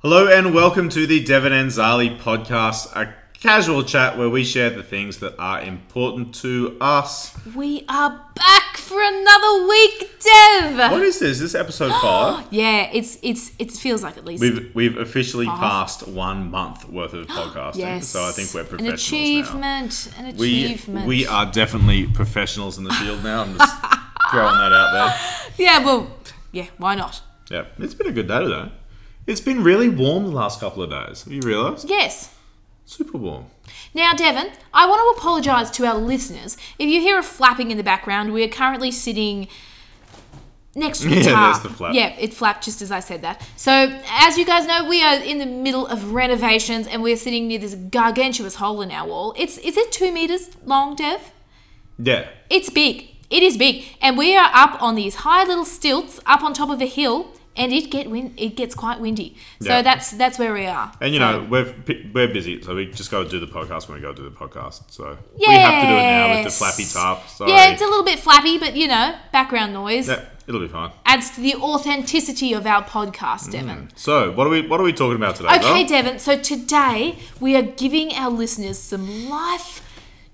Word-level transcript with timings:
Hello 0.00 0.28
and 0.28 0.54
welcome 0.54 0.88
to 0.90 1.06
the 1.06 1.24
Devon 1.24 1.52
and 1.52 1.70
Zarly 1.70 2.18
podcast, 2.18 2.94
a 2.94 3.12
casual 3.32 3.82
chat 3.82 4.16
where 4.18 4.28
we 4.28 4.44
share 4.44 4.70
the 4.70 4.82
things 4.82 5.18
that 5.18 5.34
are 5.38 5.60
important 5.62 6.34
to 6.36 6.76
us. 6.80 7.34
We 7.54 7.84
are 7.88 8.10
back 8.34 8.76
for 8.76 9.00
another 9.02 9.66
week, 9.66 10.20
Dev. 10.20 10.92
What 10.92 11.02
is 11.02 11.18
this? 11.18 11.40
This 11.40 11.54
episode 11.54 11.90
five. 12.02 12.46
Yeah, 12.50 12.90
it's 12.92 13.18
it's 13.22 13.52
it 13.58 13.72
feels 13.72 14.02
like 14.02 14.16
at 14.18 14.24
least 14.24 14.42
We've 14.42 14.70
we've 14.74 14.96
officially 14.98 15.46
Five. 15.46 15.58
passed 15.58 16.06
one 16.06 16.50
month 16.50 16.88
worth 16.88 17.14
of 17.14 17.26
podcasting, 17.28 17.78
yes. 17.78 18.08
so 18.08 18.22
I 18.22 18.32
think 18.32 18.52
we're 18.54 18.60
an 18.60 18.66
professionals 18.66 19.02
achievement. 19.02 20.12
An 20.18 20.24
now. 20.26 20.32
We 20.38 20.64
achievement. 20.66 21.06
we 21.06 21.26
are 21.26 21.46
definitely 21.50 22.06
professionals 22.06 22.78
in 22.78 22.84
the 22.84 22.92
field 22.92 23.24
now. 23.24 23.42
I'm 23.42 23.56
just 23.56 23.74
throwing 24.30 24.58
that 24.58 24.72
out 24.72 24.92
there. 24.92 25.54
Yeah, 25.56 25.84
well, 25.84 26.10
yeah. 26.52 26.66
Why 26.76 26.94
not? 26.94 27.22
Yeah, 27.50 27.64
it's 27.78 27.94
been 27.94 28.08
a 28.08 28.12
good 28.12 28.28
day 28.28 28.40
today. 28.40 28.70
It's 29.26 29.40
been 29.40 29.62
really 29.64 29.88
warm 29.88 30.24
the 30.24 30.30
last 30.30 30.60
couple 30.60 30.82
of 30.82 30.90
days. 30.90 31.24
Have 31.24 31.32
you 31.32 31.42
realised? 31.42 31.88
Yes. 31.88 32.32
Super 32.84 33.18
warm. 33.18 33.46
Now, 33.94 34.14
Devon, 34.14 34.50
I 34.72 34.86
want 34.86 35.00
to 35.16 35.20
apologise 35.20 35.70
to 35.70 35.86
our 35.86 35.96
listeners. 35.96 36.56
If 36.78 36.88
you 36.88 37.00
hear 37.00 37.18
a 37.18 37.22
flapping 37.22 37.70
in 37.72 37.76
the 37.76 37.82
background, 37.82 38.32
we 38.32 38.44
are 38.44 38.48
currently 38.48 38.92
sitting 38.92 39.48
next 40.76 41.00
to 41.00 41.08
the 41.08 41.16
Yeah, 41.16 41.22
guitar. 41.22 41.52
there's 41.52 41.62
the 41.64 41.70
flap. 41.70 41.94
Yeah, 41.94 42.14
it 42.18 42.32
flapped 42.32 42.64
just 42.64 42.80
as 42.82 42.92
I 42.92 43.00
said 43.00 43.22
that. 43.22 43.44
So, 43.56 43.72
as 44.10 44.38
you 44.38 44.44
guys 44.44 44.66
know, 44.66 44.88
we 44.88 45.02
are 45.02 45.16
in 45.16 45.38
the 45.38 45.46
middle 45.46 45.86
of 45.88 46.12
renovations, 46.12 46.86
and 46.86 47.02
we're 47.02 47.16
sitting 47.16 47.48
near 47.48 47.58
this 47.58 47.74
gargantuous 47.74 48.54
hole 48.56 48.80
in 48.82 48.92
our 48.92 49.08
wall. 49.08 49.34
It's 49.36 49.58
is 49.58 49.76
it 49.76 49.90
two 49.90 50.12
meters 50.12 50.50
long, 50.64 50.94
Dev? 50.94 51.32
Yeah. 51.98 52.28
It's 52.48 52.70
big. 52.70 53.08
It 53.30 53.42
is 53.42 53.56
big, 53.56 53.84
and 54.00 54.16
we 54.16 54.36
are 54.36 54.50
up 54.54 54.80
on 54.80 54.94
these 54.94 55.16
high 55.16 55.42
little 55.42 55.64
stilts 55.64 56.20
up 56.26 56.44
on 56.44 56.54
top 56.54 56.70
of 56.70 56.80
a 56.80 56.86
hill, 56.86 57.32
and 57.56 57.72
it 57.72 57.90
get 57.90 58.10
win- 58.10 58.34
it 58.36 58.56
gets 58.56 58.74
quite 58.74 59.00
windy. 59.00 59.36
So 59.60 59.68
Yeah. 59.68 59.82
that's 59.82 60.10
that's 60.12 60.38
where 60.38 60.52
we 60.52 60.66
are. 60.66 60.92
And 61.00 61.12
you 61.14 61.20
So- 61.20 61.32
know, 61.40 61.46
we're 61.50 61.74
we're 62.14 62.28
busy, 62.32 62.60
so 62.62 62.74
we 62.74 62.86
just 62.86 63.10
got 63.10 63.22
to 63.24 63.28
do 63.28 63.38
the 63.40 63.46
podcast 63.58 63.88
when 63.88 63.96
we 63.96 64.02
go 64.02 64.12
to 64.12 64.22
do 64.22 64.28
the 64.28 64.34
podcast. 64.36 64.82
So 64.90 65.16
we 65.38 65.46
have 65.46 65.82
to 65.82 65.86
do 65.88 65.94
it 65.94 66.02
now 66.02 66.34
with 66.34 66.44
the 66.44 66.50
flappy 66.50 66.84
tarp. 66.84 67.18
Sorry. 67.28 67.50
yeah, 67.50 67.70
it's 67.72 67.82
a 67.82 67.86
little 67.86 68.04
bit 68.04 68.18
flappy, 68.18 68.58
but 68.58 68.76
you 68.76 68.88
know, 68.88 69.14
background 69.32 69.72
noise 69.72 70.08
Yeah, 70.08 70.20
it'll 70.46 70.60
be 70.60 70.68
fine. 70.68 70.90
adds 71.04 71.30
to 71.30 71.40
the 71.40 71.54
authenticity 71.56 72.52
of 72.52 72.66
our 72.66 72.82
podcast, 72.84 73.48
mm. 73.48 73.52
Devon. 73.52 73.88
So 73.96 74.32
what 74.32 74.46
are 74.46 74.50
we 74.50 74.60
what 74.66 74.78
are 74.80 74.84
we 74.84 74.92
talking 74.92 75.16
about 75.16 75.36
today? 75.36 75.48
Okay, 75.56 75.84
Val? 75.84 75.86
Devon. 75.86 76.18
So 76.18 76.36
today 76.38 77.18
we 77.40 77.56
are 77.56 77.62
giving 77.62 78.12
our 78.14 78.30
listeners 78.30 78.78
some 78.78 79.28
life 79.28 79.82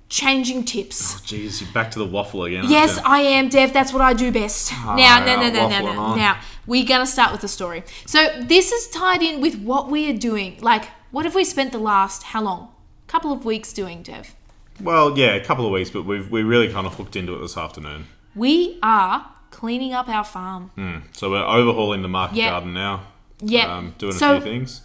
changing 0.09 0.63
tips. 0.65 1.15
Oh, 1.17 1.21
jeez, 1.25 1.61
you're 1.63 1.73
back 1.73 1.91
to 1.93 1.99
the 1.99 2.05
waffle 2.05 2.45
again. 2.45 2.65
Yes? 2.69 2.99
I 3.05 3.21
am, 3.21 3.49
Dev. 3.49 3.73
That's 3.73 3.93
what 3.95 4.03
I 4.03 4.13
do 4.13 4.31
best. 4.31 4.71
Ah, 4.75 4.95
now, 4.95 5.25
no, 5.25 5.37
no, 5.41 5.49
no, 5.51 5.69
no, 5.69 5.93
no. 5.95 6.01
on. 6.01 6.19
Now, 6.19 6.39
we're 6.67 6.87
going 6.87 7.01
to 7.01 7.07
start 7.07 7.33
with 7.33 7.41
the 7.41 7.49
story. 7.49 7.83
So, 8.07 8.29
this 8.43 8.73
is 8.73 8.89
tied 8.89 9.23
in 9.23 9.41
with 9.41 9.61
what 9.63 9.91
we 9.91 10.09
are 10.11 10.17
doing. 10.17 10.59
Like, 10.61 10.85
what 11.11 11.25
have 11.25 11.35
we 11.35 11.45
spent 11.45 11.73
the 11.73 11.79
last, 11.79 12.23
how 12.25 12.43
long? 12.43 12.69
Couple 13.07 13.33
of 13.33 13.45
weeks 13.45 13.73
doing, 13.73 14.03
Dev. 14.03 14.35
Well, 14.81 15.19
yeah, 15.19 15.35
a 15.35 15.45
couple 15.45 15.67
of 15.67 15.73
weeks, 15.73 15.91
but 15.91 16.05
we've 16.07 16.31
we 16.31 16.43
really 16.43 16.69
kind 16.73 16.87
of 16.87 16.95
hooked 16.95 17.15
into 17.17 17.35
it 17.35 17.41
this 17.41 17.57
afternoon. 17.57 18.07
We 18.35 18.79
are 18.83 19.27
cleaning 19.51 19.93
up 19.93 20.09
our 20.09 20.25
farm. 20.25 20.71
So 21.13 21.31
we're 21.31 21.45
overhauling 21.45 22.01
the 22.03 22.09
market 22.09 22.37
Yeah. 22.37 22.51
garden 22.51 22.73
now. 22.73 23.03
Yeah. 23.41 23.77
Um, 23.77 23.95
doing 23.99 24.15
So- 24.15 24.37
a 24.37 24.41
few 24.41 24.51
things. 24.51 24.81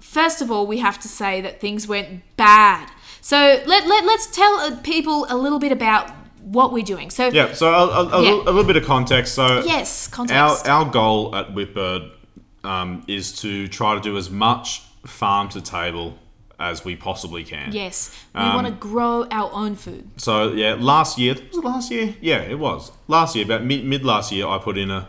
First 0.00 0.40
of 0.42 0.50
all, 0.50 0.66
we 0.66 0.78
have 0.78 0.98
to 1.00 1.08
say 1.08 1.40
that 1.40 1.60
things 1.60 1.86
went 1.86 2.22
bad. 2.36 2.90
So, 3.20 3.62
let, 3.66 3.86
let, 3.86 4.04
let's 4.06 4.26
tell 4.26 4.54
uh, 4.56 4.76
people 4.82 5.26
a 5.28 5.36
little 5.36 5.58
bit 5.58 5.72
about 5.72 6.10
what 6.52 6.72
we're 6.72 6.84
doing. 6.94 7.10
So, 7.10 7.28
Yeah. 7.28 7.52
So 7.54 7.66
a, 7.72 7.86
a, 7.86 8.06
a, 8.18 8.22
Yeah. 8.22 8.30
Little, 8.30 8.42
a 8.42 8.52
little 8.52 8.64
bit 8.64 8.76
of 8.76 8.84
context. 8.84 9.34
So 9.34 9.62
yes, 9.64 10.08
our 10.08 10.14
context. 10.16 10.68
our 10.68 10.84
our 10.84 10.90
goal 10.90 11.34
at 11.36 11.48
Whitbird 11.54 12.10
um, 12.64 13.04
is 13.06 13.32
to 13.42 13.68
try 13.68 13.94
to 13.94 14.00
do 14.00 14.16
as 14.16 14.30
much 14.30 14.82
farm 15.06 15.48
to 15.50 15.60
table 15.60 16.18
as 16.58 16.84
we 16.84 16.94
possibly 16.94 17.42
can. 17.42 17.72
yes, 17.72 18.14
we 18.34 18.40
Um, 18.42 18.54
want 18.54 18.66
to 18.66 18.72
grow 18.72 19.26
our 19.30 19.50
own 19.52 19.76
food. 19.76 20.10
So 20.18 20.52
yeah, 20.52 20.76
last 20.78 21.16
year 21.18 21.34
was 21.34 21.56
it 21.58 21.64
last 21.64 21.90
year? 21.90 22.14
Yeah, 22.20 22.42
it 22.42 22.58
was 22.58 22.92
last 23.08 23.34
year. 23.34 23.44
About 23.46 23.64
mid, 23.64 23.84
mid 23.86 24.04
last 24.04 24.30
year, 24.30 24.46
I 24.46 24.58
put 24.58 24.76
in 24.76 24.90
a 24.90 25.08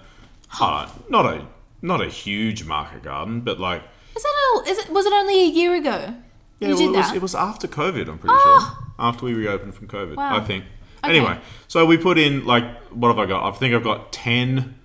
uh, 0.61 0.87
not 1.09 1.25
a 1.25 1.45
not 1.81 1.99
a 2.01 2.07
huge 2.07 2.63
market 2.65 3.03
garden, 3.03 3.41
but 3.41 3.59
like 3.59 3.81
Is 4.15 4.23
that 4.23 4.35
all? 4.53 4.61
Is 4.71 4.77
it? 4.77 4.89
Was 4.91 5.05
it 5.05 5.13
only 5.13 5.41
a 5.41 5.47
year 5.59 5.75
ago? 5.75 6.15
yeah, 6.59 6.67
you 6.69 6.75
well, 6.75 6.77
did 6.77 6.85
it, 6.85 6.97
was, 6.97 7.07
that. 7.07 7.15
it 7.17 7.21
was 7.21 7.35
after 7.35 7.67
COVID. 7.67 8.07
I'm 8.07 8.17
pretty 8.19 8.39
sure 8.43 8.59
after 8.99 9.25
we 9.25 9.33
reopened 9.33 9.73
from 9.75 9.87
COVID. 9.87 10.15
Wow. 10.15 10.37
I 10.37 10.39
think. 10.41 10.63
Okay. 11.03 11.17
Anyway, 11.17 11.39
so 11.67 11.85
we 11.85 11.97
put 11.97 12.17
in 12.17 12.45
like 12.45 12.63
what 12.91 13.07
have 13.09 13.19
I 13.19 13.25
got? 13.25 13.47
I 13.47 13.57
think 13.57 13.73
I've 13.73 13.83
got 13.83 14.11
10 14.11 14.75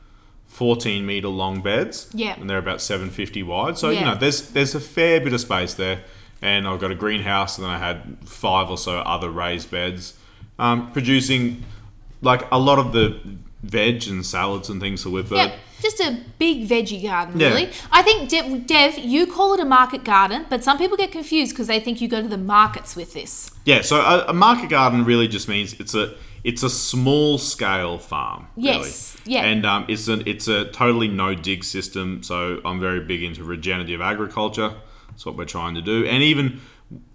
14 0.46 1.04
meter 1.04 1.28
long 1.28 1.60
beds. 1.60 2.08
Yeah. 2.14 2.34
and 2.40 2.48
they're 2.48 2.56
about 2.56 2.80
750 2.80 3.42
wide. 3.42 3.76
So 3.76 3.90
you 3.90 4.00
know, 4.00 4.14
there's 4.14 4.50
there's 4.50 4.74
a 4.74 4.80
fair 4.80 5.20
bit 5.20 5.32
of 5.34 5.40
space 5.40 5.74
there. 5.74 6.02
And 6.42 6.68
I've 6.68 6.80
got 6.80 6.90
a 6.90 6.94
greenhouse, 6.94 7.56
and 7.56 7.64
then 7.64 7.72
I 7.72 7.78
had 7.78 8.18
five 8.26 8.70
or 8.70 8.76
so 8.76 8.98
other 8.98 9.30
raised 9.30 9.70
beds, 9.70 10.12
um, 10.58 10.92
producing 10.92 11.64
like 12.20 12.42
a 12.52 12.58
lot 12.58 12.78
of 12.78 12.92
the 12.92 13.18
veg 13.62 14.06
and 14.06 14.24
salads 14.24 14.68
and 14.68 14.78
things 14.80 15.02
for 15.02 15.08
Whitbird. 15.08 15.48
Yeah, 15.48 15.56
just 15.82 16.00
a 16.00 16.18
big 16.38 16.68
veggie 16.68 17.02
garden, 17.02 17.38
Yeah. 17.38 17.48
really. 17.48 17.70
I 17.92 18.02
think, 18.02 18.28
Dev, 18.28 18.66
Dev, 18.66 18.98
you 18.98 19.26
call 19.26 19.54
it 19.54 19.60
a 19.60 19.64
market 19.64 20.04
garden, 20.04 20.46
but 20.48 20.64
some 20.64 20.78
people 20.78 20.96
get 20.96 21.12
confused 21.12 21.52
because 21.52 21.66
they 21.66 21.80
think 21.80 22.00
you 22.00 22.08
go 22.08 22.22
to 22.22 22.28
the 22.28 22.38
markets 22.38 22.96
with 22.96 23.12
this. 23.12 23.50
Yeah, 23.64 23.82
so 23.82 24.00
a, 24.00 24.26
a 24.28 24.32
market 24.32 24.70
garden 24.70 25.04
really 25.04 25.28
just 25.28 25.48
means 25.48 25.74
it's 25.74 25.94
a 25.94 26.14
it's 26.44 26.62
a 26.62 26.70
small 26.70 27.38
scale 27.38 27.98
farm. 27.98 28.46
Yes, 28.56 29.16
really. 29.26 29.34
yeah. 29.36 29.44
and 29.46 29.66
um, 29.66 29.84
it's 29.88 30.06
a 30.08 30.28
it's 30.28 30.46
a 30.46 30.66
totally 30.70 31.08
no 31.08 31.34
dig 31.34 31.64
system. 31.64 32.22
So 32.22 32.60
I'm 32.64 32.78
very 32.80 33.00
big 33.00 33.22
into 33.24 33.42
regenerative 33.42 34.00
agriculture. 34.00 34.72
That's 35.08 35.26
what 35.26 35.36
we're 35.36 35.44
trying 35.46 35.74
to 35.74 35.82
do, 35.82 36.04
and 36.06 36.22
even 36.22 36.60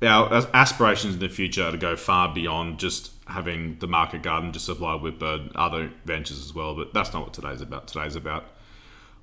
our 0.02 0.34
aspirations 0.54 1.14
in 1.14 1.20
the 1.20 1.30
future 1.30 1.64
are 1.64 1.72
to 1.72 1.78
go 1.78 1.96
far 1.96 2.34
beyond 2.34 2.80
just 2.80 3.12
having 3.28 3.78
the 3.80 3.88
market 3.88 4.22
garden 4.22 4.52
to 4.52 4.60
supply 4.60 4.94
Whitbird 4.94 5.52
other 5.56 5.92
ventures 6.06 6.40
as 6.40 6.54
well. 6.54 6.76
But 6.76 6.94
that's 6.94 7.14
not 7.14 7.24
what 7.24 7.34
today's 7.34 7.62
about. 7.62 7.88
Today's 7.88 8.16
about 8.16 8.46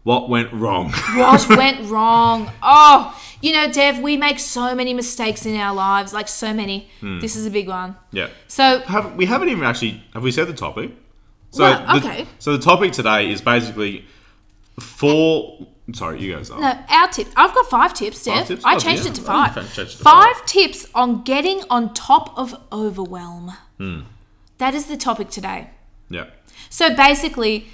what 0.04 0.28
went 0.28 0.53
wrong. 0.53 0.92
What 1.16 1.48
went 1.48 1.91
wrong? 1.91 2.50
Oh, 2.62 3.20
you 3.42 3.53
know, 3.53 3.70
Dev, 3.70 3.98
we 3.98 4.16
make 4.16 4.38
so 4.38 4.75
many 4.75 4.94
mistakes 4.94 5.44
in 5.44 5.54
our 5.56 5.75
lives, 5.75 6.12
like 6.14 6.28
so 6.28 6.54
many. 6.54 6.88
Hmm. 7.00 7.20
This 7.20 7.36
is 7.36 7.44
a 7.44 7.50
big 7.50 7.69
one. 7.69 7.97
yeah. 8.12 8.28
So, 8.47 8.80
have 8.80 9.16
we 9.16 9.26
haven't 9.26 9.50
even 9.50 9.65
actually 9.65 10.03
have 10.15 10.22
we 10.22 10.32
said 10.32 10.47
the 10.47 10.54
topic? 10.54 10.92
So 11.50 11.62
Well, 11.62 12.00
the, 12.00 12.06
okay. 12.09 12.26
So 12.38 12.56
the 12.56 12.62
topic 12.62 12.92
today 12.92 13.30
is 13.30 13.41
basically 13.42 14.06
four. 14.80 15.66
Sorry, 15.94 16.21
you 16.21 16.34
guys 16.34 16.50
are. 16.50 16.60
no, 16.60 16.78
our 16.91 17.09
tip. 17.09 17.28
I've 17.37 17.54
got 17.54 17.66
five 17.71 17.94
tips, 17.94 18.22
Dev. 18.25 18.47
tips? 18.47 18.65
I 18.65 18.75
Oh, 18.75 18.78
changed 18.78 19.04
yeah. 19.04 19.10
it 19.10 19.15
to 19.15 19.22
five. 19.22 19.54
changed 19.54 19.78
it 19.78 19.88
to 19.91 19.97
five 19.99 20.44
tips 20.47 20.87
on 20.94 21.22
getting 21.22 21.62
on 21.71 21.94
top 21.94 22.37
of 22.38 22.54
overwhelm. 22.71 23.53
Hmm. 23.78 24.00
That 24.59 24.75
is 24.75 24.87
the 24.87 24.97
topic 24.97 25.31
today. 25.31 25.71
Yeah. 26.10 26.27
So 26.69 26.94
basically, 26.94 27.69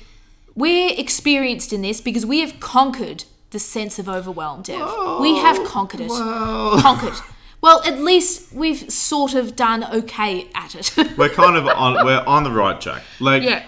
we're 0.54 0.92
experienced 0.96 1.72
in 1.72 1.82
this 1.82 2.00
because 2.00 2.24
we 2.24 2.40
have 2.40 2.60
conquered 2.60 3.24
the 3.50 3.58
sense 3.58 3.98
of 3.98 4.08
overwhelm, 4.08 4.62
Dev. 4.62 4.88
we 5.20 5.36
have 5.38 5.64
conquered 5.66 6.00
it. 6.02 6.08
Well, 6.08 6.80
Conquered. 6.80 7.14
Well, 7.60 7.82
at 7.84 7.98
least 7.98 8.52
we've 8.52 8.90
sort 8.92 9.34
of 9.34 9.56
done 9.56 9.84
okay 9.84 10.48
at 10.54 10.74
it. 10.74 11.16
we're 11.16 11.30
kind 11.30 11.56
of 11.56 11.66
on. 11.84 12.04
We're 12.04 12.22
on 12.26 12.44
the 12.44 12.50
right 12.52 12.78
track. 12.80 13.02
Like, 13.20 13.42
Yeah. 13.42 13.64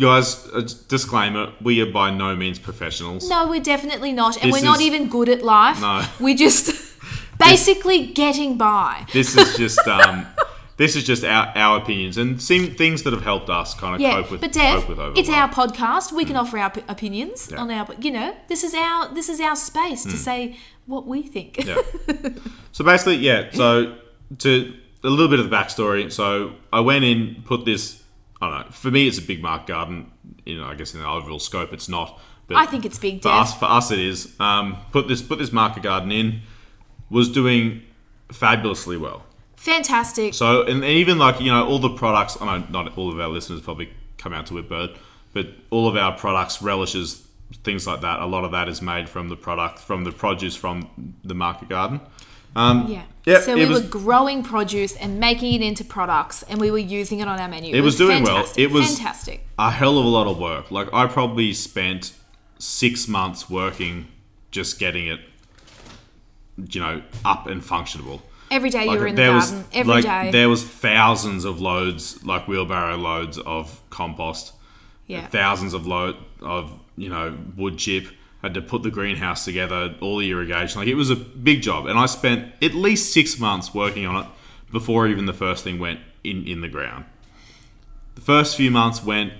Guys. 0.00 0.46
A 0.54 0.62
disclaimer: 0.62 1.52
we 1.60 1.80
are 1.82 1.90
by 1.92 2.10
no 2.10 2.34
means 2.36 2.58
professionals. 2.58 3.28
no, 3.28 3.48
we're 3.48 3.60
definitely 3.62 4.12
not. 4.12 4.36
And 4.42 4.52
This 4.52 4.60
we're 4.62 4.68
not 4.68 4.80
is- 4.80 4.86
even 4.86 5.08
good 5.08 5.28
at 5.28 5.42
life. 5.42 5.80
No. 5.80 6.04
We're 6.20 6.36
just 6.36 6.70
basically 7.38 8.06
getting 8.06 8.56
by. 8.56 9.06
This 9.12 9.36
is 9.36 9.56
just. 9.56 9.86
um 9.88 10.26
This 10.78 10.94
is 10.94 11.04
just 11.04 11.24
our, 11.24 11.46
our 11.56 11.78
opinions 11.78 12.18
and 12.18 12.38
things 12.78 13.02
that 13.04 13.14
have 13.14 13.22
helped 13.24 13.48
us 13.48 13.72
kind 13.72 13.94
of 13.94 14.00
Yeah, 14.02 14.12
cope 14.20 14.30
with 14.30 14.40
but 14.42 14.52
Dev, 14.52 14.80
cope 14.80 14.88
with 14.90 14.98
overwhelm. 14.98 15.16
it's 15.16 15.30
our 15.30 15.48
podcast. 15.48 16.12
We 16.12 16.26
can 16.26 16.36
offer 16.36 16.58
our 16.58 16.68
p- 16.68 16.82
opinions 16.86 17.48
Yeah. 17.50 17.62
on 17.62 17.70
our, 17.70 17.86
you 17.98 18.10
know, 18.10 18.36
this 18.48 18.62
is 18.62 18.74
our 18.74 19.08
this 19.14 19.30
is 19.30 19.40
our 19.40 19.56
space 19.56 20.02
to 20.02 20.16
say 20.18 20.58
what 20.84 21.06
we 21.06 21.22
think. 21.22 21.64
Yeah. 21.64 21.80
so 22.72 22.84
basically, 22.84 23.16
yeah. 23.16 23.48
So 23.54 23.96
to 24.44 24.74
a 25.02 25.08
little 25.08 25.28
bit 25.28 25.40
of 25.40 25.48
the 25.48 25.56
backstory. 25.56 26.12
So 26.12 26.52
I 26.70 26.80
went 26.80 27.04
in, 27.06 27.42
put 27.46 27.64
this. 27.64 28.02
I 28.40 28.50
don't 28.50 28.66
know. 28.66 28.72
For 28.72 28.90
me, 28.90 29.08
it's 29.08 29.18
a 29.18 29.22
big 29.22 29.42
mark 29.42 29.66
garden. 29.66 30.10
You 30.44 30.58
know, 30.60 30.66
I 30.66 30.74
guess 30.74 30.94
in 30.94 31.00
the 31.00 31.08
overall 31.08 31.38
scope, 31.38 31.72
it's 31.72 31.88
not. 31.88 32.20
But 32.48 32.58
I 32.58 32.66
think 32.66 32.84
it's 32.84 32.98
big, 32.98 33.22
for 33.22 33.28
Dev. 33.28 33.38
us. 33.38 33.54
For 33.58 33.64
us, 33.64 33.90
it 33.90 33.98
is. 33.98 34.38
Um, 34.38 34.78
put 34.92 35.08
this 35.08 35.22
put 35.22 35.38
this 35.38 35.52
market 35.52 35.82
garden 35.82 36.12
in. 36.12 36.42
Was 37.08 37.28
doing 37.28 37.82
fabulously 38.32 38.96
well. 38.96 39.24
Fantastic. 39.56 40.34
So 40.34 40.62
and, 40.62 40.82
and 40.82 40.84
even 40.84 41.18
like 41.18 41.40
you 41.40 41.50
know 41.50 41.66
all 41.66 41.78
the 41.78 41.90
products. 41.90 42.36
I 42.40 42.58
know 42.58 42.66
not 42.70 42.96
all 42.98 43.10
of 43.10 43.18
our 43.18 43.28
listeners 43.28 43.60
probably 43.60 43.90
come 44.18 44.32
out 44.32 44.46
to 44.46 44.54
Whitbird, 44.54 44.96
but 45.32 45.48
all 45.70 45.88
of 45.88 45.96
our 45.96 46.16
products, 46.16 46.62
relishes, 46.62 47.26
things 47.64 47.86
like 47.86 48.00
that. 48.02 48.20
A 48.20 48.26
lot 48.26 48.44
of 48.44 48.52
that 48.52 48.68
is 48.68 48.82
made 48.82 49.08
from 49.08 49.28
the 49.28 49.36
product 49.36 49.78
from 49.78 50.04
the 50.04 50.12
produce 50.12 50.54
from 50.54 51.14
the 51.24 51.34
market 51.34 51.68
garden. 51.68 52.00
Um, 52.56 52.86
Yeah. 52.88 53.02
Yeah, 53.26 53.40
so 53.40 53.54
we 53.56 53.66
was- 53.66 53.82
were 53.82 53.88
growing 53.88 54.44
produce 54.44 54.94
and 54.94 55.18
making 55.18 55.52
it 55.54 55.60
into 55.60 55.84
products, 55.84 56.44
and 56.44 56.60
we 56.60 56.70
were 56.70 56.78
using 56.78 57.18
it 57.18 57.26
on 57.26 57.40
our 57.40 57.48
menu. 57.48 57.74
It 57.74 57.80
was 57.80 57.96
doing 57.96 58.22
well. 58.22 58.46
It 58.56 58.70
was- 58.70 58.86
fantastic. 58.96 59.44
a 59.58 59.70
hell 59.70 59.98
of 59.98 60.04
a 60.04 60.08
lot 60.08 60.26
of 60.28 60.38
work. 60.38 60.70
Like 60.70 60.88
I 60.94 61.06
probably 61.06 61.52
spent 61.52 62.12
six 62.58 63.08
months 63.08 63.50
working 63.50 64.06
just 64.52 64.78
getting 64.78 65.06
it 65.08 65.20
you 66.72 66.80
know, 66.80 67.02
up 67.24 67.46
and 67.46 67.62
functionable. 67.62 68.20
Every 68.50 68.70
day 68.70 68.84
you 68.84 68.92
were 68.98 69.06
in 69.08 69.14
the 69.14 69.22
there 69.22 69.32
garden. 69.32 69.56
was 69.58 69.64
Every 69.74 70.02
day. 70.02 70.08
like 70.22 70.32
there 70.32 70.48
was 70.48 70.62
thousands 70.64 71.44
of 71.44 71.60
loads, 71.60 72.24
like 72.24 72.46
wheelbarrow 72.48 72.96
loads 72.96 73.38
of 73.38 73.80
compost, 73.90 74.52
yeah. 75.06 75.26
thousands 75.26 75.74
of 75.74 75.86
load 75.86 76.16
of 76.40 76.72
you 76.96 77.08
know 77.10 77.36
wood 77.56 77.76
chip. 77.76 78.06
Had 78.46 78.54
to 78.54 78.62
put 78.62 78.84
the 78.84 78.92
greenhouse 78.92 79.44
together, 79.44 79.96
all 80.00 80.18
the 80.18 80.30
irrigation. 80.30 80.78
Like 80.80 80.86
it 80.86 80.94
was 80.94 81.10
a 81.10 81.16
big 81.16 81.62
job, 81.62 81.86
and 81.86 81.98
I 81.98 82.06
spent 82.06 82.52
at 82.62 82.74
least 82.74 83.12
six 83.12 83.40
months 83.40 83.74
working 83.74 84.06
on 84.06 84.22
it 84.22 84.28
before 84.70 85.08
even 85.08 85.26
the 85.26 85.32
first 85.32 85.64
thing 85.64 85.80
went 85.80 85.98
in 86.22 86.46
in 86.46 86.60
the 86.60 86.68
ground. 86.68 87.06
The 88.14 88.20
first 88.20 88.56
few 88.56 88.70
months 88.70 89.02
went 89.02 89.32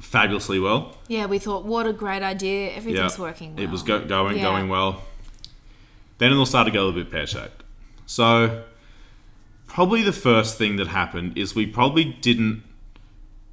fabulously 0.00 0.58
well. 0.58 0.96
Yeah, 1.06 1.26
we 1.26 1.38
thought, 1.38 1.64
what 1.64 1.86
a 1.86 1.92
great 1.92 2.22
idea. 2.24 2.70
Yeah, 2.70 2.76
Everything's 2.78 3.18
working 3.20 3.54
well. 3.54 3.62
It 3.64 3.70
was 3.70 3.84
go- 3.84 4.04
going 4.04 4.38
Yeah. 4.38 4.42
going 4.42 4.68
well. 4.68 5.04
Then 6.18 6.32
it'll 6.32 6.44
start 6.44 6.66
to 6.66 6.72
go 6.72 6.82
a 6.82 6.84
little 6.86 7.02
bit 7.04 7.10
pear 7.12 7.28
shaped. 7.28 7.62
So, 8.06 8.64
probably 9.68 10.02
the 10.02 10.12
first 10.12 10.58
thing 10.58 10.74
that 10.74 10.88
happened 10.88 11.38
is 11.38 11.54
we 11.54 11.66
probably 11.66 12.04
didn't 12.04 12.64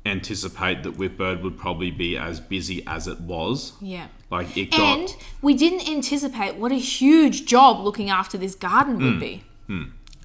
anticipate 0.07 0.81
that 0.81 0.97
Whitbird 0.97 1.43
would 1.43 1.57
probably 1.59 1.91
be 1.91 2.17
as 2.17 2.39
busy 2.39 2.83
as 2.87 3.07
it 3.07 3.19
was. 3.21 3.73
Yeah. 3.79 4.07
Like 4.29 4.55
it 4.57 4.71
got 4.71 4.79
And 4.79 5.15
we 5.41 5.53
didn't 5.53 5.87
anticipate 5.89 6.55
what 6.55 6.71
a 6.71 6.75
huge 6.75 7.45
job 7.45 7.83
looking 7.83 8.09
after 8.09 8.37
this 8.37 8.55
garden 8.55 8.95
Hmm. 8.95 9.03
would 9.05 9.19
be. 9.19 9.43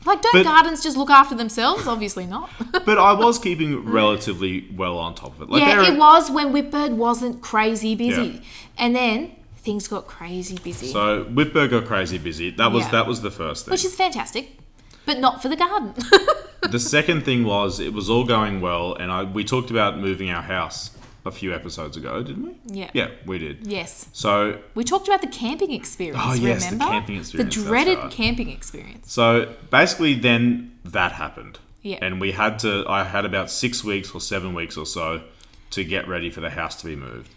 Like, 0.05 0.21
don't 0.21 0.33
But- 0.33 0.43
gardens 0.45 0.83
just 0.83 0.97
look 0.97 1.11
after 1.11 1.37
themselves? 1.37 1.87
Obviously 1.87 2.27
not. 2.27 2.51
but 2.85 2.99
I 2.99 3.13
was 3.13 3.39
keeping 3.39 3.85
relatively 4.01 4.69
well 4.77 4.99
on 4.99 5.15
top 5.15 5.37
of 5.37 5.43
it. 5.43 5.51
Like 5.51 5.63
yeah, 5.63 5.83
there 5.83 5.93
it 5.93 5.99
was 5.99 6.29
when 6.31 6.53
Whitbird 6.53 6.91
wasn't 6.97 7.41
crazy 7.41 7.95
busy. 7.95 8.23
Yeah. 8.23 8.41
And 8.79 8.97
then 8.97 9.31
things 9.59 9.87
got 9.87 10.09
crazy 10.09 10.59
busy, 10.65 10.89
So 10.89 11.25
Whitbird 11.27 11.71
got 11.71 11.85
crazy 11.87 12.19
busy. 12.19 12.51
That 12.51 12.73
was 12.73 12.83
Yeah. 12.87 12.91
that 12.91 13.07
was 13.07 13.21
the 13.21 13.31
first 13.31 13.65
thing. 13.67 13.71
which 13.73 13.85
is 13.85 13.95
fantastic, 13.95 14.59
but 15.07 15.21
not 15.21 15.41
for 15.41 15.49
the 15.49 15.55
garden. 15.57 15.95
the 16.69 16.81
second 16.81 17.25
thing 17.25 17.45
was 17.45 17.79
it 17.79 17.93
was 17.93 18.11
all 18.11 18.25
going 18.25 18.61
well, 18.61 18.95
and 18.95 19.13
I 19.13 19.23
we 19.23 19.45
talked 19.45 19.71
about 19.71 19.99
moving 20.01 20.31
our 20.31 20.43
house 20.43 20.91
a 21.25 21.31
few 21.31 21.55
episodes 21.55 21.97
ago, 21.97 22.23
didn't 22.23 22.45
we? 22.45 22.57
Yeah. 22.67 22.91
Yeah, 22.95 23.09
we 23.27 23.39
did. 23.39 23.67
yes. 23.67 24.09
So 24.13 24.59
We 24.75 24.83
talked 24.85 25.07
about 25.09 25.21
the 25.21 25.29
camping 25.29 25.71
experience. 25.73 26.19
Oh, 26.21 26.35
yes, 26.35 26.65
the 26.67 26.73
remember? 26.73 26.93
camping 26.93 27.17
experience, 27.19 27.55
The 27.55 27.63
dreaded 27.63 27.99
right. 27.99 28.11
camping 28.11 28.51
experience. 28.51 29.13
So 29.13 29.55
basically, 29.71 30.15
then 30.15 30.73
that 30.85 31.13
happened. 31.13 31.59
Yeah. 31.83 31.99
And 32.03 32.21
we 32.21 32.33
had 32.33 32.59
to, 32.61 32.85
I 32.89 33.05
had 33.05 33.25
about 33.25 33.51
six 33.51 33.83
weeks 33.85 34.13
or 34.15 34.21
seven 34.21 34.53
weeks 34.55 34.77
or 34.77 34.87
so 34.87 35.23
to 35.71 35.85
get 35.85 36.07
ready 36.09 36.31
for 36.31 36.41
the 36.41 36.51
house 36.51 36.77
to 36.81 36.87
be 36.87 36.97
moved. 36.97 37.31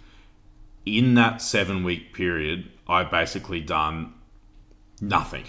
In 0.86 1.14
that 1.16 1.42
seven 1.42 1.84
week 1.84 2.14
period, 2.14 2.70
I 2.88 3.04
basically 3.04 3.60
done 3.62 4.14
nothing 5.02 5.46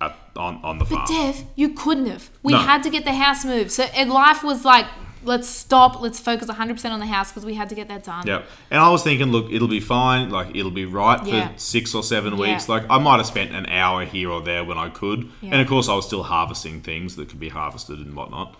at, 0.00 0.16
on, 0.36 0.60
on 0.62 0.78
the 0.78 0.84
farm. 0.86 1.04
But 1.06 1.12
Dev, 1.12 1.44
you 1.56 1.70
couldn't 1.70 2.06
have. 2.06 2.30
We 2.42 2.52
No. 2.52 2.58
had 2.60 2.82
to 2.84 2.90
get 2.90 3.04
the 3.04 3.12
house 3.14 3.44
moved. 3.44 3.70
So 3.72 3.84
and 3.94 4.10
life 4.10 4.42
was 4.44 4.64
like, 4.64 4.86
let's 5.22 5.48
stop, 5.48 6.00
let's 6.00 6.18
focus 6.18 6.48
100% 6.48 6.90
on 6.90 7.00
the 7.00 7.06
house 7.06 7.30
because 7.30 7.44
we 7.44 7.54
had 7.54 7.68
to 7.68 7.74
get 7.74 7.88
that 7.88 8.04
done. 8.04 8.26
Yeah. 8.26 8.42
And 8.70 8.80
I 8.80 8.88
was 8.90 9.02
thinking, 9.02 9.28
look, 9.28 9.50
it'll 9.52 9.68
be 9.68 9.80
fine. 9.80 10.30
Like, 10.30 10.54
it'll 10.56 10.70
be 10.70 10.84
right 10.86 11.20
for 11.20 11.26
Yeah. 11.28 11.50
six 11.56 11.94
or 11.94 12.02
seven 12.02 12.34
Yeah. 12.34 12.40
weeks. 12.40 12.68
Like, 12.68 12.84
I 12.88 12.98
might 12.98 13.18
have 13.18 13.26
spent 13.26 13.54
an 13.54 13.66
hour 13.66 14.04
here 14.04 14.30
or 14.30 14.40
there 14.40 14.64
when 14.64 14.78
I 14.78 14.88
could. 14.88 15.28
Yeah. 15.42 15.50
And 15.52 15.60
of 15.60 15.68
course, 15.68 15.88
I 15.88 15.94
was 15.94 16.06
still 16.06 16.22
harvesting 16.22 16.80
things 16.80 17.16
that 17.16 17.28
could 17.28 17.40
be 17.40 17.50
harvested 17.50 17.98
and 17.98 18.14
whatnot. 18.14 18.56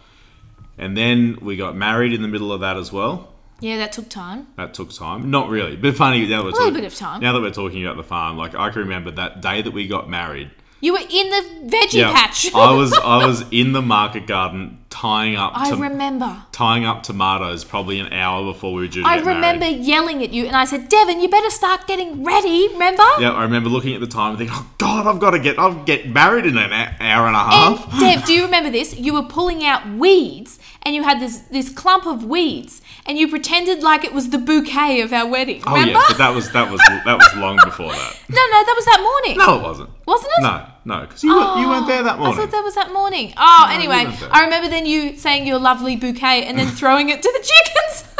And 0.78 0.96
then 0.96 1.38
we 1.40 1.56
got 1.56 1.76
married 1.76 2.12
in 2.12 2.22
the 2.22 2.28
middle 2.28 2.52
of 2.52 2.60
that 2.60 2.76
as 2.76 2.92
well. 2.92 3.28
Yeah, 3.62 3.76
that 3.76 3.92
took 3.92 4.08
time. 4.08 4.46
That 4.56 4.72
took 4.72 4.90
time. 4.90 5.30
Not 5.30 5.50
really, 5.50 5.76
but 5.76 5.94
funny. 5.94 6.22
Now 6.26 6.38
that 6.38 6.44
we're 6.44 6.48
A 6.50 6.52
little 6.52 6.64
talk- 6.68 6.74
bit 6.74 6.84
of 6.84 6.94
time. 6.94 7.20
Now 7.20 7.34
that 7.34 7.42
we're 7.42 7.50
talking 7.50 7.84
about 7.84 7.98
the 7.98 8.02
farm, 8.02 8.38
like 8.38 8.54
I 8.54 8.70
can 8.70 8.80
remember 8.80 9.10
that 9.10 9.42
day 9.42 9.60
that 9.60 9.72
we 9.72 9.86
got 9.86 10.08
married. 10.08 10.50
You 10.80 10.94
were 10.94 11.00
in 11.00 11.30
the 11.30 11.76
veggie 11.76 12.10
patch. 12.12 12.52
I 12.54 12.72
was 12.74 12.92
I 12.92 13.26
was 13.26 13.44
in 13.50 13.72
the 13.72 13.82
market 13.82 14.26
garden 14.26 14.78
tying 14.88 15.36
up 15.36 15.52
I 15.54 15.70
to, 15.70 15.76
remember. 15.76 16.42
tying 16.52 16.84
up 16.84 17.02
tomatoes 17.02 17.64
probably 17.64 18.00
an 18.00 18.12
hour 18.12 18.44
before 18.52 18.72
we 18.72 18.82
were 18.82 18.88
due 18.88 19.02
to 19.02 19.08
I 19.08 19.18
remember 19.18 19.60
married. 19.64 19.80
yelling 19.84 20.22
at 20.22 20.30
you, 20.32 20.46
and 20.46 20.56
I 20.56 20.64
said, 20.64 20.88
Devon, 20.88 21.20
you 21.20 21.28
better 21.28 21.48
start 21.50 21.86
getting 21.86 22.24
ready, 22.24 22.68
remember? 22.72 23.04
Yeah, 23.20 23.30
I 23.32 23.42
remember 23.42 23.68
looking 23.68 23.94
at 23.94 24.00
the 24.00 24.06
time 24.06 24.30
and 24.30 24.38
thinking, 24.38 24.56
"Oh 24.58 24.68
God, 24.78 25.06
I've 25.06 25.20
got 25.20 25.30
to 25.30 25.38
get 25.38 25.58
I'll 25.58 25.84
get 25.84 26.08
married 26.08 26.46
in 26.46 26.56
an 26.58 26.72
hour 27.00 27.26
and 27.26 27.36
a 27.36 27.38
half." 27.38 27.92
And 27.92 28.00
Dev, 28.00 28.24
do 28.24 28.32
you 28.32 28.44
remember 28.48 28.70
this? 28.70 28.96
You 28.98 29.14
were 29.14 29.22
pulling 29.22 29.64
out 29.64 29.86
weeds, 29.88 30.58
and 30.82 30.94
you 30.94 31.02
had 31.02 31.20
this 31.20 31.38
this 31.50 31.68
clump 31.68 32.06
of 32.06 32.24
weeds, 32.24 32.82
and 33.06 33.18
you 33.18 33.28
pretended 33.28 33.82
like 33.82 34.04
it 34.04 34.12
was 34.12 34.30
the 34.30 34.38
bouquet 34.38 35.00
of 35.00 35.12
our 35.12 35.26
wedding. 35.26 35.62
oh 35.66 35.72
Remember? 35.72 35.92
yes, 35.92 36.04
but 36.08 36.18
that 36.18 36.34
was 36.34 36.50
that 36.52 36.70
was 36.70 36.80
that 36.80 37.16
was 37.16 37.36
long 37.36 37.58
before 37.64 37.92
that. 37.92 38.16
no, 38.28 38.36
no, 38.36 38.64
that 38.64 38.74
was 38.76 38.84
that 38.84 39.00
morning. 39.00 39.38
No, 39.38 39.58
it 39.58 39.62
wasn't. 39.62 39.90
Wasn't 40.06 40.32
it? 40.38 40.42
No, 40.42 40.66
no, 40.84 41.00
because 41.00 41.22
you, 41.24 41.34
weren't 41.34 41.60
you 41.60 41.68
weren't 41.68 41.86
there 41.86 42.02
that 42.02 42.18
morning. 42.18 42.38
I 42.38 42.40
thought 42.42 42.50
that 42.52 42.64
was 42.64 42.74
that 42.74 42.92
morning. 42.92 43.32
Oh, 43.36 43.66
you 43.68 43.74
anyway. 43.74 44.12
I 44.30 44.44
remember 44.44 44.68
then 44.68 44.86
you 44.86 45.16
saying 45.16 45.46
your 45.46 45.58
lovely 45.58 45.96
bouquet 45.96 46.44
and 46.44 46.58
then 46.58 46.68
throwing 46.68 47.08
it 47.08 47.22
to 47.22 47.28
the 47.32 47.46
chickens. 47.46 48.10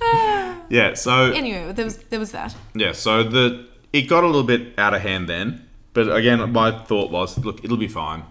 yeah, 0.68 0.94
so 0.94 1.32
anyway, 1.32 1.72
there 1.72 1.84
was 1.84 1.98
there 1.98 2.20
was 2.20 2.32
that. 2.32 2.54
Yeah, 2.74 2.92
so 2.92 3.22
the 3.22 3.68
it 3.92 4.02
got 4.02 4.24
a 4.24 4.26
little 4.26 4.44
bit 4.44 4.78
out 4.78 4.94
of 4.94 5.02
hand 5.02 5.28
then, 5.28 5.66
but 5.92 6.14
again, 6.14 6.52
my 6.52 6.70
thought 6.84 7.10
was, 7.10 7.38
look, 7.38 7.64
it'll 7.64 7.76
be 7.76 7.88
fine. 7.88 8.24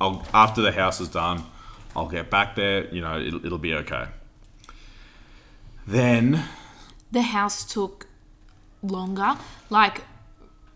I'll 0.00 0.26
after 0.32 0.62
the 0.62 0.72
house 0.72 1.00
is 1.00 1.08
done, 1.08 1.44
I'll 1.94 2.08
get 2.08 2.30
back 2.30 2.54
there. 2.54 2.86
You 2.94 3.00
know, 3.00 3.20
it'll, 3.20 3.44
it'll 3.44 3.58
be 3.58 3.74
okay. 3.74 4.06
Then 5.90 6.44
The 7.10 7.22
house 7.22 7.64
took 7.64 8.06
longer. 8.82 9.36
Like 9.68 10.02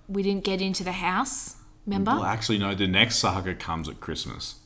we 0.09 0.23
didn't 0.23 0.45
get 0.45 0.61
into 0.61 0.83
the 0.85 0.93
house. 0.93 1.57
Remember? 1.87 2.13
well, 2.13 2.25
actually, 2.25 2.59
no, 2.59 2.75
the 2.75 2.87
next 2.87 3.17
saga 3.17 3.55
comes 3.55 3.89
at 3.89 4.01
Christmas. 4.01 4.57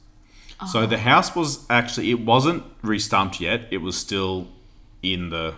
So 0.73 0.81
oh. 0.81 0.87
the 0.87 0.99
house 0.99 1.37
was 1.37 1.67
actually 1.71 2.11
it 2.11 2.21
wasn't 2.21 2.65
restumped 2.83 3.41
yet. 3.41 3.63
It 3.71 3.79
was 3.79 3.97
still 3.97 4.49
in 5.03 5.31
the, 5.31 5.55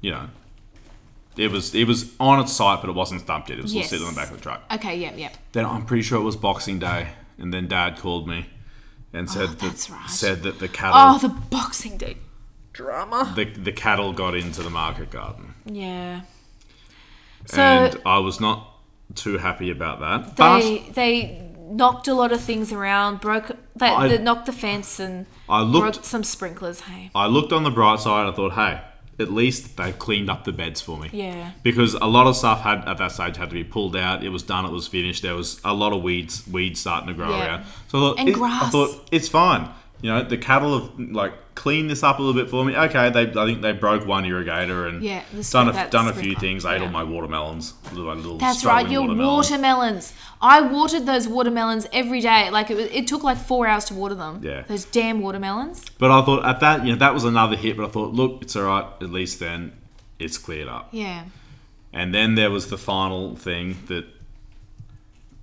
you 0.00 0.10
know, 0.10 0.28
it 1.36 1.50
was 1.50 1.74
it 1.74 1.86
was 1.86 2.12
on 2.18 2.40
its 2.40 2.52
site, 2.52 2.80
but 2.80 2.90
it 2.90 2.94
wasn't 2.94 3.20
stumped 3.20 3.48
yet. 3.50 3.58
It 3.58 3.62
was 3.62 3.72
Yes. 3.74 3.86
still 3.86 3.98
sitting 4.00 4.08
on 4.08 4.14
the 4.14 4.20
back 4.20 4.30
of 4.30 4.36
the 4.36 4.42
truck. 4.42 4.62
Okay. 4.72 4.96
Yep. 4.98 5.18
Yep. 5.18 5.36
then 5.52 5.64
I'm 5.64 5.86
pretty 5.86 6.02
sure 6.02 6.18
it 6.20 6.24
was 6.24 6.36
Boxing 6.36 6.78
Day, 6.78 7.08
and 7.38 7.54
then 7.54 7.68
Dad 7.68 7.96
called 7.98 8.28
me 8.28 8.46
and 9.12 9.30
said 9.30 9.42
oh, 9.42 9.46
that 9.46 9.62
Oh, 9.64 9.68
that's 9.68 9.90
right. 9.90 10.10
said 10.10 10.42
that 10.42 10.58
the 10.58 10.68
cattle 10.68 10.94
Oh, 10.96 11.18
the 11.18 11.28
Boxing 11.28 11.96
Day 11.96 12.16
drama. 12.82 13.32
the, 13.36 13.44
the 13.44 13.72
cattle 13.72 14.12
got 14.12 14.34
into 14.34 14.62
the 14.62 14.70
market 14.70 15.10
garden, 15.10 15.54
Yeah. 15.66 16.20
So 17.46 17.60
and 17.62 18.00
I 18.04 18.18
was 18.18 18.40
not 18.40 18.68
too 19.14 19.38
happy 19.38 19.70
about 19.70 20.00
that. 20.00 20.36
But 20.36 20.60
they 20.60 20.78
they 20.92 21.50
knocked 21.70 22.08
a 22.08 22.14
lot 22.14 22.30
of 22.32 22.40
things 22.40 22.72
around. 22.72 23.20
Broke 23.20 23.50
they, 23.76 23.86
I- 23.86 24.08
they 24.08 24.18
knocked 24.18 24.46
the 24.46 24.52
fence 24.52 25.00
and 25.00 25.26
I 25.48 25.62
looked 25.62 25.94
broke 25.96 26.04
some 26.04 26.24
sprinklers. 26.24 26.80
Hey. 26.80 27.10
I 27.14 27.26
looked 27.26 27.52
on 27.52 27.62
the 27.64 27.70
bright 27.70 28.00
side. 28.00 28.26
I 28.28 28.32
thought, 28.32 28.52
hey, 28.52 28.80
at 29.18 29.32
least 29.32 29.76
they've 29.78 29.98
cleaned 29.98 30.28
up 30.28 30.44
the 30.44 30.52
beds 30.52 30.80
for 30.82 30.98
me. 30.98 31.08
Yeah. 31.12 31.52
Because 31.62 31.94
a 31.94 32.06
lot 32.06 32.26
of 32.26 32.36
stuff 32.36 32.60
had 32.60 32.86
at 32.88 32.98
that 32.98 33.12
stage 33.12 33.36
had 33.38 33.48
to 33.50 33.54
be 33.54 33.64
pulled 33.64 33.96
out. 33.96 34.22
It 34.22 34.28
was 34.30 34.42
done. 34.42 34.64
It 34.66 34.72
was 34.72 34.86
finished. 34.86 35.22
There 35.22 35.34
was 35.34 35.60
a 35.64 35.72
lot 35.72 35.92
of 35.94 36.02
weeds 36.02 36.46
weeds 36.46 36.80
starting 36.80 37.08
to 37.08 37.14
grow 37.14 37.30
Yeah. 37.30 37.46
around. 37.46 37.64
So 37.88 37.98
I 37.98 38.00
thought, 38.02 38.18
And 38.20 38.28
it- 38.28 38.38
I 38.40 38.68
thought 38.70 39.08
it's 39.10 39.28
fine. 39.28 39.68
You 40.00 40.10
know, 40.12 40.22
the 40.22 40.38
cattle 40.38 40.78
have 40.78 40.98
like 40.98 41.32
cleaned 41.56 41.90
this 41.90 42.04
up 42.04 42.20
a 42.20 42.22
little 42.22 42.40
bit 42.40 42.48
for 42.48 42.64
me. 42.64 42.76
Okay, 42.76 43.10
they 43.10 43.22
I 43.22 43.46
think 43.46 43.62
they 43.62 43.72
broke 43.72 44.06
one 44.06 44.24
irrigator 44.24 44.88
and 44.88 45.02
Yeah, 45.02 45.24
done 45.50 45.68
a, 45.70 45.90
done 45.90 46.06
a 46.06 46.12
few 46.12 46.36
things. 46.36 46.64
Ate 46.64 46.80
all 46.80 46.88
my 46.88 47.02
watermelons. 47.02 47.74
Little, 47.92 48.14
little 48.14 48.38
That's 48.38 48.64
right, 48.64 48.88
your 48.88 49.02
watermelons. 49.02 49.50
watermelons. 49.50 50.12
I 50.40 50.60
watered 50.60 51.04
those 51.04 51.26
watermelons 51.26 51.88
every 51.92 52.20
day. 52.20 52.48
Like 52.50 52.70
it, 52.70 52.76
was, 52.76 52.86
it 52.86 53.08
took 53.08 53.24
like 53.24 53.38
four 53.38 53.66
hours 53.66 53.86
to 53.86 53.94
water 53.94 54.14
them. 54.14 54.40
Yeah. 54.42 54.62
Those 54.68 54.84
damn 54.84 55.20
watermelons. 55.20 55.84
But 55.98 56.12
I 56.12 56.24
thought 56.24 56.46
at 56.46 56.60
that, 56.60 56.84
you 56.86 56.92
know, 56.92 56.98
that 56.98 57.12
was 57.12 57.24
another 57.24 57.56
hit. 57.56 57.76
But 57.76 57.86
I 57.86 57.88
thought, 57.88 58.12
look, 58.14 58.42
it's 58.42 58.54
all 58.54 58.62
right. 58.64 58.86
At 59.00 59.10
least 59.10 59.40
then 59.40 59.72
it's 60.20 60.38
cleared 60.38 60.68
up. 60.68 60.90
Yeah. 60.92 61.24
And 61.92 62.14
then 62.14 62.36
there 62.36 62.52
was 62.52 62.68
the 62.68 62.78
final 62.78 63.34
thing 63.34 63.78
that 63.86 64.04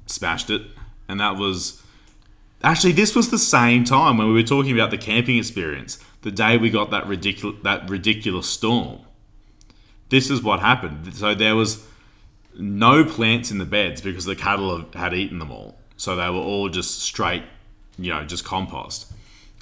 smashed 0.05 0.49
it, 0.49 0.61
and 1.09 1.19
that 1.19 1.35
was 1.35 1.81
actually 2.65 2.93
this 2.93 3.15
was 3.15 3.29
the 3.29 3.37
same 3.37 3.85
time 3.85 4.17
when 4.17 4.27
we 4.27 4.33
were 4.33 4.43
talking 4.43 4.73
about 4.73 4.91
the 4.91 4.97
camping 4.97 5.37
experience. 5.37 5.99
The 6.23 6.31
day 6.31 6.57
we 6.57 6.69
got 6.69 6.91
that 6.91 7.07
ridiculous 7.07 7.57
that 7.63 7.89
ridiculous 7.89 8.47
storm. 8.49 8.99
This 10.09 10.29
is 10.29 10.41
what 10.41 10.59
happened. 10.59 11.15
So 11.15 11.33
there 11.33 11.55
was 11.55 11.85
no 12.57 13.05
plants 13.05 13.51
in 13.51 13.57
the 13.57 13.65
beds 13.65 14.01
because 14.01 14.25
the 14.25 14.35
cattle 14.35 14.77
had- 14.77 14.95
had 14.95 15.13
eaten 15.13 15.39
them 15.39 15.51
all. 15.51 15.77
So 15.97 16.15
they 16.15 16.29
were 16.29 16.37
all 16.37 16.69
just 16.69 16.99
straight, 17.01 17.43
you 17.97 18.11
know, 18.11 18.23
just 18.23 18.43
compost. 18.43 19.11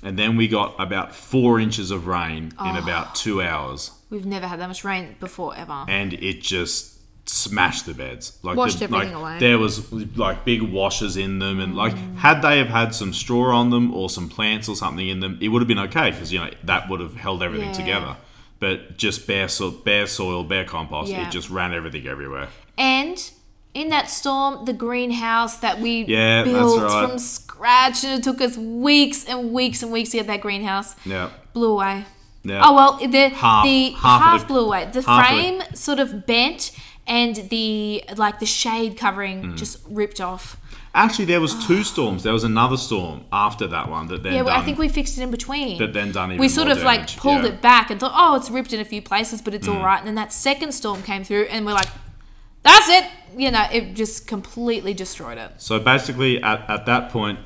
And 0.03 0.17
then 0.19 0.35
we 0.35 0.47
got 0.47 0.75
about 0.79 1.15
four 1.15 1.59
inches 1.59 1.89
of 1.91 2.07
rain 2.07 2.53
in 2.59 2.75
oh. 2.75 2.77
about 2.77 3.15
two 3.15 3.41
hours 3.41 3.91
We've 4.09 4.25
never 4.25 4.47
had 4.47 4.59
that 4.59 4.67
much 4.67 4.83
rain 4.83 5.15
before 5.19 5.55
ever. 5.55 5.85
and 5.87 6.13
it 6.13 6.41
just 6.41 6.92
smashed 7.25 7.85
the 7.85 7.93
beds. 7.93 8.37
Like 8.43 8.57
Washed 8.57 8.79
the, 8.79 8.85
everything 8.85 9.13
like, 9.13 9.33
away. 9.33 9.39
There 9.39 9.57
was 9.57 9.91
like 10.17 10.45
big 10.45 10.61
washes 10.61 11.17
in 11.17 11.39
them, 11.39 11.59
and 11.59 11.75
like 11.75 11.93
had 12.17 12.41
they 12.41 12.57
have 12.57 12.67
had 12.67 12.93
some 12.93 13.13
straw 13.13 13.55
on 13.55 13.69
them 13.69 13.93
or 13.93 14.09
some 14.09 14.29
plants 14.29 14.67
or 14.69 14.75
something 14.75 15.07
in 15.07 15.19
them, 15.19 15.37
it 15.41 15.47
would 15.49 15.61
have 15.61 15.67
been 15.67 15.79
okay 15.79 16.11
because 16.11 16.31
you 16.33 16.39
know 16.39 16.49
that 16.65 16.89
would 16.89 16.99
have 16.99 17.15
held 17.15 17.41
everything 17.43 17.69
Yeah. 17.69 17.73
together. 17.73 18.15
But 18.59 18.97
just 18.97 19.27
bare 19.27 19.47
soil, 19.49 19.71
bare 19.71 20.07
soil, 20.07 20.43
bare 20.43 20.63
compost, 20.65 21.11
Yeah. 21.11 21.27
it 21.27 21.31
just 21.31 21.49
ran 21.49 21.73
everything 21.73 22.07
everywhere. 22.07 22.47
And 22.77 23.17
in 23.73 23.89
that 23.89 24.09
storm, 24.09 24.63
the 24.65 24.71
greenhouse 24.73 25.57
that 25.57 25.79
we 25.81 26.05
Yeah, 26.05 26.43
that's 26.43 26.49
built 26.55 26.81
right. 26.83 27.09
from 27.09 27.19
scratch, 27.19 28.03
and 28.03 28.19
it 28.19 28.23
took 28.23 28.39
us 28.41 28.55
weeks 28.57 29.25
and 29.25 29.51
weeks 29.51 29.81
and 29.83 29.91
weeks 29.91 30.11
to 30.11 30.17
get 30.17 30.27
that 30.27 30.41
greenhouse, 30.41 30.95
Yeah. 31.05 31.29
blew 31.53 31.71
away. 31.71 32.05
Yeah. 32.45 32.61
Oh 32.63 32.73
well, 32.73 32.97
the 33.05 33.29
Half- 33.29 33.63
the 33.65 33.89
half 33.91 34.21
half, 34.21 34.35
of 34.35 34.41
the- 34.41 34.53
blew 34.53 34.65
away. 34.65 34.89
The 34.91 35.01
half 35.01 35.31
of 35.31 35.35
the- 35.37 35.41
frame 35.41 35.63
sort 35.75 35.99
of 35.99 36.25
bent, 36.27 36.71
and 37.07 37.35
the 37.49 38.03
like 38.17 38.39
the 38.39 38.45
shade 38.45 38.97
covering 38.97 39.43
Hmm. 39.43 39.55
just 39.55 39.79
ripped 39.89 40.21
off. 40.21 40.57
Actually, 40.95 41.25
there 41.25 41.41
was 41.41 41.65
two 41.65 41.83
storms. 41.93 42.23
There 42.23 42.33
was 42.33 42.43
another 42.43 42.77
storm 42.77 43.25
after 43.31 43.65
that 43.67 43.89
one 43.89 44.07
that 44.07 44.23
then 44.23 44.33
Yeah, 44.33 44.41
well, 44.43 44.55
I 44.57 44.63
think 44.63 44.77
we 44.77 44.87
fixed 44.87 45.17
it 45.17 45.21
in 45.23 45.31
between. 45.31 45.79
that 45.79 45.91
then 45.93 46.11
done 46.11 46.37
we 46.37 46.47
sort 46.47 46.67
of 46.69 46.81
like 46.83 47.07
pulled 47.17 47.37
Yeah. 47.43 47.49
Hmm. 47.49 47.55
it 47.55 47.61
back 47.61 47.89
and 47.89 47.99
thought, 47.99 48.13
oh, 48.15 48.35
it's 48.35 48.49
ripped 48.51 48.73
in 48.73 48.79
a 48.79 48.85
few 48.85 49.01
places, 49.01 49.41
but 49.41 49.53
it's 49.53 49.67
all 49.67 49.83
right. 49.83 49.97
And 49.97 50.07
then 50.07 50.15
that 50.15 50.31
second 50.31 50.71
storm 50.73 51.01
came 51.03 51.23
through, 51.23 51.43
and 51.45 51.65
we're 51.65 51.73
like, 51.73 51.89
that's 52.61 52.87
it. 52.89 53.05
You 53.35 53.49
know, 53.51 53.65
it 53.71 53.95
just 53.95 54.27
completely 54.27 54.93
destroyed 54.93 55.37
it. 55.39 55.51
So 55.57 55.79
basically, 55.79 56.41
at, 56.43 56.69
at 56.69 56.85
that 56.85 57.09
point, 57.09 57.39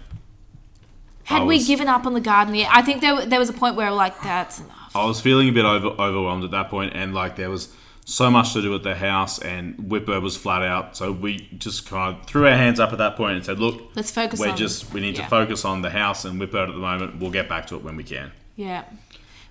Had 1.24 1.42
I 1.44 1.46
we 1.46 1.64
given 1.64 1.88
up 1.88 2.06
on 2.06 2.14
the 2.14 2.22
garden 2.22 2.54
yet? 2.54 2.70
I 2.72 2.82
think 2.82 3.02
there, 3.02 3.26
there 3.26 3.40
was 3.40 3.50
a 3.50 3.54
point 3.54 3.76
where 3.78 3.90
we're 3.90 3.96
like, 3.96 4.22
that's 4.22 4.60
enough. 4.60 4.92
I 4.94 5.06
was 5.06 5.22
feeling 5.22 5.48
a 5.50 5.52
bit 5.52 5.66
over, 5.66 5.88
overwhelmed 5.88 6.44
at 6.44 6.52
that 6.52 6.70
point, 6.70 6.94
and 6.96 7.14
like 7.14 7.36
there 7.38 7.50
was 7.50 7.70
so 8.10 8.32
much 8.32 8.54
to 8.54 8.62
do 8.62 8.74
at 8.74 8.84
the 8.84 8.96
house, 8.96 9.38
and 9.38 9.76
Whitbird 9.76 10.22
was 10.22 10.38
flat 10.38 10.62
out. 10.62 10.96
So 10.96 11.12
we 11.12 11.50
just 11.58 11.90
kind 11.90 12.16
of 12.16 12.26
threw 12.26 12.48
our 12.48 12.56
hands 12.56 12.80
up 12.80 12.94
at 12.94 13.00
that 13.00 13.18
point 13.18 13.36
and 13.36 13.46
said, 13.46 13.60
"Look, 13.60 13.92
Let's 13.96 14.12
focus 14.12 14.40
we're 14.40 14.52
on- 14.52 14.58
just 14.58 14.94
we 14.94 15.02
need 15.02 15.18
yeah. 15.18 15.24
to 15.24 15.30
focus 15.30 15.66
on 15.66 15.82
the 15.82 15.90
house 15.90 16.24
and 16.24 16.40
Whitbird 16.40 16.70
at 16.70 16.74
the 16.74 16.80
moment. 16.80 17.20
We'll 17.20 17.32
get 17.32 17.50
back 17.50 17.68
to 17.68 17.76
it 17.76 17.84
when 17.84 17.98
we 17.98 18.06
can." 18.06 18.32
Yeah. 18.56 18.86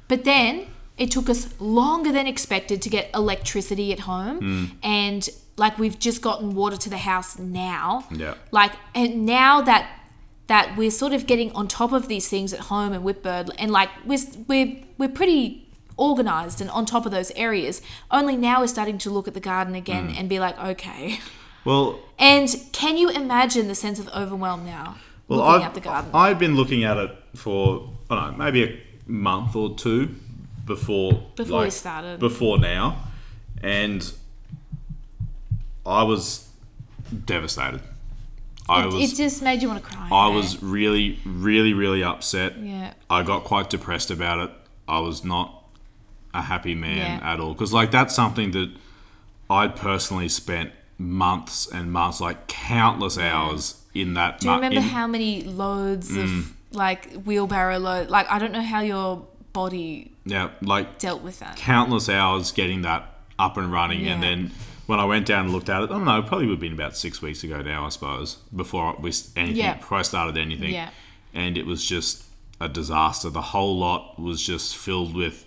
But 0.09 0.25
then 0.25 0.69
it 0.97 1.11
took 1.11 1.29
us 1.29 1.49
longer 1.61 2.11
than 2.11 2.27
expected 2.27 2.81
to 2.81 2.89
get 2.89 3.11
electricity 3.13 3.93
at 3.93 4.01
home. 4.01 4.39
Hmm. 4.39 4.65
And 4.83 5.29
like 5.59 5.79
we've 5.79 5.99
just 5.99 6.23
gotten 6.23 6.55
water 6.55 6.79
to 6.79 6.89
the 6.89 6.99
house 6.99 7.39
now. 7.39 8.07
Yeah. 8.11 8.37
Like 8.53 8.73
and 8.95 9.27
now 9.27 9.61
that 9.61 9.91
that 10.47 10.79
we're 10.79 10.91
sort 10.91 11.13
of 11.13 11.27
getting 11.27 11.53
on 11.53 11.69
top 11.69 11.93
of 11.93 12.09
these 12.09 12.29
things 12.29 12.55
at 12.55 12.61
home 12.61 12.95
and 12.95 13.05
Whitbird 13.05 13.51
and 13.59 13.71
like 13.71 13.91
we're 14.07 14.19
we're 14.49 14.77
we're 14.97 15.11
pretty 15.11 15.66
organized 15.97 16.61
and 16.61 16.71
on 16.71 16.85
top 16.87 17.07
of 17.07 17.13
those 17.13 17.31
areas. 17.33 17.81
Only 18.11 18.37
now 18.37 18.61
we're 18.61 18.67
starting 18.67 18.99
to 18.99 19.11
look 19.11 19.27
at 19.29 19.35
the 19.35 19.41
garden 19.41 19.75
again 19.75 20.11
Hmm. 20.11 20.19
and 20.19 20.29
be 20.29 20.39
like, 20.39 20.59
okay. 20.59 21.19
Well, 21.65 21.99
And 22.19 22.49
can 22.73 22.97
you 22.97 23.11
imagine 23.11 23.69
the 23.69 23.75
sense 23.75 23.99
of 23.99 24.09
overwhelm 24.09 24.65
now? 24.65 24.97
well, 25.29 25.41
looking 25.41 25.55
I've, 25.63 25.67
at 25.69 25.75
the 25.75 25.81
garden. 25.81 26.11
I'd 26.15 26.39
been 26.39 26.55
looking 26.57 26.85
at 26.85 26.97
it 26.97 27.11
for 27.35 27.91
I 28.09 28.15
don't 28.15 28.39
know 28.39 28.45
maybe 28.45 28.63
a 28.65 29.11
month 29.11 29.57
or 29.57 29.75
two 29.77 30.15
before 30.65 31.23
Before 31.37 31.63
we 31.63 31.71
started. 31.71 32.19
before 32.21 32.59
now, 32.59 32.97
and 33.63 34.13
I 35.85 36.03
was 36.03 36.49
devastated. 37.25 37.81
I 38.69 38.83
it, 38.85 38.93
was 38.93 39.13
it 39.13 39.17
just 39.17 39.43
made 39.43 39.63
you 39.63 39.69
want 39.69 39.83
to 39.85 39.89
cry. 39.89 40.09
I 40.11 40.31
eh? 40.31 40.35
was 40.35 40.63
really, 40.63 41.19
really, 41.25 41.73
really 41.73 42.03
upset. 42.03 42.59
Yeah. 42.59 42.95
I 43.09 43.23
got 43.23 43.45
quite 43.45 43.71
depressed 43.71 44.11
about 44.11 44.39
it. 44.41 44.51
I 44.89 44.99
was 45.01 45.25
not 45.25 45.56
a 46.39 46.43
happy 46.43 46.75
man 46.75 46.97
Yeah. 47.21 47.33
at 47.33 47.41
all 47.41 47.53
because, 47.55 47.73
like, 47.73 47.91
that's 47.91 48.15
something 48.15 48.51
that 48.53 48.71
I'd 49.49 49.77
personally 49.77 50.29
spent 50.29 50.73
months 50.99 51.67
and 51.71 51.93
months, 51.93 52.21
like 52.21 52.47
countless 52.49 53.19
hours 53.19 53.83
in 53.95 54.15
that. 54.15 54.41
Do 54.41 54.49
you 54.49 54.55
remember 54.55 54.79
in, 54.79 54.83
how 54.85 55.07
many 55.07 55.43
loads 55.43 56.11
Mm. 56.11 56.25
of 56.41 56.53
like 56.73 57.13
wheelbarrow 57.25 57.79
load? 57.79 58.09
Like 58.09 58.31
I 58.31 58.39
don't 58.39 58.53
know 58.53 58.63
how 58.63 58.81
your 58.81 59.27
body 59.53 60.13
Yeah, 60.25 60.49
like 60.63 60.99
dealt 60.99 61.23
with 61.23 61.39
that. 61.41 61.57
countless 61.57 62.09
hours 62.09 62.51
getting 62.53 62.83
that 62.83 63.15
up 63.39 63.57
and 63.57 63.71
running, 63.73 64.07
and 64.09 64.23
then 64.23 64.51
when 64.87 64.99
I 65.01 65.05
went 65.05 65.27
down 65.27 65.45
and 65.47 65.53
looked 65.53 65.69
at 65.69 65.83
it, 65.83 65.91
I 65.91 65.95
don't 65.95 66.05
know, 66.05 66.19
it 66.19 66.27
probably 66.27 66.47
would 66.47 66.55
have 66.55 66.61
been 66.61 66.73
about 66.73 66.97
six 66.97 67.21
weeks 67.23 67.45
ago 67.45 67.61
now, 67.63 67.85
I 67.87 67.91
suppose, 67.91 68.37
before 68.55 68.97
we 69.01 69.13
anything, 69.37 69.57
Yeah. 69.57 69.75
before 69.75 69.99
I 69.99 70.03
started 70.03 70.37
anything, 70.39 70.73
Yeah. 70.73 70.89
and 71.35 71.57
it 71.59 71.67
was 71.67 71.85
just 71.85 72.25
a 72.61 72.69
disaster. 72.69 73.29
The 73.31 73.43
whole 73.43 73.79
lot 73.79 74.19
was 74.19 74.45
just 74.45 74.77
filled 74.77 75.15
with 75.15 75.45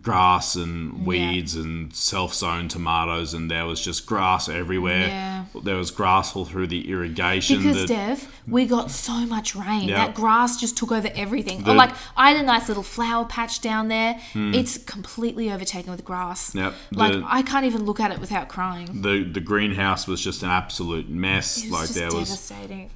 grass 0.00 0.54
and 0.56 1.06
weeds 1.06 1.54
and 1.54 1.94
self-sown 1.94 2.68
tomatoes, 2.68 3.34
and 3.34 3.50
there 3.50 3.66
was 3.66 3.80
just 3.80 4.06
grass 4.06 4.48
everywhere. 4.48 5.08
Yeah. 5.08 5.44
There 5.62 5.76
was 5.76 5.90
grass 5.90 6.34
all 6.34 6.44
through 6.44 6.68
the 6.68 6.90
irrigation. 6.90 7.58
Because 7.58 7.82
that, 7.82 7.88
Dev, 7.88 8.32
we 8.48 8.66
got 8.66 8.90
so 8.90 9.26
much 9.26 9.54
rain. 9.54 9.88
Yeah. 9.88 10.06
That 10.06 10.14
grass 10.14 10.58
just 10.58 10.76
took 10.76 10.90
over 10.90 11.10
everything. 11.14 11.62
The- 11.64 11.72
or 11.72 11.74
like 11.74 11.90
I 12.16 12.30
had 12.30 12.40
a 12.40 12.46
nice 12.46 12.68
little 12.68 12.82
flower 12.82 13.24
patch 13.26 13.60
down 13.60 13.88
there. 13.88 14.14
Hmm. 14.32 14.54
It's 14.54 14.78
completely 14.78 15.50
overtaken 15.52 15.90
with 15.90 16.04
grass. 16.04 16.54
Yep. 16.54 16.74
Like 16.92 17.22
I 17.26 17.42
can't 17.42 17.66
even 17.66 17.84
look 17.84 18.00
at 18.00 18.10
it 18.10 18.18
without 18.20 18.48
crying. 18.48 19.02
the 19.02 19.22
the 19.24 19.40
greenhouse 19.40 20.06
was 20.06 20.20
just 20.20 20.42
an 20.42 20.50
absolute 20.50 21.08
mess. 21.08 21.62
It 21.64 21.70
was 21.70 21.80
like 21.80 21.90
there 21.90 22.06
was, 22.18 22.28
devastating. 22.30 22.90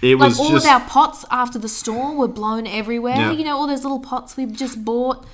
it 0.00 0.16
Like 0.18 0.30
was 0.30 0.40
all 0.40 0.50
just 0.50 0.66
of 0.66 0.72
our 0.72 0.88
pots 0.88 1.24
after 1.30 1.58
the 1.58 1.68
storm 1.68 2.16
were 2.16 2.28
blown 2.28 2.66
everywhere. 2.66 3.16
Yeah. 3.16 3.32
You 3.32 3.44
know, 3.44 3.56
all 3.56 3.66
those 3.66 3.82
little 3.82 4.00
pots 4.00 4.36
we've 4.36 4.52
just 4.52 4.84
bought. 4.84 5.26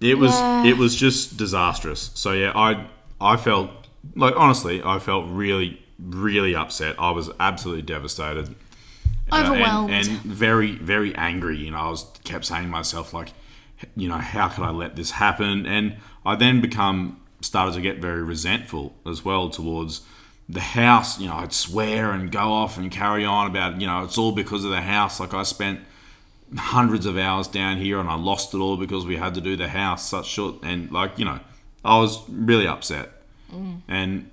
It 0.00 0.18
was 0.18 0.32
Yeah. 0.32 0.64
it 0.64 0.76
was 0.78 0.94
just 0.96 1.36
disastrous. 1.36 2.10
So 2.14 2.32
yeah, 2.32 2.52
I 2.54 2.86
I 3.20 3.36
felt 3.36 3.70
like 4.14 4.34
honestly, 4.36 4.82
I 4.84 4.98
felt 4.98 5.26
really 5.28 5.82
really 5.98 6.54
upset. 6.54 6.94
I 6.98 7.10
was 7.10 7.30
absolutely 7.40 7.82
devastated, 7.82 8.54
Uh, 9.30 9.36
and- 9.36 9.46
Overwhelmed. 9.48 9.90
and, 9.90 10.06
very 10.22 10.72
very 10.76 11.14
angry. 11.16 11.58
You 11.58 11.72
know, 11.72 11.78
I 11.78 11.88
was 11.90 12.06
kept 12.24 12.44
saying 12.44 12.64
to 12.64 12.68
myself 12.68 13.12
like, 13.12 13.32
you 13.96 14.08
know, 14.08 14.18
how 14.18 14.48
could 14.48 14.64
I 14.64 14.70
let 14.70 14.94
this 14.96 15.10
happen? 15.12 15.66
And 15.66 15.96
I 16.24 16.36
then 16.36 16.60
become 16.60 17.16
started 17.40 17.74
to 17.74 17.80
get 17.80 18.00
very 18.00 18.22
resentful 18.22 18.94
as 19.06 19.24
well 19.24 19.48
towards 19.50 20.02
the 20.48 20.60
house. 20.60 21.20
You 21.20 21.28
know, 21.28 21.34
I'd 21.36 21.52
swear 21.52 22.12
and 22.12 22.30
go 22.32 22.52
off 22.52 22.78
and 22.78 22.90
carry 22.90 23.24
on 23.24 23.46
about 23.48 23.80
you 23.80 23.86
know 23.86 24.04
it's 24.04 24.16
all 24.18 24.32
because 24.32 24.64
of 24.64 24.70
the 24.70 24.80
house. 24.82 25.18
Like 25.20 25.34
I 25.34 25.42
spent 25.42 25.80
hundreds 26.56 27.06
of 27.06 27.18
hours 27.18 27.46
down 27.48 27.76
here 27.76 27.98
and 27.98 28.08
I 28.08 28.14
lost 28.14 28.54
it 28.54 28.58
all 28.58 28.76
because 28.76 29.04
we 29.04 29.16
had 29.16 29.34
to 29.34 29.40
do 29.40 29.56
the 29.56 29.68
house 29.68 30.08
such 30.08 30.26
short 30.26 30.56
and 30.62 30.90
like 30.90 31.18
you 31.18 31.24
know 31.24 31.40
I 31.84 31.98
was 31.98 32.26
really 32.28 32.66
upset 32.66 33.10
mm. 33.52 33.82
and 33.86 34.30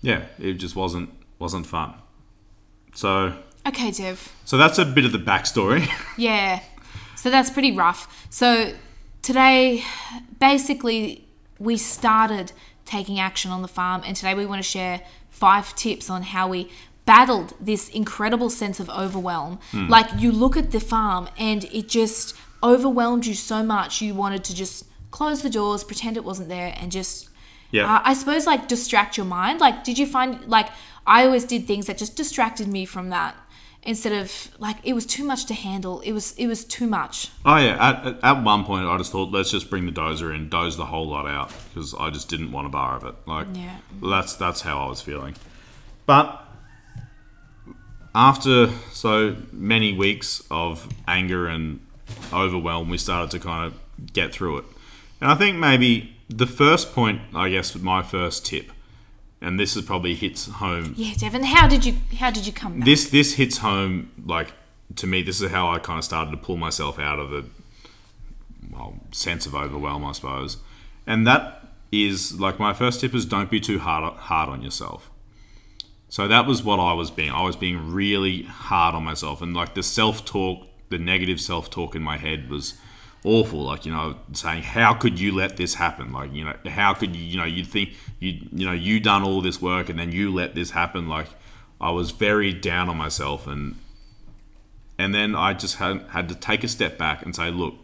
yeah 0.00 0.24
it 0.38 0.54
just 0.54 0.74
wasn't 0.74 1.10
wasn't 1.38 1.66
fun 1.66 1.94
so 2.94 3.34
Okay, 3.64 3.92
Dev. 3.92 4.32
so 4.44 4.56
that's 4.56 4.78
a 4.78 4.84
bit 4.84 5.04
of 5.04 5.12
the 5.12 5.18
backstory 5.18 5.88
Yeah. 6.16 6.60
So 7.16 7.30
that's 7.30 7.50
pretty 7.50 7.70
rough. 7.70 8.26
So 8.30 8.74
today, 9.22 9.84
basically, 10.40 11.24
we 11.60 11.76
started 11.76 12.50
taking 12.84 13.20
action 13.20 13.52
on 13.52 13.62
the 13.62 13.68
farm, 13.68 14.02
and 14.04 14.16
today 14.16 14.34
we 14.34 14.44
want 14.44 14.58
to 14.58 14.68
share 14.68 15.02
five 15.30 15.72
tips 15.76 16.10
on 16.10 16.22
how 16.22 16.48
we 16.48 16.68
battled 17.04 17.54
this 17.60 17.88
incredible 17.88 18.50
sense 18.50 18.78
of 18.80 18.88
overwhelm. 18.90 19.58
Hmm. 19.72 19.88
Like, 19.88 20.08
you 20.18 20.30
look 20.32 20.56
at 20.56 20.70
the 20.70 20.80
farm, 20.80 21.28
and 21.38 21.64
it 21.64 21.88
just 21.88 22.34
overwhelmed 22.62 23.26
you 23.26 23.34
so 23.34 23.62
much, 23.62 24.00
you 24.00 24.14
wanted 24.14 24.44
to 24.44 24.54
just 24.54 24.84
close 25.10 25.42
the 25.42 25.50
doors, 25.50 25.82
pretend 25.84 26.16
it 26.16 26.24
wasn't 26.24 26.48
there, 26.48 26.74
and 26.76 26.92
just. 26.92 27.28
Yeah. 27.70 27.90
Uh, 27.96 28.02
I 28.04 28.12
suppose 28.12 28.46
like 28.46 28.68
distract 28.68 29.16
your 29.16 29.24
mind. 29.24 29.58
Like, 29.60 29.82
did 29.82 29.98
you 29.98 30.06
find 30.06 30.46
like 30.46 30.68
I 31.06 31.24
always 31.24 31.44
did 31.46 31.66
things 31.66 31.86
that 31.86 31.96
just 31.96 32.16
distracted 32.16 32.68
me 32.68 32.84
from 32.84 33.08
that 33.08 33.34
instead 33.82 34.12
of 34.12 34.30
like 34.58 34.76
it 34.84 34.92
was 34.92 35.06
too 35.06 35.24
much 35.24 35.46
to 35.46 35.54
handle. 35.54 36.00
It 36.00 36.12
was 36.12 36.32
it 36.36 36.46
was 36.48 36.66
too 36.66 36.86
much. 36.86 37.30
oh 37.46 37.56
yeah 37.56 37.78
at, 37.88 38.06
at- 38.06 38.22
at 38.22 38.44
one 38.44 38.64
point 38.64 38.86
I 38.86 38.98
just 38.98 39.10
thought 39.10 39.30
let's 39.32 39.50
just 39.50 39.70
bring 39.70 39.86
the 39.86 39.92
dozer 39.92 40.34
in 40.36 40.50
doze 40.50 40.76
the 40.76 40.84
whole 40.84 41.06
lot 41.08 41.26
out 41.26 41.50
because 41.72 41.94
I 41.94 42.10
just 42.10 42.28
didn't 42.28 42.52
want 42.52 42.66
a 42.66 42.70
bar 42.70 42.94
of 42.98 43.04
it 43.04 43.14
like 43.26 43.46
Yeah. 43.54 43.78
that's 44.02 44.34
that's 44.36 44.60
how 44.60 44.84
I 44.84 44.88
was 44.90 45.00
feeling 45.00 45.34
but 46.04 46.46
after 48.14 48.68
so 48.92 49.36
many 49.52 49.92
weeks 49.92 50.42
of 50.50 50.88
anger 51.08 51.46
and 51.46 51.80
overwhelm, 52.32 52.88
we 52.88 52.98
started 52.98 53.30
to 53.30 53.38
kind 53.38 53.66
of 53.66 54.12
get 54.12 54.32
through 54.32 54.58
it. 54.58 54.64
And 55.20 55.30
I 55.30 55.34
think 55.34 55.58
maybe 55.58 56.16
the 56.28 56.46
first 56.46 56.92
point, 56.92 57.20
I 57.34 57.48
guess, 57.48 57.74
my 57.76 58.02
first 58.02 58.44
tip, 58.44 58.70
and 59.40 59.58
this 59.58 59.76
is 59.76 59.82
probably 59.84 60.14
hits 60.14 60.46
home. 60.46 60.94
Yeah, 60.96 61.14
Devon. 61.16 61.44
How 61.44 61.66
did 61.66 61.84
you 61.84 61.94
how 62.18 62.30
did 62.30 62.46
you 62.46 62.52
come 62.52 62.78
back? 62.78 62.86
This 62.86 63.10
this 63.10 63.34
hits 63.34 63.58
home 63.58 64.10
like 64.24 64.52
to 64.96 65.06
me. 65.06 65.22
This 65.22 65.40
is 65.40 65.50
how 65.50 65.70
I 65.70 65.78
kind 65.78 65.98
of 65.98 66.04
started 66.04 66.30
to 66.32 66.36
pull 66.36 66.56
myself 66.56 66.98
out 66.98 67.18
of 67.18 67.30
the 67.30 67.44
well 68.70 68.94
sense 69.10 69.46
of 69.46 69.54
overwhelm, 69.54 70.04
I 70.04 70.12
suppose. 70.12 70.58
And 71.06 71.26
that 71.26 71.66
is 71.90 72.40
like 72.40 72.58
my 72.58 72.72
first 72.72 73.00
tip 73.00 73.14
is 73.14 73.24
don't 73.24 73.50
be 73.50 73.60
too 73.60 73.78
hard 73.78 74.14
hard 74.14 74.48
on 74.48 74.62
yourself. 74.62 75.10
So 76.12 76.28
that 76.28 76.44
was 76.44 76.62
what 76.62 76.78
I 76.78 76.92
was 76.92 77.10
being. 77.10 77.30
I 77.30 77.40
was 77.40 77.56
being 77.56 77.90
really 77.90 78.42
hard 78.42 78.94
on 78.94 79.02
myself, 79.02 79.40
and 79.40 79.54
like 79.54 79.72
the 79.72 79.82
self 79.82 80.26
talk, 80.26 80.66
the 80.90 80.98
negative 80.98 81.40
self 81.40 81.70
talk 81.70 81.96
in 81.96 82.02
my 82.02 82.18
head 82.18 82.50
was 82.50 82.74
awful. 83.24 83.62
Like 83.62 83.86
you 83.86 83.92
know, 83.92 84.16
saying 84.34 84.62
how 84.62 84.92
could 84.92 85.18
you 85.18 85.34
let 85.34 85.56
this 85.56 85.72
happen? 85.76 86.12
Like 86.12 86.30
you 86.34 86.44
know, 86.44 86.54
how 86.66 86.92
could 86.92 87.16
you? 87.16 87.24
You 87.24 87.38
know, 87.38 87.46
you'd 87.46 87.66
think 87.66 87.94
you 88.18 88.46
you 88.52 88.66
know 88.66 88.74
you 88.74 89.00
done 89.00 89.22
all 89.22 89.40
this 89.40 89.62
work 89.62 89.88
and 89.88 89.98
then 89.98 90.12
you 90.12 90.30
let 90.30 90.54
this 90.54 90.72
happen. 90.72 91.08
Like 91.08 91.28
I 91.80 91.92
was 91.92 92.10
very 92.10 92.52
down 92.52 92.90
on 92.90 92.98
myself, 92.98 93.46
and 93.46 93.76
and 94.98 95.14
then 95.14 95.34
I 95.34 95.54
just 95.54 95.76
had 95.76 96.02
had 96.10 96.28
to 96.28 96.34
take 96.34 96.62
a 96.62 96.68
step 96.68 96.98
back 96.98 97.24
and 97.24 97.34
say, 97.34 97.50
look, 97.50 97.76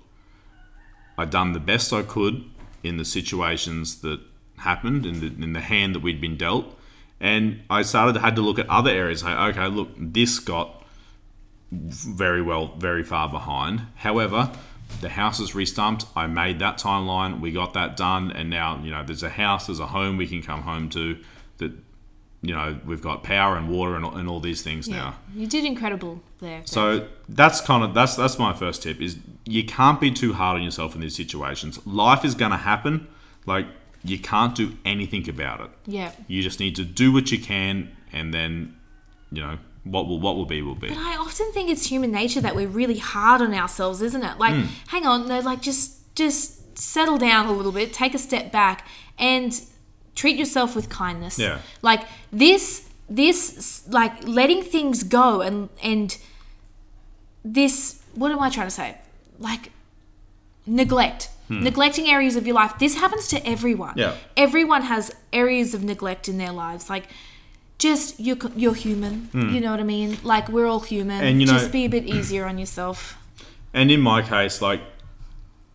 I 1.17 1.25
done 1.25 1.55
the 1.55 1.61
best 1.61 1.95
I 1.95 2.03
could 2.03 2.45
in 2.83 2.99
the 2.99 3.07
situations 3.07 4.03
that 4.03 4.21
happened 4.59 5.07
in 5.07 5.43
in 5.43 5.55
the 5.55 5.63
hand 5.63 5.95
that 5.95 6.03
we'd 6.03 6.21
been 6.21 6.37
dealt, 6.37 6.78
And 7.21 7.63
I 7.69 7.83
started 7.83 8.21
had 8.21 8.37
to 8.37 8.43
look 8.43 8.59
at 8.59 8.69
other 8.69 8.91
areas. 8.91 9.25
Like, 9.25 9.57
okay, 9.57 9.67
look, 9.69 9.91
this 9.97 10.39
got 10.39 10.85
very 11.71 12.41
well, 12.41 12.75
very 12.77 13.03
far 13.03 13.29
behind. 13.29 13.83
However, 13.97 14.53
the 15.01 15.09
house 15.11 15.39
is 15.41 15.53
restumped. 15.53 16.07
I 16.17 16.27
made 16.27 16.59
that 16.61 16.79
timeline. 16.79 17.41
We 17.41 17.53
got 17.53 17.75
that 17.75 17.97
done, 17.97 18.31
and 18.31 18.49
now 18.51 18.81
you 18.83 18.91
know 18.91 19.05
there's 19.05 19.23
a 19.23 19.29
house, 19.29 19.67
there's 19.67 19.81
a 19.81 19.87
home 19.87 20.17
we 20.17 20.27
can 20.27 20.43
come 20.43 20.63
home 20.63 20.89
to. 20.91 21.19
That 21.59 21.73
you 22.41 22.55
know 22.55 22.79
we've 22.87 23.03
got 23.03 23.23
power 23.23 23.57
and 23.57 23.69
water 23.69 23.97
and, 23.97 24.05
and 24.05 24.29
all 24.29 24.41
these 24.41 24.63
things 24.63 24.89
now. 24.89 25.17
You 25.35 25.47
did 25.47 25.65
incredible 25.65 26.23
there. 26.41 26.63
So 26.65 27.09
that's 27.29 27.61
kind 27.61 27.85
of 27.85 27.95
that's 27.95 28.17
that's 28.17 28.39
my 28.39 28.53
first 28.53 28.83
tip 28.83 29.01
is 29.01 29.19
you 29.45 29.65
can't 29.65 30.01
be 30.01 30.11
too 30.11 30.33
hard 30.33 30.57
on 30.57 30.63
yourself 30.63 30.95
in 30.95 31.01
these 31.01 31.17
situations. 31.17 31.85
Life 31.87 32.25
is 32.25 32.35
going 32.35 32.53
to 32.53 32.59
happen. 32.59 33.09
Like 33.47 33.67
you 34.05 34.19
can't 34.19 34.55
do 34.55 34.77
anything 34.85 35.29
about 35.29 35.61
it. 35.61 35.71
yeah. 35.87 36.13
You 36.29 36.43
just 36.43 36.61
need 36.61 36.77
to 36.77 36.85
do 36.85 37.13
what 37.13 37.31
you 37.33 37.39
can, 37.39 37.91
and 38.13 38.33
then 38.33 38.77
you 39.33 39.43
know 39.43 39.59
what 39.85 40.07
will 40.07 40.21
what 40.21 40.37
will 40.37 40.47
be 40.47 40.61
will 40.63 40.75
be. 40.75 40.89
But 40.89 40.99
I 40.99 41.17
often 41.17 41.51
think 41.53 41.71
it's 41.71 41.87
human 41.87 42.11
nature 42.13 42.41
that 42.41 42.55
we're 42.57 42.69
really 42.69 42.99
hard 42.99 43.41
on 43.41 43.55
ourselves, 43.55 44.03
isn't 44.03 44.23
it? 44.23 44.39
Like, 44.39 44.55
Hmm. 44.55 44.65
hang 44.89 45.07
on, 45.07 45.27
no, 45.29 45.41
like 45.41 45.61
just 45.63 46.15
just 46.15 46.79
settle 46.79 47.19
down 47.19 47.47
a 47.47 47.53
little 47.53 47.73
bit, 47.73 47.93
take 47.93 48.15
a 48.15 48.19
step 48.19 48.53
back, 48.53 48.87
and 49.19 49.61
treat 50.15 50.37
yourself 50.37 50.75
with 50.77 50.89
kindness. 50.89 51.39
Yeah. 51.39 51.59
Like 51.83 52.03
this, 52.33 52.89
this, 53.09 53.83
like 53.89 54.27
letting 54.27 54.63
things 54.63 55.03
go, 55.03 55.41
and 55.41 55.69
and 55.83 56.17
this. 57.45 58.01
What 58.15 58.33
am 58.33 58.41
I 58.41 58.51
trying 58.51 58.67
to 58.67 58.73
say? 58.73 58.97
Like 59.39 59.71
neglect. 60.67 61.31
Neglecting 61.51 62.09
areas 62.09 62.37
of 62.37 62.47
your 62.47 62.55
life. 62.57 62.75
This 62.79 62.97
happens 62.97 63.29
to 63.29 63.47
everyone. 63.47 63.93
Hmm. 63.95 63.99
Yeah. 64.01 64.15
Everyone 64.37 64.83
has 64.83 65.11
areas 65.33 65.75
of 65.75 65.83
neglect 65.83 66.29
in 66.29 66.37
their 66.39 66.53
lives. 66.53 66.91
Like, 66.91 67.09
just 67.79 68.19
you're 68.21 68.37
you're 68.57 68.75
human. 68.75 69.29
You 69.33 69.61
know 69.61 69.71
what 69.71 69.81
I 69.81 69.85
mean? 69.85 70.19
Like 70.23 70.49
we're 70.49 70.67
all 70.67 70.81
human. 70.81 71.21
Hmm. 71.21 71.27
And, 71.27 71.41
you 71.41 71.47
know- 71.47 71.55
just 71.55 71.73
be 71.73 71.85
a 71.85 71.89
bit 71.89 72.05
easier 72.07 72.45
on 72.45 72.59
yourself. 72.59 73.17
And 73.73 73.91
in 73.91 74.01
my 74.01 74.23
case, 74.23 74.61
like 74.61 74.81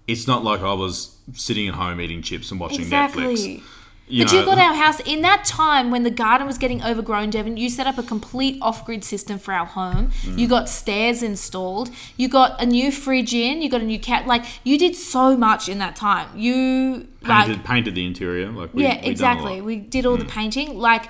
it's 0.07 0.27
not 0.27 0.43
like 0.43 0.61
I 0.61 0.73
was 0.73 1.15
sitting 1.33 1.67
at 1.69 1.75
home 1.75 2.01
eating 2.01 2.21
chips 2.21 2.51
and 2.51 2.59
watching 2.59 2.81
Exactly. 2.81 3.23
Netflix. 3.23 3.63
You 4.07 4.25
but 4.25 4.33
know, 4.33 4.39
you 4.39 4.45
got 4.45 4.57
our 4.57 4.74
house 4.74 5.00
in 5.00 5.22
that 5.22 5.45
time 5.45 5.89
when 5.89 6.03
the 6.03 6.12
garden 6.12 6.45
was 6.45 6.57
getting 6.57 6.83
overgrown, 6.83 7.29
Devon. 7.29 7.55
You 7.55 7.69
set 7.69 7.88
up 7.88 7.98
a 7.98 8.03
complete 8.03 8.62
off-grid 8.62 9.03
system 9.03 9.39
for 9.39 9.53
our 9.53 9.65
home. 9.65 10.12
Mm. 10.24 10.38
You 10.38 10.48
got 10.48 10.67
stairs 10.67 11.24
installed. 11.24 11.89
You 12.17 12.27
got 12.27 12.62
a 12.62 12.65
new 12.65 12.91
fridge 12.91 13.33
in. 13.33 13.62
You 13.62 13.69
got 13.69 13.81
a 13.81 13.86
new 13.86 14.00
cat. 14.00 14.27
Like 14.27 14.43
you 14.65 14.77
did 14.77 14.95
so 14.95 15.38
much 15.38 15.69
in 15.69 15.77
that 15.79 15.95
time. 15.95 16.38
You 16.38 17.07
painted 17.24 17.57
like 17.57 17.65
painted 17.65 17.95
the 17.95 18.05
interior. 18.05 18.51
Like 18.51 18.74
we, 18.74 18.83
yeah, 18.83 19.01
we 19.01 19.07
exactly. 19.07 19.62
Mm. 19.62 19.63
We 19.63 19.77
did 19.77 20.05
all 20.05 20.17
the 20.17 20.25
painting. 20.25 20.77
Like 20.77 21.10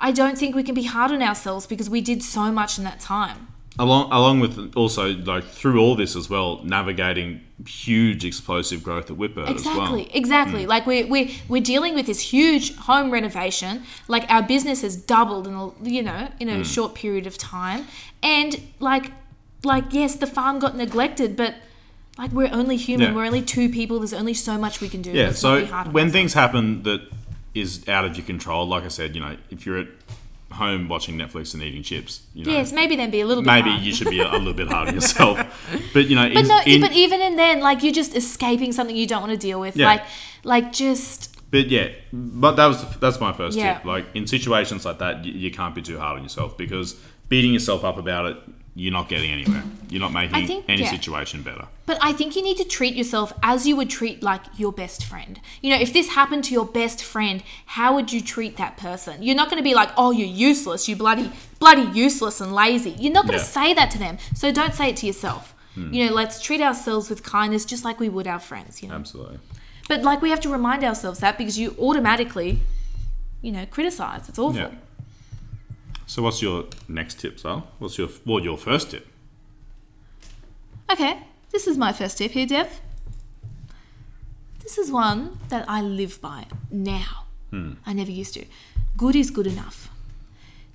I 0.00 0.10
don't 0.10 0.36
think 0.36 0.56
we 0.56 0.64
can 0.64 0.74
be 0.74 0.82
hard 0.82 1.12
on 1.12 1.22
ourselves 1.22 1.66
because 1.66 1.88
we 1.88 2.00
did 2.00 2.24
so 2.24 2.50
much 2.50 2.76
in 2.76 2.82
that 2.84 2.98
time. 2.98 3.48
Along 3.78 4.12
along 4.12 4.40
with 4.40 4.74
also 4.76 5.14
like 5.14 5.44
through 5.44 5.80
all 5.80 5.94
this 5.96 6.14
as 6.16 6.28
well, 6.28 6.60
navigating 6.64 7.40
huge 7.66 8.24
explosive 8.24 8.82
growth 8.82 9.10
at 9.10 9.16
Whitbird 9.16 9.44
as 9.48 9.52
Exactly. 9.66 10.04
Mm. 10.04 10.14
exactly. 10.14 10.66
Like 10.66 10.86
we're, 10.86 11.06
we're 11.06 11.28
we're 11.48 11.62
dealing 11.62 11.94
with 11.94 12.06
this 12.06 12.20
huge 12.20 12.76
home 12.76 13.10
renovation. 13.10 13.84
Like 14.08 14.30
our 14.30 14.42
business 14.42 14.82
has 14.82 14.96
doubled 14.96 15.46
in 15.46 15.54
a 15.54 15.70
you 15.82 16.02
know 16.02 16.28
in 16.40 16.48
Mm. 16.48 16.60
a 16.60 16.64
short 16.64 16.94
period 16.94 17.26
of 17.26 17.38
time, 17.38 17.86
and 18.22 18.60
like 18.80 19.12
like 19.64 19.84
yes, 19.92 20.16
the 20.16 20.26
farm 20.26 20.58
got 20.58 20.76
neglected, 20.76 21.36
but 21.36 21.54
like 22.18 22.30
we're 22.32 22.50
only 22.52 22.76
human. 22.76 23.08
Yeah. 23.08 23.14
We're 23.14 23.24
only 23.24 23.42
two 23.42 23.68
people. 23.70 23.98
There's 24.00 24.12
only 24.12 24.34
so 24.34 24.58
much 24.58 24.80
we 24.80 24.88
can 24.88 25.00
do. 25.02 25.12
Yeah, 25.12 25.32
so 25.32 25.60
be 25.60 25.66
hard 25.66 25.86
on 25.88 25.92
when 25.94 26.10
things 26.10 26.34
happen 26.34 26.82
that 26.82 27.00
is 27.54 27.86
out 27.88 28.04
of 28.04 28.16
your 28.16 28.26
control, 28.26 28.66
like 28.66 28.82
I 28.84 28.88
said, 28.88 29.14
you 29.14 29.20
know, 29.20 29.36
if 29.50 29.64
you're 29.66 29.78
at 29.78 29.86
home 30.52 30.88
watching 30.88 31.16
Netflix 31.16 31.54
and 31.54 31.62
eating 31.62 31.82
chips, 31.82 32.22
you 32.34 32.44
know, 32.44 32.52
yes, 32.52 32.72
maybe 32.72 32.94
then 32.96 33.10
be 33.10 33.20
a 33.20 33.26
little 33.26 33.42
bit 33.42 33.48
maybe 33.50 33.70
hard. 33.70 33.82
you 33.82 33.92
should 33.92 34.10
be 34.10 34.20
a, 34.20 34.30
a 34.30 34.38
little 34.38 34.54
bit 34.54 34.68
hard 34.68 34.88
on 34.88 34.94
yourself. 34.94 35.38
But 35.94 36.06
you 36.08 36.16
know, 36.16 36.28
But 36.28 36.36
in, 36.42 36.48
no, 36.48 36.60
in- 36.66 36.80
but 36.80 36.92
even 36.92 37.20
in 37.20 37.36
then, 37.36 37.60
like 37.60 37.82
you're 37.82 37.92
just 37.92 38.14
escaping 38.16 38.72
something 38.72 38.94
you 38.96 39.06
don't 39.06 39.20
want 39.20 39.32
to 39.32 39.38
deal 39.38 39.58
with. 39.60 39.76
Yeah. 39.76 39.86
Like 39.86 40.02
like 40.44 40.72
just 40.72 41.36
But 41.50 41.68
yeah, 41.68 41.88
but 42.12 42.52
that 42.56 42.66
was 42.66 42.84
that's 42.98 43.20
my 43.20 43.32
first 43.32 43.56
Yeah. 43.58 43.74
tip. 43.78 43.84
Like 43.84 44.06
in 44.14 44.26
situations 44.26 44.84
like 44.84 44.98
that, 44.98 45.24
you, 45.24 45.32
you 45.32 45.50
can't 45.50 45.74
be 45.74 45.82
too 45.82 45.98
hard 45.98 46.16
on 46.18 46.22
yourself 46.22 46.56
because 46.56 46.94
beating 47.28 47.52
yourself 47.52 47.84
up 47.84 47.96
about 47.98 48.26
it, 48.26 48.36
you're 48.74 48.92
not 48.92 49.08
getting 49.08 49.30
anywhere. 49.30 49.62
You're 49.90 50.00
not 50.00 50.12
making 50.12 50.46
think- 50.46 50.64
any 50.68 50.82
yeah. 50.82 50.90
situation 50.90 51.42
better. 51.42 51.66
But 51.84 51.98
I 52.00 52.12
think 52.12 52.36
you 52.36 52.42
need 52.42 52.56
to 52.56 52.64
treat 52.64 52.94
yourself 52.94 53.32
as 53.42 53.66
you 53.66 53.76
would 53.76 53.90
treat 53.90 54.22
like 54.22 54.42
your 54.56 54.72
best 54.72 55.04
friend. 55.04 55.38
You 55.60 55.70
know, 55.70 55.80
if 55.80 55.92
this 55.92 56.08
happened 56.10 56.44
to 56.44 56.54
your 56.54 56.64
best 56.64 57.04
friend, 57.04 57.42
how 57.66 57.94
would 57.94 58.12
you 58.12 58.22
treat 58.22 58.56
that 58.56 58.76
person? 58.78 59.22
You're 59.22 59.36
not 59.36 59.50
going 59.50 59.58
to 59.62 59.64
be 59.64 59.74
like, 59.74 59.90
"Oh, 59.96 60.10
you're 60.10 60.26
useless. 60.26 60.88
You 60.88 60.96
bloody 60.96 61.30
bloody 61.58 61.82
useless 61.98 62.40
and 62.40 62.52
lazy." 62.54 62.90
You're 62.98 63.12
not 63.12 63.26
going 63.26 63.38
to 63.38 63.44
Yeah. 63.44 63.50
say 63.50 63.74
that 63.74 63.90
to 63.90 63.98
them. 63.98 64.16
So 64.34 64.50
don't 64.52 64.74
say 64.74 64.88
it 64.88 64.96
to 64.98 65.06
yourself. 65.06 65.54
Hmm. 65.74 65.92
You 65.92 66.06
know, 66.06 66.12
let's 66.14 66.40
treat 66.40 66.60
ourselves 66.60 67.10
with 67.10 67.22
kindness 67.22 67.64
just 67.64 67.84
like 67.84 67.98
we 68.00 68.08
would 68.08 68.26
our 68.26 68.38
friends, 68.40 68.82
you 68.82 68.88
know. 68.88 68.94
Absolutely. 68.94 69.38
But 69.88 70.02
like 70.02 70.22
we 70.22 70.30
have 70.30 70.40
to 70.40 70.48
remind 70.48 70.84
ourselves 70.84 71.18
that 71.20 71.36
because 71.36 71.58
you 71.58 71.74
automatically, 71.78 72.60
you 73.42 73.52
know, 73.52 73.66
criticize. 73.66 74.28
It's 74.28 74.38
awful. 74.38 74.60
Yeah. 74.60 74.70
So 76.12 76.20
what's 76.20 76.42
your 76.42 76.66
next 76.88 77.20
tip, 77.20 77.40
Sal? 77.40 77.68
What's 77.78 77.96
your 77.96 78.10
well 78.26 78.38
your 78.38 78.58
first 78.58 78.90
tip? 78.90 79.06
Okay, 80.92 81.22
this 81.52 81.66
is 81.66 81.78
my 81.78 81.90
first 81.90 82.18
tip 82.18 82.32
here, 82.32 82.44
Dev. 82.44 82.82
This 84.60 84.76
is 84.76 84.92
one 84.92 85.38
that 85.48 85.64
I 85.66 85.80
live 85.80 86.20
by 86.20 86.48
now. 86.70 87.24
Hmm. 87.48 87.72
I 87.86 87.94
never 87.94 88.10
used 88.10 88.34
to. 88.34 88.44
Good 88.94 89.16
is 89.16 89.30
good 89.30 89.46
enough. 89.46 89.88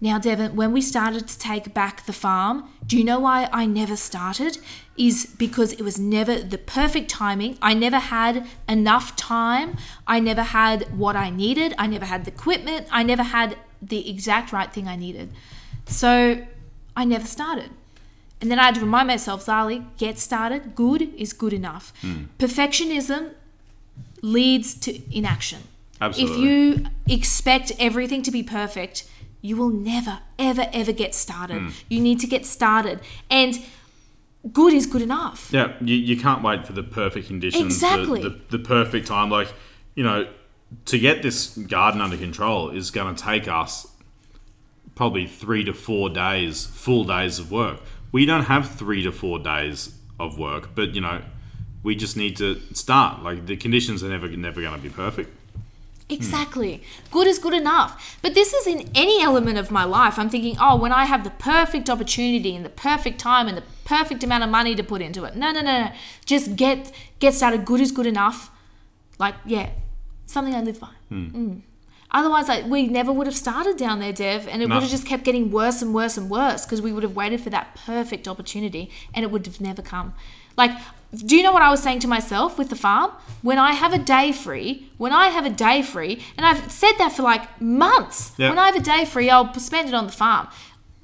Now, 0.02 0.18
Devon, 0.18 0.56
when 0.56 0.74
we 0.74 0.82
started 0.82 1.28
to 1.28 1.38
take 1.38 1.72
back 1.72 2.08
the 2.08 2.14
farm, 2.14 2.68
do 2.88 2.98
you 2.98 3.04
know 3.04 3.20
why 3.20 3.48
I 3.52 3.68
never 3.68 3.96
started? 3.96 4.58
Is 4.98 5.28
because 5.38 5.72
it 5.74 5.82
was 5.82 6.00
never 6.00 6.40
the 6.40 6.58
perfect 6.58 7.12
timing. 7.12 7.60
I 7.62 7.76
never 7.76 8.00
had 8.00 8.48
enough 8.68 9.16
time. 9.16 9.78
I 10.08 10.20
never 10.20 10.42
had 10.42 10.98
what 10.98 11.16
I 11.16 11.30
needed. 11.30 11.76
I 11.78 11.86
never 11.86 12.06
had 12.06 12.26
the 12.26 12.32
equipment. 12.32 12.88
I 12.92 13.04
never 13.04 13.22
had 13.22 13.56
the 13.82 14.10
exact 14.10 14.52
right 14.52 14.72
thing 14.72 14.88
I 14.88 14.96
needed. 14.96 15.32
So 15.86 16.46
I 16.96 17.06
never 17.06 17.26
started. 17.26 17.70
And 18.40 18.52
then 18.52 18.60
I 18.60 18.66
had 18.66 18.76
to 18.76 18.82
remind 18.82 19.08
myself, 19.08 19.46
Zarly, 19.46 19.86
get 19.98 20.20
started. 20.20 20.76
Good 20.76 21.14
is 21.16 21.34
good 21.34 21.54
enough. 21.54 21.92
Perfectionism 22.38 23.32
leads 24.22 24.74
to 24.76 25.00
inaction. 25.16 25.64
Absolutely. 26.00 26.36
If 26.36 26.44
you 26.44 26.86
expect 27.08 27.72
everything 27.80 28.22
to 28.24 28.32
be 28.32 28.44
perfect, 28.44 29.10
you 29.42 29.58
will 29.58 29.70
never, 29.70 30.20
ever, 30.38 30.68
ever 30.72 30.92
get 30.92 31.16
started. 31.16 31.62
Hmm. 31.62 31.70
You 31.90 32.00
need 32.02 32.20
to 32.20 32.28
get 32.28 32.46
started. 32.46 33.00
And 33.30 33.60
good 34.54 34.74
is 34.74 34.86
good 34.86 35.02
enough. 35.02 35.50
Yeah, 35.52 35.74
you, 35.82 35.96
you 35.96 36.18
can't 36.18 36.44
wait 36.44 36.68
for 36.68 36.74
the 36.74 36.84
perfect 36.84 37.28
conditions, 37.28 37.66
Exactly. 37.66 38.22
the, 38.22 38.30
the, 38.30 38.58
the 38.58 38.60
perfect 38.60 39.08
time. 39.08 39.30
Like, 39.32 39.52
you 39.96 40.04
know, 40.04 40.28
to 40.86 41.00
get 41.00 41.22
this 41.22 41.58
garden 41.58 42.02
under 42.02 42.18
control 42.18 42.70
is 42.70 42.92
going 42.92 43.16
to 43.16 43.24
take 43.24 43.48
us 43.48 43.88
probably 44.96 45.28
three 45.28 45.64
to 45.64 45.74
four 45.74 46.10
days, 46.10 46.66
full 46.66 47.04
days 47.04 47.40
of 47.40 47.52
work. 47.52 47.80
We 48.12 48.26
don't 48.26 48.46
have 48.46 48.72
three 48.72 49.04
to 49.04 49.12
four 49.12 49.40
days 49.40 49.96
of 50.20 50.38
work, 50.38 50.76
but 50.76 50.96
you 50.96 51.02
know, 51.02 51.22
we 51.84 51.96
just 51.96 52.18
need 52.18 52.36
to 52.38 52.60
start. 52.74 53.22
Like 53.22 53.46
the 53.46 53.56
conditions 53.56 54.04
are 54.04 54.10
never 54.10 54.28
never 54.30 54.62
going 54.62 54.76
to 54.76 54.82
be 54.82 54.90
perfect. 54.90 55.34
Exactly. 56.10 56.82
Good 57.12 57.28
is 57.28 57.38
good 57.38 57.54
enough. 57.54 58.18
But 58.22 58.34
this 58.34 58.54
is 58.54 58.66
in 58.66 58.90
any 58.96 59.22
element 59.22 59.58
of 59.58 59.72
my 59.72 59.84
life. 59.84 60.18
I'm 60.18 60.30
thinking, 60.30 60.56
oh, 60.60 60.78
when 60.78 60.94
I 60.94 61.04
have 61.04 61.26
the 61.26 61.32
perfect 61.32 61.90
opportunity 61.90 62.56
and 62.56 62.64
the 62.64 62.70
perfect 62.70 63.20
time 63.20 63.50
and 63.50 63.58
the 63.58 63.64
perfect 63.84 64.24
amount 64.24 64.46
of 64.46 64.50
money 64.50 64.74
to 64.74 64.84
put 64.84 65.02
into 65.02 65.26
it. 65.26 65.36
No, 65.36 65.52
no, 65.52 65.62
no, 65.62 65.86
no. 65.86 65.92
Just 66.26 66.56
get 66.56 66.92
get 67.20 67.34
started. 67.34 67.66
Good 67.66 67.82
is 67.82 67.92
good 67.92 68.06
enough. 68.06 68.50
Like, 69.20 69.36
yeah, 69.46 69.72
something 70.28 70.54
I 70.54 70.62
live 70.62 70.80
by. 70.80 70.90
Mm. 71.12 71.62
Otherwise, 72.12 72.48
like, 72.48 72.66
we 72.68 72.88
never 72.88 73.12
would 73.12 73.28
have 73.28 73.36
started 73.36 73.76
down 73.76 74.00
there, 74.00 74.14
Dev, 74.14 74.48
and 74.48 74.62
it 74.62 74.68
No. 74.70 74.76
would 74.76 74.84
have 74.84 74.92
just 74.92 75.06
kept 75.06 75.24
getting 75.26 75.52
worse 75.52 75.82
and 75.82 75.94
worse 75.94 76.16
and 76.18 76.30
worse 76.30 76.64
because 76.66 76.82
we 76.82 76.94
would 76.94 77.04
have 77.04 77.16
waited 77.16 77.42
for 77.42 77.50
that 77.50 77.76
perfect 77.86 78.28
opportunity 78.30 78.90
and 79.14 79.26
it 79.26 79.32
would 79.32 79.46
have 79.46 79.60
never 79.60 79.82
come. 79.82 80.14
Like, 80.56 80.72
do 81.14 81.36
you 81.36 81.44
know 81.44 81.52
what 81.52 81.62
I 81.64 81.70
was 81.70 81.82
saying 81.82 82.00
to 82.00 82.08
myself 82.08 82.58
with 82.58 82.70
the 82.70 82.76
farm? 82.78 83.12
When 83.42 83.58
I 83.58 83.74
have 83.74 83.92
a 83.94 83.98
day 83.98 84.32
free, 84.32 84.90
when 84.98 85.12
I 85.12 85.28
have 85.28 85.46
a 85.46 85.50
day 85.50 85.82
free, 85.82 86.22
and 86.38 86.46
I've 86.46 86.72
said 86.72 86.94
that 86.98 87.12
for 87.12 87.24
like 87.24 87.60
months, 87.62 88.32
Yeah. 88.38 88.50
when 88.50 88.60
I 88.60 88.68
have 88.68 88.76
a 88.76 88.82
day 88.82 89.04
free, 89.06 89.30
I'll 89.30 89.54
spend 89.60 89.88
it 89.90 89.94
on 89.94 90.06
the 90.06 90.12
farm. 90.14 90.48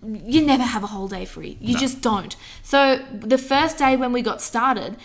You 0.06 0.42
never 0.42 0.64
have 0.64 0.84
a 0.84 0.88
whole 0.88 1.08
day 1.08 1.24
free. 1.26 1.58
You 1.62 1.78
just 1.78 2.02
don't. 2.02 2.36
So 2.62 3.00
the 3.14 3.38
first 3.38 3.78
day 3.78 3.96
when 3.96 4.12
we 4.12 4.22
got 4.22 4.42
started, 4.42 4.98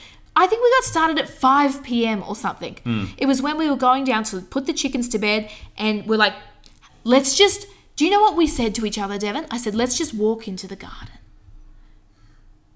I 0.42 0.46
think 0.46 0.62
we 0.62 0.70
got 0.76 0.84
started 0.84 1.18
at 1.18 1.28
5 1.28 1.82
p.m. 1.82 2.22
or 2.28 2.34
something. 2.36 2.74
Hmm. 2.84 3.04
It 3.16 3.26
was 3.26 3.42
when 3.42 3.56
we 3.58 3.68
were 3.68 3.76
going 3.88 4.04
down 4.04 4.22
to 4.30 4.40
put 4.40 4.66
the 4.66 4.72
chickens 4.72 5.08
to 5.14 5.18
bed, 5.18 5.50
and 5.76 6.06
we're 6.06 6.16
like, 6.26 6.34
let's 7.04 7.36
just. 7.36 7.66
Do 7.96 8.04
you 8.04 8.12
know 8.12 8.20
what 8.26 8.36
we 8.36 8.46
said 8.46 8.76
to 8.76 8.86
each 8.86 8.98
other, 9.04 9.18
Devon? 9.18 9.46
I 9.50 9.58
said, 9.58 9.74
let's 9.74 9.98
just 9.98 10.14
walk 10.14 10.46
into 10.46 10.66
the 10.68 10.76
garden. 10.76 11.18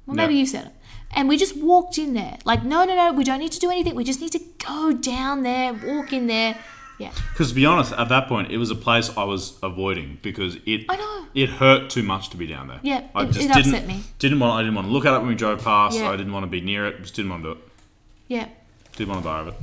Well, 0.06 0.16
maybe 0.16 0.34
Yeah. 0.34 0.40
you 0.40 0.46
said 0.46 0.66
it. 0.66 0.72
And 1.14 1.28
we 1.28 1.36
just 1.36 1.56
walked 1.56 1.96
in 1.98 2.14
there. 2.14 2.38
Like, 2.44 2.64
no, 2.64 2.84
no, 2.84 2.94
no, 2.96 3.12
we 3.12 3.22
don't 3.22 3.38
need 3.38 3.52
to 3.52 3.60
do 3.60 3.70
anything. 3.70 3.94
We 3.94 4.02
just 4.02 4.20
need 4.20 4.32
to 4.32 4.40
go 4.66 4.92
down 4.92 5.42
there, 5.44 5.72
walk 5.74 6.12
in 6.12 6.26
there. 6.26 6.56
Yeah. 7.02 7.12
Because 7.32 7.48
to 7.48 7.54
be 7.54 7.66
honest, 7.66 7.92
at 7.92 8.08
that 8.10 8.28
point, 8.28 8.50
it 8.52 8.58
was 8.58 8.70
a 8.70 8.74
place 8.76 9.10
I 9.16 9.24
was 9.24 9.58
avoiding 9.62 10.18
because 10.22 10.56
it 10.66 10.84
I 10.88 10.96
know. 10.96 11.26
it 11.34 11.48
hurt 11.48 11.90
too 11.90 12.02
much 12.02 12.28
to 12.30 12.36
be 12.36 12.46
down 12.46 12.68
there. 12.68 12.80
Yeah, 12.82 13.06
I 13.14 13.22
it- 13.24 13.26
just 13.32 13.40
it 13.46 13.52
didn't 13.54 13.74
upset 13.74 13.86
me. 13.88 14.02
didn't 14.18 14.38
want 14.40 14.52
I 14.54 14.60
didn't 14.62 14.74
want 14.76 14.86
to 14.86 14.92
look 14.92 15.04
at 15.06 15.14
it 15.14 15.18
when 15.18 15.28
we 15.28 15.34
drove 15.34 15.62
past. 15.64 15.98
Yeah. 15.98 16.10
I 16.10 16.16
didn't 16.16 16.32
want 16.32 16.44
to 16.44 16.50
be 16.50 16.60
near 16.60 16.86
it. 16.86 17.00
Just 17.02 17.14
didn't 17.16 17.30
want 17.32 17.42
to 17.42 17.54
do 17.54 17.60
it. 17.60 17.68
Yeah. 18.28 18.48
Didn't 18.96 19.10
want 19.10 19.22
to 19.22 19.28
borrow 19.28 19.48
it. 19.48 19.54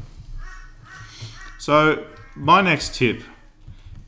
So 1.59 2.05
my 2.35 2.61
next 2.61 2.95
tip 2.95 3.21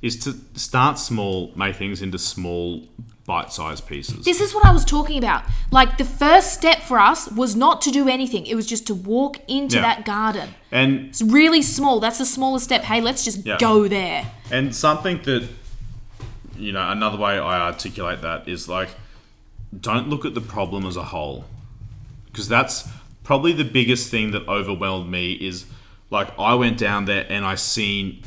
is 0.01 0.17
to 0.25 0.33
start 0.59 0.97
small, 0.97 1.51
make 1.55 1.75
things 1.75 2.01
into 2.01 2.17
small, 2.17 2.83
bite-sized 3.31 3.87
pieces. 3.87 4.25
This 4.25 4.41
is 4.41 4.53
what 4.53 4.65
I 4.65 4.73
was 4.73 4.83
talking 4.83 5.17
about. 5.17 5.43
Like 5.71 5.97
the 5.97 6.03
first 6.03 6.53
step 6.53 6.79
for 6.81 6.99
us 6.99 7.29
was 7.31 7.55
not 7.55 7.81
to 7.83 7.89
do 7.91 8.09
anything. 8.09 8.45
It 8.45 8.55
was 8.55 8.65
just 8.65 8.85
to 8.87 8.93
walk 8.95 9.37
into 9.47 9.77
Yeah. 9.77 9.83
that 9.83 10.05
garden. 10.05 10.49
and 10.71 10.91
It's 11.09 11.21
really 11.21 11.61
small. 11.61 11.99
That's 12.01 12.17
the 12.17 12.25
smallest 12.25 12.65
step. 12.65 12.81
Hey, 12.83 12.99
let's 13.01 13.23
just 13.23 13.45
Yeah. 13.45 13.57
go 13.57 13.87
there. 13.87 14.19
And 14.51 14.75
something 14.75 15.21
that, 15.23 15.43
you 16.57 16.71
know, 16.73 16.85
another 16.97 17.17
way 17.17 17.33
I 17.39 17.55
articulate 17.71 18.21
that 18.21 18.47
is 18.47 18.67
like, 18.67 18.89
don't 19.89 20.09
look 20.09 20.25
at 20.25 20.33
the 20.33 20.41
problem 20.41 20.85
as 20.85 20.97
a 20.97 21.03
whole. 21.13 21.45
Because 22.25 22.47
that's 22.49 22.87
probably 23.23 23.53
the 23.53 23.63
biggest 23.79 24.09
thing 24.09 24.31
that 24.31 24.45
overwhelmed 24.47 25.09
me 25.09 25.33
is 25.33 25.65
like, 26.09 26.27
I 26.37 26.53
went 26.55 26.77
down 26.77 27.05
there 27.05 27.25
and 27.29 27.45
I 27.45 27.55
seen 27.55 28.23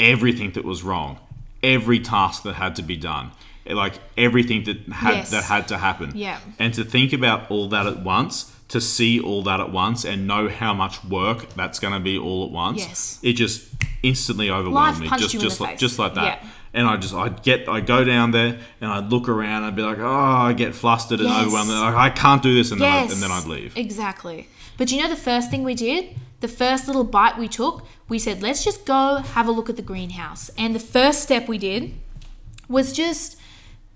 everything 0.00 0.50
that 0.52 0.64
was 0.64 0.82
wrong, 0.82 1.18
every 1.62 2.00
task 2.00 2.42
that 2.42 2.54
had 2.54 2.74
to 2.76 2.82
be 2.82 2.96
done, 2.96 3.30
like 3.66 3.94
everything 4.16 4.64
that 4.64 4.78
had 4.92 5.14
Yes. 5.14 5.30
that 5.30 5.44
had 5.44 5.68
to 5.68 5.78
happen. 5.78 6.12
Yeah. 6.14 6.38
And 6.58 6.74
to 6.74 6.84
think 6.84 7.12
about 7.12 7.50
all 7.50 7.68
that 7.68 7.86
at 7.86 8.00
once, 8.02 8.52
to 8.68 8.80
see 8.80 9.20
all 9.20 9.42
that 9.42 9.60
at 9.60 9.70
once, 9.70 10.04
and 10.04 10.26
know 10.26 10.48
how 10.48 10.72
much 10.74 11.04
work 11.04 11.52
that's 11.54 11.78
going 11.78 11.92
to 11.94 12.00
be 12.00 12.18
all 12.18 12.44
at 12.44 12.50
once. 12.50 12.78
Yes. 12.80 13.18
It 13.22 13.34
just 13.34 13.68
instantly 14.02 14.50
overwhelmed 14.50 14.74
Life 14.74 15.12
me. 15.12 15.18
Just 15.18 15.38
just 15.40 15.60
like 15.60 15.70
face. 15.72 15.80
just 15.80 15.98
like 15.98 16.14
that. 16.14 16.24
Yeah. 16.42 16.48
And 16.74 16.86
I 16.88 16.96
just 16.96 17.12
I'd 17.14 17.42
get 17.42 17.68
I 17.68 17.80
go 17.80 18.02
down 18.02 18.30
there 18.30 18.58
and 18.80 18.90
I'd 18.90 19.10
look 19.10 19.28
around. 19.28 19.58
and 19.58 19.66
I'd 19.66 19.76
be 19.76 19.82
like, 19.82 19.98
oh, 19.98 20.06
I 20.08 20.54
get 20.54 20.74
flustered 20.74 21.20
and 21.20 21.28
Yes. 21.28 21.42
overwhelmed. 21.46 21.70
Like, 21.70 21.94
I 21.94 22.10
can't 22.10 22.42
do 22.42 22.54
this, 22.54 22.70
and 22.72 22.80
then 22.80 22.90
I, 22.90 23.02
Yes. 23.02 23.12
and 23.12 23.22
then 23.22 23.30
I'd 23.30 23.44
leave. 23.44 23.76
Exactly. 23.76 24.48
But 24.78 24.90
you 24.90 25.02
know 25.02 25.08
the 25.08 25.16
first 25.30 25.50
thing 25.50 25.62
we 25.64 25.74
did? 25.74 26.16
The 26.40 26.48
first 26.48 26.86
little 26.88 27.04
bite 27.04 27.38
we 27.38 27.46
took, 27.46 27.86
we 28.08 28.18
said, 28.18 28.42
let's 28.42 28.64
just 28.64 28.84
go 28.86 29.18
have 29.18 29.46
a 29.46 29.52
look 29.52 29.68
at 29.70 29.76
the 29.76 29.82
greenhouse. 29.82 30.50
And 30.58 30.74
the 30.74 30.80
first 30.80 31.22
step 31.22 31.46
we 31.46 31.58
did 31.58 31.92
was 32.68 32.92
just, 32.92 33.36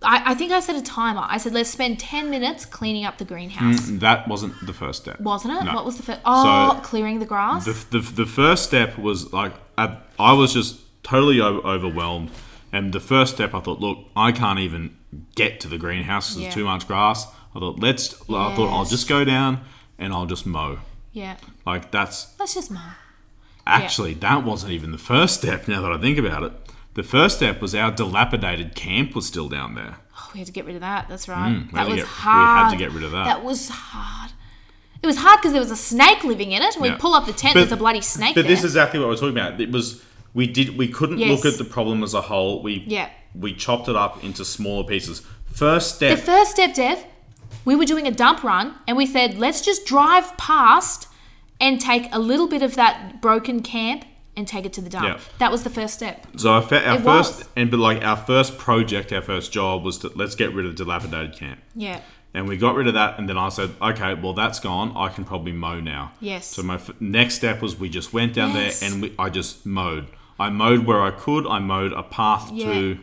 I, 0.03 0.33
I 0.33 0.35
think 0.35 0.53
I 0.53 0.61
set 0.61 0.77
a 0.77 0.83
timer. 0.83 1.25
I 1.27 1.39
said, 1.39 1.53
let's 1.55 1.71
spend 1.71 1.99
10 1.99 2.29
minutes 2.31 2.65
cleaning 2.67 3.05
up 3.05 3.17
the 3.19 3.25
greenhouse. 3.25 3.89
That 3.89 4.29
wasn't 4.29 4.55
the 4.67 4.73
first 4.75 5.03
step. 5.03 5.19
Wasn't 5.21 5.55
it? 5.55 5.61
Mm. 5.63 5.67
No. 5.67 5.75
What 5.75 5.85
was 5.87 5.97
the 5.97 6.03
first? 6.03 6.21
Oh, 6.25 6.75
So, 6.75 6.81
clearing 6.83 7.19
the 7.19 7.27
grass. 7.27 7.65
The, 7.65 7.99
the, 8.01 8.13
the 8.13 8.27
first 8.27 8.65
step 8.65 8.99
was 8.99 9.33
like 9.33 9.55
I, 9.79 9.97
I 10.19 10.33
was 10.35 10.53
just 10.53 10.81
totally 11.03 11.41
overwhelmed, 11.41 12.31
and 12.73 12.93
the 12.93 13.01
first 13.01 13.35
step 13.35 13.55
I 13.55 13.61
thought, 13.61 13.81
look, 13.81 13.99
I 14.15 14.33
can't 14.33 14.59
even 14.59 14.97
get 15.35 15.61
to 15.61 15.69
the 15.69 15.79
greenhouse. 15.79 16.29
'cause 16.29 16.37
Yeah. 16.39 16.43
There's 16.45 16.55
too 16.55 16.65
much 16.65 16.87
grass. 16.87 17.27
I 17.55 17.59
thought 17.61 17.81
let's. 17.81 18.15
I 18.29 18.55
thought 18.55 18.71
I'll 18.71 18.85
just 18.85 19.09
go 19.09 19.25
down 19.25 19.61
and 19.99 20.13
I'll 20.13 20.27
just 20.27 20.45
mow. 20.47 20.79
yeah. 21.13 21.37
Like 21.65 21.91
that's 21.91 22.35
Let's 22.39 22.53
just 22.55 22.71
mow. 22.71 22.81
actually 23.67 24.15
that 24.15 24.45
wasn't 24.45 24.73
even 24.73 24.93
the 24.93 24.99
first 24.99 25.39
step. 25.39 25.67
Now 25.69 25.81
that 25.83 25.91
I 25.93 25.99
think 25.99 26.19
about 26.19 26.43
it, 26.43 26.53
the 26.97 27.03
first 27.03 27.37
step 27.37 27.61
was 27.63 27.75
our 27.75 27.91
dilapidated 27.93 28.75
camp 28.75 29.15
was 29.15 29.27
still 29.27 29.49
down 29.49 29.75
there. 29.75 29.97
Oh, 30.19 30.31
we 30.35 30.39
had 30.41 30.47
to 30.47 30.53
get 30.53 30.65
rid 30.65 30.75
of 30.75 30.81
that. 30.81 31.09
That's 31.09 31.29
right. 31.29 31.53
Mm, 31.55 31.71
that 31.73 31.87
was 31.87 31.97
get- 31.97 32.05
we 32.05 32.11
had 32.11 32.71
to 32.71 32.77
get 32.77 32.93
rid 32.93 33.05
of 33.05 33.13
that. 33.13 33.25
That 33.27 33.45
was 33.45 33.69
hard. 33.69 34.33
It 35.03 35.07
was 35.07 35.19
hard 35.19 35.39
because 35.39 35.53
there 35.53 35.61
was 35.61 35.71
a 35.71 35.77
snake 35.77 36.25
living 36.25 36.53
in 36.53 36.63
it. 36.63 36.77
We 36.81 36.89
Yeah. 36.89 36.97
pull 36.99 37.15
up 37.15 37.27
the 37.27 37.33
tent. 37.33 37.55
But- 37.55 37.61
there's 37.61 37.73
a 37.73 37.77
bloody 37.77 38.01
snake 38.01 38.29
in 38.29 38.33
it. 38.33 38.35
But 38.35 38.43
there. 38.49 38.51
this 38.57 38.65
is 38.65 38.73
exactly 38.73 38.99
what 38.99 39.09
we're 39.09 39.15
talking 39.17 39.39
about. 39.39 39.61
It 39.61 39.71
was 39.71 40.03
we 40.35 40.47
did 40.47 40.77
we 40.77 40.89
couldn't 40.89 41.19
Yes. 41.19 41.31
look 41.31 41.45
at 41.53 41.59
the 41.59 41.65
problem 41.65 42.03
as 42.03 42.15
a 42.15 42.23
whole. 42.23 42.63
We 42.63 42.83
Yeah. 42.87 43.09
we 43.35 43.53
chopped 43.55 43.89
it 43.89 43.97
up 43.97 44.25
into 44.25 44.45
smaller 44.45 44.85
pieces. 44.85 45.23
First 45.53 45.97
step. 45.97 46.17
The 46.19 46.23
first 46.23 46.51
step, 46.53 46.75
Dev, 46.75 47.05
we 47.65 47.75
were 47.77 47.85
doing 47.85 48.07
a 48.07 48.11
dump 48.11 48.43
run 48.43 48.75
and 48.89 48.97
we 48.97 49.07
said, 49.07 49.39
let's 49.39 49.61
just 49.61 49.87
drive 49.87 50.37
past 50.39 51.09
and 51.61 51.81
take 51.81 52.09
a 52.13 52.19
little 52.19 52.47
bit 52.49 52.63
of 52.63 52.75
that 52.77 53.21
broken 53.23 53.61
camp 53.63 54.05
and 54.37 54.47
take 54.47 54.67
it 54.67 54.73
to 54.75 54.81
the 54.83 54.91
dump. 54.91 55.05
Yeah. 55.07 55.19
That 55.39 55.51
was 55.51 55.63
the 55.65 55.71
first 55.71 55.95
step. 55.95 56.27
so 56.37 56.51
our, 56.51 56.63
fa- 56.63 56.87
our 56.87 56.99
first 56.99 57.39
was. 57.39 57.49
and 57.57 57.71
but 57.71 57.79
like 57.81 58.05
our 58.05 58.17
first 58.17 58.59
project, 58.59 59.13
our 59.13 59.23
first 59.23 59.51
job 59.53 59.83
was 59.85 59.99
to 59.99 60.09
let's 60.15 60.35
get 60.35 60.53
rid 60.53 60.67
of 60.67 60.77
the 60.77 60.85
dilapidated 60.85 61.37
camp. 61.37 61.61
Yeah. 61.75 62.01
And 62.35 62.47
we 62.47 62.59
got 62.59 62.75
rid 62.75 62.87
of 62.87 62.93
that, 62.95 63.19
and 63.19 63.27
then 63.31 63.39
I 63.39 63.49
said, 63.49 63.71
okay, 63.81 64.13
well 64.13 64.35
that's 64.35 64.61
gone. 64.61 64.95
I 64.95 65.09
can 65.09 65.25
probably 65.25 65.53
mow 65.53 65.81
now. 65.81 66.13
Yes. 66.21 66.47
So 66.47 66.63
my 66.63 66.75
f- 66.75 66.91
next 67.01 67.37
step 67.37 67.63
was 67.63 67.79
we 67.79 67.89
just 67.89 68.13
went 68.13 68.35
down 68.35 68.53
Yes. 68.55 68.81
there 68.81 68.91
and 68.93 69.03
we, 69.03 69.15
I 69.19 69.31
just 69.31 69.65
mowed. 69.65 70.09
I 70.39 70.51
mowed 70.51 70.85
where 70.85 71.01
I 71.03 71.13
could. 71.13 71.47
I 71.47 71.59
mowed 71.61 71.93
a 71.95 72.03
path 72.03 72.51
Yeah. 72.53 72.73
to 72.73 72.99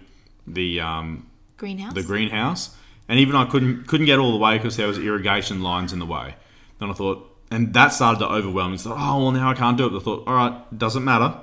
the 0.46 0.82
um, 0.82 1.26
Greenhouse. 1.58 1.94
the 1.96 2.04
greenhouse, 2.04 2.76
and 3.10 3.18
even 3.20 3.36
I 3.36 3.46
couldn't 3.46 3.88
couldn't 3.88 4.06
get 4.06 4.20
all 4.20 4.34
the 4.34 4.38
way 4.38 4.58
because 4.58 4.78
there 4.78 4.88
was 4.88 5.00
irrigation 5.00 5.64
lines 5.64 5.94
in 5.94 6.00
the 6.00 6.06
way. 6.06 6.36
Then 6.80 6.92
I 6.92 6.94
thought, 6.94 7.33
and 7.54 7.74
that 7.74 7.90
started 7.94 8.20
to 8.20 8.28
overwhelm 8.30 8.72
me. 8.72 8.78
So 8.78 8.92
oh 8.94 9.22
well, 9.24 9.32
now 9.32 9.50
I 9.50 9.54
can't 9.54 9.78
do 9.78 9.86
it. 9.88 9.98
I 9.98 10.04
thought, 10.04 10.28
all 10.28 10.34
right, 10.36 10.78
doesn't 10.78 11.04
matter. 11.04 11.38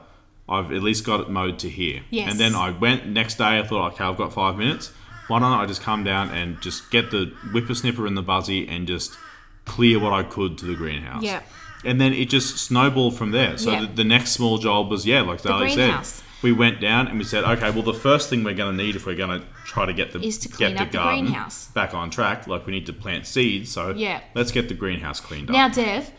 I've 0.48 0.72
at 0.72 0.82
least 0.82 1.04
got 1.06 1.20
it 1.20 1.30
mowed 1.30 1.60
to 1.60 1.68
here. 1.68 2.02
Yes. 2.10 2.30
And 2.30 2.40
then 2.40 2.54
I 2.56 2.70
went 2.70 3.06
next 3.06 3.36
day. 3.38 3.58
I 3.60 3.62
thought, 3.66 3.92
okay, 3.92 4.04
I've 4.04 4.16
got 4.16 4.32
five 4.32 4.56
minutes. 4.56 4.92
Why 5.28 5.38
don't 5.38 5.52
I 5.52 5.64
just 5.66 5.80
come 5.80 6.02
down 6.02 6.30
and 6.30 6.60
just 6.60 6.90
get 6.90 7.12
the 7.12 7.32
whippersnipper 7.52 8.04
and 8.06 8.16
the 8.16 8.22
buzzy 8.22 8.68
and 8.68 8.88
just 8.88 9.16
clear 9.64 10.00
what 10.00 10.12
I 10.12 10.24
could 10.24 10.58
to 10.58 10.66
the 10.66 10.74
greenhouse. 10.74 11.22
Yeah. 11.22 11.42
And 11.84 12.00
then 12.00 12.12
it 12.12 12.28
just 12.28 12.56
snowballed 12.58 13.16
from 13.16 13.30
there. 13.30 13.56
So 13.56 13.70
Yeah. 13.70 13.82
the, 13.82 13.86
the 13.86 14.04
next 14.04 14.32
small 14.32 14.58
job 14.58 14.90
was 14.90 15.06
yeah, 15.06 15.20
like 15.22 15.40
Zarly 15.40 15.68
said, 15.68 15.76
greenhouse. 15.76 16.22
We 16.42 16.52
went 16.52 16.80
down 16.80 17.06
and 17.08 17.18
we 17.18 17.24
said, 17.24 17.44
okay, 17.44 17.70
well 17.70 17.82
the 17.82 17.94
first 17.94 18.30
thing 18.30 18.44
we're 18.44 18.54
going 18.54 18.76
to 18.76 18.82
need 18.82 18.96
if 18.96 19.06
we're 19.06 19.14
going 19.16 19.40
to 19.40 19.46
try 19.64 19.86
to 19.86 19.92
get 19.92 20.12
the 20.12 20.20
Is 20.20 20.38
to 20.38 20.48
clean 20.48 20.72
get 20.74 20.80
up 20.82 20.90
the 20.90 20.98
garden 20.98 21.24
greenhouse. 21.26 21.68
back 21.68 21.94
on 21.94 22.10
track, 22.10 22.46
like 22.46 22.66
we 22.66 22.72
need 22.72 22.86
to 22.86 22.92
plant 22.92 23.26
seeds. 23.26 23.70
So 23.70 23.90
Yeah. 23.90 24.20
let's 24.34 24.50
get 24.50 24.68
the 24.68 24.74
greenhouse 24.74 25.20
cleaned 25.20 25.50
up. 25.50 25.54
Now, 25.54 25.68
Dev, 25.68 26.10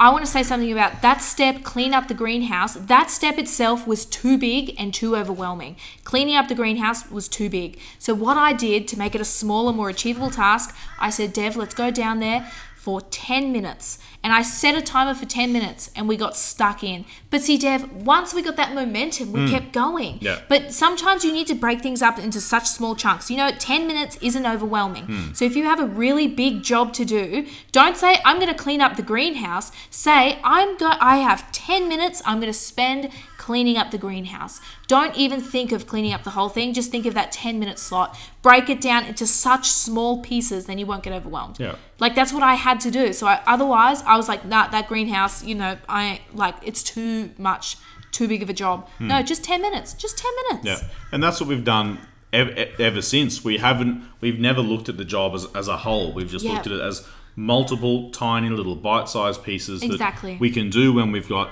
I 0.00 0.10
want 0.10 0.24
to 0.24 0.30
say 0.30 0.44
something 0.44 0.70
about 0.70 1.02
that 1.02 1.20
step, 1.22 1.64
clean 1.64 1.92
up 1.92 2.06
the 2.06 2.14
greenhouse. 2.14 2.74
That 2.74 3.10
step 3.10 3.36
itself 3.36 3.84
was 3.84 4.06
too 4.06 4.38
big 4.38 4.74
and 4.78 4.94
too 4.94 5.16
overwhelming. 5.16 5.76
Cleaning 6.04 6.36
up 6.36 6.46
the 6.46 6.54
greenhouse 6.54 7.10
was 7.10 7.26
too 7.26 7.50
big. 7.50 7.80
So, 7.98 8.14
what 8.14 8.36
I 8.36 8.52
did 8.52 8.86
to 8.88 8.98
make 8.98 9.16
it 9.16 9.20
a 9.20 9.24
smaller, 9.24 9.72
more 9.72 9.88
achievable 9.88 10.30
task, 10.30 10.72
I 11.00 11.10
said, 11.10 11.32
Dev, 11.32 11.56
let's 11.56 11.74
go 11.74 11.90
down 11.90 12.20
there 12.20 12.48
for 12.88 13.02
10 13.02 13.52
minutes. 13.52 13.98
And 14.24 14.32
I 14.32 14.40
set 14.40 14.74
a 14.74 14.80
timer 14.80 15.12
for 15.12 15.26
10 15.26 15.52
minutes 15.52 15.90
and 15.94 16.08
we 16.08 16.16
got 16.16 16.34
stuck 16.34 16.82
in. 16.82 17.04
But 17.28 17.42
see, 17.42 17.58
Dev, 17.58 17.92
once 17.92 18.32
we 18.32 18.40
got 18.40 18.56
that 18.56 18.74
momentum, 18.74 19.30
we 19.30 19.50
kept 19.50 19.74
going. 19.74 20.16
Yeah. 20.22 20.40
But 20.48 20.72
sometimes 20.72 21.22
you 21.22 21.30
need 21.30 21.46
to 21.48 21.54
break 21.54 21.82
things 21.82 22.00
up 22.00 22.18
into 22.18 22.40
such 22.40 22.64
small 22.64 22.96
chunks. 22.96 23.30
You 23.30 23.36
know, 23.36 23.50
10 23.50 23.86
minutes 23.86 24.16
isn't 24.22 24.46
overwhelming. 24.46 25.04
Hmm. 25.04 25.32
So 25.34 25.44
if 25.44 25.54
you 25.54 25.64
have 25.64 25.80
a 25.80 25.84
really 25.84 26.28
big 26.28 26.62
job 26.62 26.94
to 26.94 27.04
do, 27.04 27.46
don't 27.72 27.94
say 27.94 28.22
I'm 28.24 28.36
going 28.36 28.48
to 28.48 28.58
clean 28.58 28.80
up 28.80 28.96
the 28.96 29.02
greenhouse. 29.02 29.70
Say 29.90 30.38
I'm 30.42 30.78
go 30.78 30.92
I 30.98 31.18
have 31.18 31.52
10 31.52 31.90
minutes 31.90 32.22
I'm 32.24 32.40
going 32.40 32.50
to 32.50 32.58
spend 32.58 33.10
cleaning 33.48 33.78
up 33.78 33.90
the 33.90 33.96
greenhouse. 33.96 34.60
Don't 34.88 35.16
even 35.16 35.40
think 35.40 35.72
of 35.72 35.86
cleaning 35.86 36.12
up 36.12 36.22
the 36.22 36.28
whole 36.36 36.50
thing. 36.50 36.74
Just 36.74 36.90
think 36.90 37.06
of 37.06 37.14
that 37.14 37.32
10 37.32 37.58
minute 37.58 37.78
slot. 37.78 38.14
Break 38.42 38.68
it 38.68 38.78
down 38.78 39.06
into 39.06 39.26
such 39.26 39.70
small 39.70 40.20
pieces 40.20 40.66
then 40.66 40.76
you 40.76 40.84
won't 40.84 41.02
get 41.02 41.14
overwhelmed. 41.14 41.58
Yeah. 41.58 41.76
Like 41.98 42.14
that's 42.14 42.30
what 42.30 42.42
I 42.42 42.56
had 42.56 42.78
to 42.80 42.90
do. 42.90 43.14
So 43.14 43.26
I, 43.26 43.40
otherwise 43.46 44.02
I 44.02 44.18
was 44.18 44.28
like, 44.28 44.44
nah, 44.44 44.68
that 44.68 44.86
greenhouse, 44.86 45.42
you 45.42 45.54
know, 45.54 45.78
I 45.88 46.20
like 46.34 46.56
it's 46.62 46.82
too 46.82 47.30
much, 47.38 47.78
too 48.12 48.28
big 48.28 48.42
of 48.42 48.50
a 48.50 48.52
job. 48.52 48.86
No, 49.00 49.22
just 49.22 49.42
10 49.44 49.62
minutes. 49.62 49.94
Just 49.94 50.18
10 50.18 50.30
minutes. 50.42 50.60
Hmm. 50.82 50.84
Yeah, 50.84 50.94
and 51.12 51.22
that's 51.22 51.40
what 51.40 51.48
we've 51.48 51.64
done 51.64 52.00
ever, 52.34 52.52
ever 52.78 53.00
since. 53.00 53.42
We 53.42 53.56
haven't, 53.56 54.04
we've 54.20 54.38
never 54.38 54.60
looked 54.60 54.90
at 54.90 54.98
the 54.98 55.06
job 55.06 55.34
as, 55.34 55.46
as 55.54 55.68
a 55.68 55.78
whole. 55.78 56.12
We've 56.12 56.28
just 56.30 56.44
Yeah. 56.44 56.52
looked 56.52 56.66
at 56.66 56.72
it 56.74 56.82
as 56.82 57.08
multiple 57.34 58.10
tiny 58.10 58.50
little 58.50 58.76
bite-sized 58.76 59.42
pieces 59.42 59.82
Exactly. 59.82 60.32
that 60.32 60.40
we 60.40 60.50
can 60.50 60.68
do 60.68 60.92
when 60.92 61.12
we've 61.12 61.30
got 61.30 61.48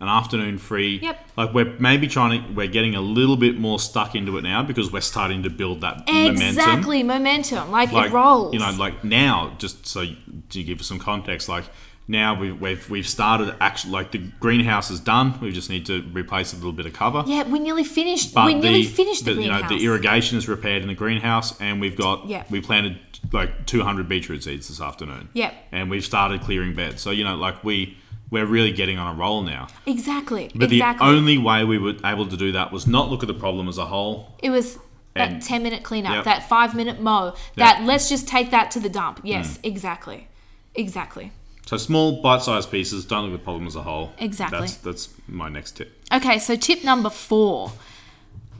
an 0.00 0.08
afternoon 0.08 0.56
free. 0.58 0.98
Yep. 1.00 1.28
Like 1.36 1.52
we're 1.54 1.74
maybe 1.78 2.08
trying 2.08 2.42
to, 2.42 2.52
we're 2.54 2.66
getting 2.68 2.94
a 2.94 3.00
little 3.02 3.36
bit 3.36 3.58
more 3.58 3.78
stuck 3.78 4.14
into 4.14 4.38
it 4.38 4.42
now 4.42 4.62
because 4.62 4.90
we're 4.90 5.00
starting 5.02 5.42
to 5.42 5.50
build 5.50 5.82
that 5.82 6.06
momentum. 6.06 6.42
Exactly, 6.48 7.02
momentum. 7.02 7.70
Like, 7.70 7.92
Like 7.92 8.10
it 8.10 8.14
rolls. 8.14 8.54
you 8.54 8.60
know, 8.60 8.70
like 8.78 9.04
now, 9.04 9.54
just 9.58 9.86
so 9.86 10.00
you- 10.02 10.16
to 10.50 10.62
give 10.62 10.80
us 10.80 10.86
some 10.86 10.98
context, 10.98 11.48
like 11.48 11.64
now 12.08 12.34
we've 12.40 12.60
we've, 12.60 12.90
we've 12.90 13.06
started 13.06 13.54
actually 13.60 13.92
like 13.92 14.10
the 14.10 14.18
greenhouse 14.40 14.90
is 14.90 14.98
done. 15.00 15.38
We 15.40 15.52
just 15.52 15.70
need 15.70 15.86
to 15.86 16.02
replace 16.12 16.52
a 16.52 16.56
little 16.56 16.72
bit 16.72 16.86
of 16.86 16.92
cover. 16.92 17.22
yeah, 17.26 17.44
we 17.46 17.58
nearly 17.60 17.84
finished. 17.84 18.34
But 18.34 18.46
we 18.46 18.54
nearly 18.54 18.82
the, 18.82 18.88
finished 18.88 19.26
the, 19.26 19.34
the, 19.34 19.42
you 19.42 19.48
know 19.50 19.68
the 19.68 19.84
irrigation 19.84 20.36
is 20.38 20.48
repaired 20.48 20.82
in 20.82 20.88
the 20.88 20.94
greenhouse, 20.94 21.60
and 21.60 21.80
we've 21.80 21.94
got 21.96 22.26
Yeah. 22.26 22.44
we 22.50 22.60
planted 22.62 22.98
like 23.32 23.66
200 23.66 24.08
beetroot 24.08 24.42
seeds 24.42 24.68
this 24.68 24.80
afternoon. 24.80 25.28
Yep. 25.34 25.54
and 25.72 25.90
we've 25.90 26.04
started 26.04 26.40
clearing 26.40 26.74
beds. 26.74 27.00
So 27.02 27.10
you 27.10 27.22
know, 27.22 27.36
like 27.36 27.62
we 27.62 27.96
we're 28.30 28.46
really 28.46 28.72
getting 28.72 28.98
on 28.98 29.14
a 29.14 29.18
roll 29.18 29.42
now. 29.42 29.68
Exactly. 29.86 30.50
But 30.54 30.72
exactly. 30.72 31.06
the 31.06 31.12
only 31.12 31.38
way 31.38 31.64
we 31.64 31.78
were 31.78 31.94
able 32.04 32.26
to 32.28 32.36
do 32.36 32.52
that 32.52 32.72
was 32.72 32.86
not 32.86 33.10
look 33.10 33.22
at 33.22 33.26
the 33.26 33.34
problem 33.34 33.68
as 33.68 33.78
a 33.78 33.86
whole. 33.86 34.34
it 34.42 34.50
was 34.50 34.78
that 35.14 35.30
And- 35.32 35.42
10 35.42 35.62
minute 35.64 35.82
cleanup, 35.82 36.12
Yep. 36.14 36.24
that 36.24 36.48
five 36.48 36.74
minute 36.74 37.00
mow, 37.00 37.34
that 37.56 37.82
let's 37.84 38.08
just 38.08 38.28
take 38.28 38.50
that 38.52 38.70
to 38.72 38.80
the 38.80 38.88
dump. 38.88 39.20
Yes, 39.24 39.58
Mm. 39.58 39.60
exactly. 39.64 40.28
Exactly. 40.76 41.32
So 41.66 41.76
small, 41.76 42.20
bite-sized 42.22 42.70
pieces. 42.70 43.04
Don't 43.04 43.24
look 43.24 43.34
at 43.34 43.40
the 43.40 43.44
problem 43.44 43.66
as 43.66 43.74
a 43.76 43.82
whole. 43.82 44.12
Exactly. 44.18 44.60
That's 44.60 44.74
that's 44.76 45.08
my 45.28 45.48
next 45.48 45.72
tip. 45.76 46.00
Okay, 46.12 46.38
so 46.38 46.54
tip 46.56 46.84
number 46.84 47.10
four. 47.10 47.72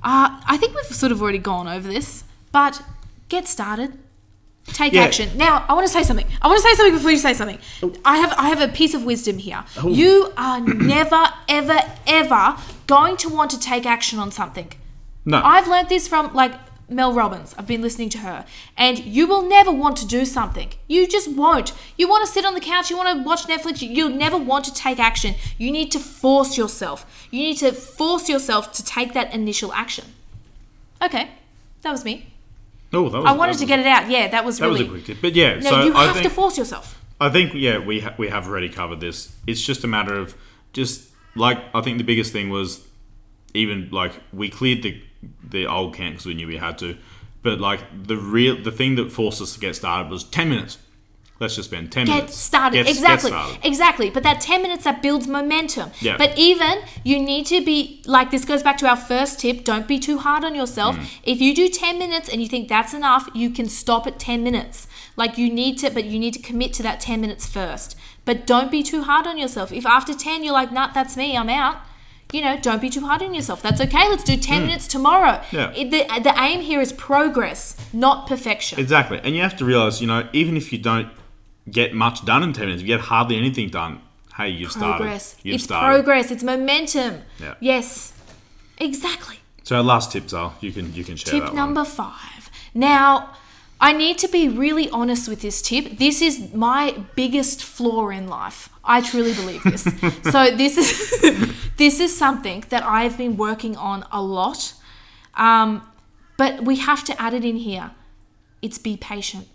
Uh, 0.02 0.40
I 0.46 0.56
think 0.56 0.74
we've 0.74 0.85
sort 0.87 1.12
of 1.12 1.20
already 1.22 1.38
gone 1.38 1.68
over 1.68 1.88
this, 1.88 2.24
but 2.52 2.83
get 3.28 3.46
started. 3.46 3.98
Take 4.66 4.92
Yeah. 4.92 5.03
action. 5.03 5.31
Now, 5.37 5.64
I 5.68 5.73
want 5.75 5.87
to 5.87 5.92
say 5.92 6.03
something. 6.03 6.27
I 6.40 6.46
want 6.46 6.62
to 6.62 6.68
say 6.68 6.75
something 6.75 6.94
before 6.94 7.11
you 7.11 7.16
say 7.18 7.35
something. 7.35 7.59
I 8.05 8.18
have 8.18 8.33
I 8.38 8.49
have 8.49 8.61
a 8.61 8.68
piece 8.68 8.94
of 8.94 9.05
wisdom 9.05 9.38
here. 9.38 9.64
Oh. 9.83 9.88
You 9.88 10.33
are 10.37 10.61
never, 10.94 11.25
ever, 11.49 11.81
ever 12.07 12.57
going 12.87 13.16
to 13.18 13.29
want 13.29 13.51
to 13.51 13.59
take 13.59 13.85
action 13.87 14.18
on 14.18 14.31
something. 14.31 14.73
No. 15.25 15.40
I've 15.44 15.66
learned 15.68 15.88
this 15.88 16.07
from 16.09 16.33
like 16.35 16.53
Mel 16.88 17.12
Robbins. 17.12 17.55
I've 17.59 17.66
been 17.66 17.83
listening 17.83 18.11
to 18.11 18.18
her. 18.18 18.44
And 18.77 18.99
you 19.05 19.27
will 19.27 19.42
never 19.42 19.70
want 19.73 19.96
to 19.99 20.07
do 20.07 20.25
something. 20.25 20.70
You 20.88 21.07
just 21.07 21.31
won't. 21.31 21.73
You 21.96 22.09
want 22.09 22.25
to 22.27 22.31
sit 22.31 22.44
on 22.44 22.55
the 22.55 22.61
couch, 22.61 22.90
you 22.90 22.96
want 22.96 23.16
to 23.16 23.23
watch 23.25 23.44
Netflix, 23.46 23.81
you'll 23.81 24.09
never 24.09 24.37
want 24.37 24.64
to 24.66 24.75
take 24.75 24.99
action. 24.99 25.35
You 25.57 25.70
need 25.70 25.90
to 25.92 25.99
force 25.99 26.57
yourself. 26.59 27.27
You 27.31 27.40
need 27.42 27.59
to 27.59 27.73
force 27.73 28.29
yourself 28.29 28.73
to 28.73 28.85
take 28.85 29.14
that 29.14 29.33
initial 29.33 29.73
action. 29.73 30.05
Okay, 31.03 31.31
that 31.83 31.92
was 31.92 32.05
me. 32.05 32.29
Oh, 32.92 33.09
that 33.09 33.18
was, 33.18 33.26
I 33.26 33.33
wanted 33.33 33.59
to 33.59 33.66
get 33.66 33.79
it 33.79 33.87
out. 33.87 34.11
Yeah, 34.11 34.29
that 34.29 34.44
was 34.44 34.59
That 34.59 34.70
was 34.70 34.81
a 34.81 34.88
quick 34.88 35.05
tip. 35.05 35.18
But 35.20 35.35
yeah, 35.35 35.57
no, 35.57 35.70
so 35.70 35.85
you 35.85 35.94
I 35.94 36.05
have 36.07 36.14
think 36.14 36.24
to 36.24 36.31
force 36.31 36.59
yourself. 36.59 37.00
I 37.20 37.29
think 37.29 37.53
yeah, 37.55 37.79
we 37.79 38.00
ha- 38.00 38.14
we 38.18 38.29
have 38.29 38.46
already 38.46 38.68
covered 38.68 39.00
this. 39.00 39.35
It's 39.46 39.61
just 39.61 39.85
a 39.85 39.87
matter 39.87 40.14
of 40.14 40.35
just 40.72 41.11
like 41.35 41.59
I 41.74 41.81
think 41.83 41.98
the 41.98 42.05
biggest 42.05 42.33
thing 42.33 42.50
was 42.50 42.87
even 43.55 43.88
like 43.90 44.12
we 44.33 44.48
cleared 44.48 44.83
the 44.83 45.03
the 45.42 45.66
old 45.66 45.94
camp 45.94 46.14
because 46.14 46.26
we 46.26 46.35
knew 46.35 46.46
we 46.46 46.57
had 46.57 46.79
to, 46.79 46.96
but 47.42 47.61
like 47.61 47.81
the 48.07 48.16
real 48.16 48.61
the 48.62 48.72
thing 48.72 48.94
that 48.96 49.12
forced 49.12 49.40
us 49.42 49.55
to 49.55 49.61
get 49.61 49.76
started 49.76 50.11
was 50.11 50.24
ten 50.24 50.48
minutes. 50.48 50.79
Let's 51.40 51.57
just 51.57 51.70
spend 51.70 51.90
ten 51.90 52.05
Get 52.05 52.14
minutes. 52.14 52.37
started. 52.37 52.76
Get- 52.76 52.87
get 52.87 52.94
exactly. 52.96 53.31
started. 53.31 53.59
Exactly. 53.66 54.11
But 54.11 54.22
that 54.24 54.42
10 54.42 54.61
minutes 54.61 54.85
that 54.85 55.00
builds 55.00 55.26
momentum. 55.26 55.90
Yeah. 56.00 56.18
But 56.18 56.37
even 56.38 56.81
you 57.03 57.18
need 57.18 57.46
to 57.46 57.64
be 57.64 58.03
like 58.05 58.31
this 58.31 58.44
goes 58.44 58.62
back 58.62 58.76
to 58.79 58.87
our 58.87 58.96
first 58.96 59.40
tip, 59.40 59.64
don't 59.64 59.88
be 59.88 59.98
too 59.98 60.18
hard 60.18 60.44
on 60.44 60.55
yourself. 60.55 60.96
Mm. 60.96 61.07
If 61.22 61.40
you 61.40 61.55
do 61.55 61.68
10 61.68 61.98
minutes 61.98 62.29
and 62.29 62.42
you 62.42 62.46
think 62.48 62.68
that's 62.68 62.92
enough, 62.92 63.26
you 63.35 63.48
can 63.48 63.70
stop 63.70 64.07
at 64.07 64.18
10 64.18 64.42
minutes. 64.44 64.87
Like 65.16 65.38
you 65.38 65.50
need 65.50 65.79
to 65.79 65.88
but 65.90 66.05
you 66.05 66.18
need 66.18 66.35
to 66.35 66.40
commit 66.42 66.74
to 66.74 66.83
that 66.83 67.00
10 67.00 67.22
minutes 67.22 67.46
first. 67.46 67.96
But 68.26 68.46
don't 68.46 68.70
be 68.70 68.83
too 68.83 69.03
hard 69.05 69.26
on 69.26 69.38
yourself. 69.38 69.72
If 69.72 69.87
after 69.87 70.12
10 70.14 70.44
you're 70.44 70.53
like, 70.53 70.70
"Nah, 70.72 70.88
that's 70.92 71.16
me. 71.16 71.37
I'm 71.38 71.48
out." 71.48 71.79
You 72.33 72.42
know, 72.42 72.57
don't 72.61 72.81
be 72.81 72.90
too 72.90 73.00
hard 73.07 73.22
on 73.22 73.35
yourself. 73.35 73.61
That's 73.62 73.81
okay. 73.81 74.09
Let's 74.09 74.22
do 74.22 74.37
10 74.37 74.66
minutes 74.66 74.87
tomorrow. 74.87 75.40
Mm. 75.50 75.53
Yeah. 75.53 75.72
It- 75.74 75.90
the, 75.90 76.20
the 76.22 76.35
aim 76.38 76.61
here 76.61 76.81
is 76.83 76.92
progress, 76.92 77.74
not 77.92 78.26
perfection. 78.29 78.79
Exactly, 78.79 79.18
and 79.24 79.35
you 79.35 79.42
have 79.42 79.57
to 79.57 79.64
realize, 79.64 80.00
you 80.03 80.07
know, 80.07 80.29
even 80.33 80.57
if 80.57 80.70
you 80.72 80.79
don't 80.79 81.09
get 81.70 81.94
much 81.94 82.24
done 82.24 82.42
in 82.42 82.52
ten 82.52 82.66
minutes, 82.66 82.83
you 82.83 82.87
get 82.88 83.00
hardly 83.00 83.37
anything 83.37 83.68
done. 83.68 84.00
Hey, 84.37 84.48
you've 84.48 84.70
progress. 84.72 85.28
started. 85.28 85.44
You've 85.46 85.54
it's 85.56 85.64
started. 85.64 85.94
progress. 85.94 86.30
It's 86.30 86.42
momentum. 86.42 87.22
Yeah. 87.38 87.54
Yes. 87.61 88.12
Exactly. 88.78 89.37
So 89.62 89.80
last 89.83 90.12
tips 90.12 90.33
are 90.33 90.54
you 90.61 90.72
can 90.72 90.92
you 90.94 91.04
can 91.04 91.16
share 91.16 91.40
Tip 91.40 91.54
number 91.54 91.85
five. 91.85 92.50
Now, 92.74 93.35
I 93.80 93.92
need 93.92 94.18
to 94.18 94.28
be 94.28 94.48
really 94.48 94.90
honest 94.90 95.28
with 95.28 95.40
this 95.42 95.62
tip. 95.62 95.98
This 95.98 96.20
is 96.20 96.52
my 96.52 96.94
biggest 97.14 97.62
flaw 97.62 98.09
in 98.09 98.28
life. 98.28 98.68
I 98.85 99.00
truly 99.00 99.35
believe 99.35 99.62
this. 99.62 99.83
so 100.33 100.50
this 100.56 100.76
is 100.76 101.70
this 101.76 102.00
is 102.00 102.16
something 102.16 102.64
that 102.70 102.83
I've 102.85 103.16
been 103.16 103.37
working 103.37 103.76
on 103.76 104.04
a 104.11 104.22
lot. 104.22 104.74
Um, 105.35 105.87
but 106.37 106.64
we 106.64 106.76
have 106.76 107.04
to 107.04 107.20
add 107.20 107.35
it 107.35 107.44
in 107.44 107.56
here. 107.56 107.90
It's 108.62 108.78
be 108.78 108.96
patient. 108.96 109.48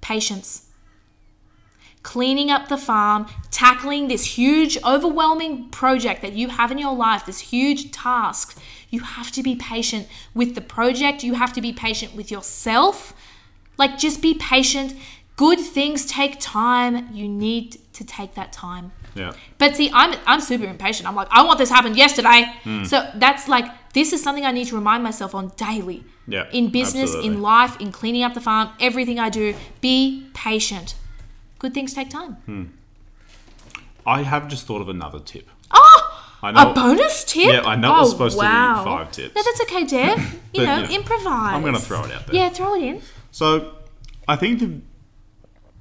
Patience. 0.00 0.68
Cleaning 2.04 2.50
up 2.50 2.68
the 2.68 2.76
farm, 2.76 3.26
tackling 3.50 4.06
this 4.08 4.36
huge, 4.38 4.78
overwhelming 4.84 5.70
project 5.70 6.22
that 6.22 6.34
you 6.34 6.48
have 6.50 6.70
in 6.70 6.78
your 6.78 6.94
life, 6.94 7.26
this 7.26 7.40
huge 7.40 7.90
task. 7.90 8.56
You 8.90 9.00
have 9.00 9.32
to 9.32 9.42
be 9.42 9.56
patient 9.56 10.06
with 10.34 10.54
the 10.54 10.60
project. 10.60 11.24
You 11.24 11.34
have 11.34 11.52
to 11.54 11.60
be 11.60 11.72
patient 11.72 12.14
with 12.14 12.30
yourself. 12.30 13.12
Like, 13.76 13.98
just 13.98 14.22
be 14.22 14.34
patient. 14.34 14.94
Good 15.36 15.58
things 15.58 16.06
take 16.06 16.38
time. 16.38 17.12
You 17.12 17.26
need 17.28 17.78
to 17.94 18.04
take 18.04 18.34
that 18.34 18.52
time. 18.52 18.92
Yeah. 19.14 19.32
But 19.58 19.74
see, 19.76 19.90
I'm 19.92 20.14
I'm 20.26 20.40
super 20.40 20.64
impatient. 20.66 21.08
I'm 21.08 21.14
like, 21.16 21.28
I 21.30 21.42
want 21.44 21.58
this 21.58 21.70
happened 21.70 21.96
yesterday. 21.96 22.52
Hmm. 22.64 22.84
So 22.84 23.08
that's 23.16 23.48
like 23.48 23.64
this 23.94 24.12
is 24.12 24.22
something 24.22 24.44
I 24.44 24.52
need 24.52 24.66
to 24.68 24.74
remind 24.74 25.02
myself 25.02 25.34
on 25.34 25.52
daily. 25.56 26.04
Yeah, 26.26 26.48
In 26.52 26.70
business, 26.70 27.10
absolutely. 27.10 27.28
in 27.36 27.42
life, 27.42 27.80
in 27.80 27.92
cleaning 27.92 28.22
up 28.22 28.32
the 28.34 28.40
farm, 28.40 28.70
everything 28.80 29.18
I 29.18 29.28
do, 29.28 29.54
be 29.80 30.26
patient. 30.34 30.94
Good 31.64 31.72
things 31.72 31.94
take 31.94 32.10
time. 32.10 32.32
Hmm. 32.44 32.64
I 34.06 34.22
have 34.22 34.48
just 34.48 34.66
thought 34.66 34.82
of 34.82 34.90
another 34.90 35.18
tip. 35.18 35.48
Oh, 35.70 36.30
I 36.42 36.50
know- 36.50 36.72
a 36.72 36.74
bonus 36.74 37.24
tip? 37.24 37.54
Yeah, 37.54 37.62
I 37.62 37.74
know 37.74 37.94
it 37.94 37.96
oh, 37.96 38.00
was 38.00 38.10
supposed 38.10 38.36
to 38.36 38.42
be 38.42 38.46
five 38.46 39.10
tips. 39.10 39.34
No, 39.34 39.42
that's 39.42 39.62
okay, 39.62 39.84
Dev. 39.86 40.40
You 40.52 40.66
know, 40.66 40.76
you 40.76 40.82
know, 40.82 40.94
improvise. 40.94 41.54
I'm 41.54 41.62
gonna 41.62 41.78
throw 41.78 42.04
it 42.04 42.12
out 42.12 42.26
there. 42.26 42.36
Yeah, 42.36 42.50
throw 42.50 42.74
it 42.74 42.82
in. 42.82 43.00
So, 43.30 43.76
I 44.28 44.36
think 44.36 44.60
the 44.60 44.82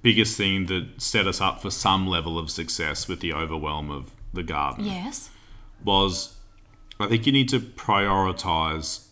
biggest 0.02 0.38
thing 0.38 0.68
that 0.68 1.02
set 1.02 1.28
us 1.28 1.42
up 1.42 1.62
for 1.62 1.70
some 1.70 2.08
level 2.08 2.40
of 2.40 2.50
success 2.50 3.10
with 3.10 3.20
the 3.20 3.34
overwhelm 3.34 3.92
of 3.92 4.12
the 4.34 4.42
garden 4.42 4.86
Yes. 4.86 5.32
was 5.84 6.38
I 6.98 7.08
think 7.08 7.26
you 7.26 7.34
need 7.34 7.50
to 7.50 7.60
prioritize 7.60 9.08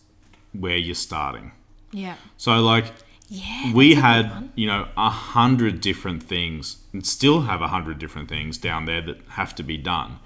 where 0.54 0.78
you're 0.78 0.94
starting. 0.94 1.52
Yeah. 1.92 2.14
So, 2.38 2.60
like, 2.62 2.86
Yeah. 3.32 3.72
we 3.72 3.94
that's 3.94 3.98
a 3.98 4.22
good 4.22 4.30
had, 4.32 4.50
you 4.56 4.66
know, 4.66 4.88
a 4.94 5.08
hundred 5.08 5.80
different 5.80 6.22
things 6.22 6.76
and 6.92 7.06
still 7.06 7.42
have 7.42 7.62
a 7.62 7.68
hundred 7.68 7.98
different 7.98 8.28
things 8.28 8.58
down 8.58 8.84
there 8.84 9.00
that 9.00 9.22
have 9.28 9.54
to 9.54 9.62
be 9.62 9.78
done. 9.78 10.18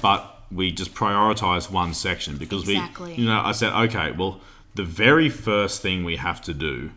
But 0.00 0.42
we 0.50 0.72
just 0.72 0.94
prioritize 0.94 1.70
one 1.70 1.92
section 1.92 2.38
because 2.38 2.66
Exactly. 2.66 3.12
we, 3.12 3.22
you 3.22 3.26
know, 3.26 3.42
I 3.44 3.52
said, 3.52 3.74
okay, 3.74 4.12
well, 4.12 4.40
the 4.74 4.84
very 4.84 5.28
first 5.28 5.82
thing 5.82 6.02
we 6.02 6.16
have 6.16 6.40
to 6.42 6.54
do, 6.54 6.92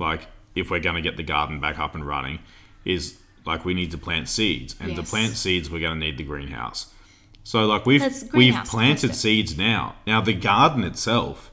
like, 0.00 0.26
if 0.56 0.70
we're 0.72 0.80
going 0.80 0.96
to 0.96 1.02
get 1.02 1.16
the 1.16 1.22
garden 1.22 1.60
back 1.60 1.78
up 1.78 1.94
and 1.94 2.04
running, 2.04 2.40
is 2.84 3.16
like 3.44 3.64
we 3.64 3.74
need 3.74 3.92
to 3.92 3.98
plant 3.98 4.28
seeds. 4.28 4.74
And 4.80 4.96
to 4.96 5.04
plant 5.04 5.36
seeds, 5.36 5.70
we're 5.70 5.80
going 5.80 6.00
to 6.00 6.04
need 6.04 6.18
the 6.18 6.24
greenhouse. 6.24 6.92
So, 7.44 7.64
like, 7.64 7.86
we've, 7.86 8.02
we've 8.32 8.58
planted 8.64 9.14
seeds 9.14 9.56
now. 9.56 9.94
Now, 10.04 10.20
the 10.20 10.32
garden 10.32 10.82
itself 10.82 11.52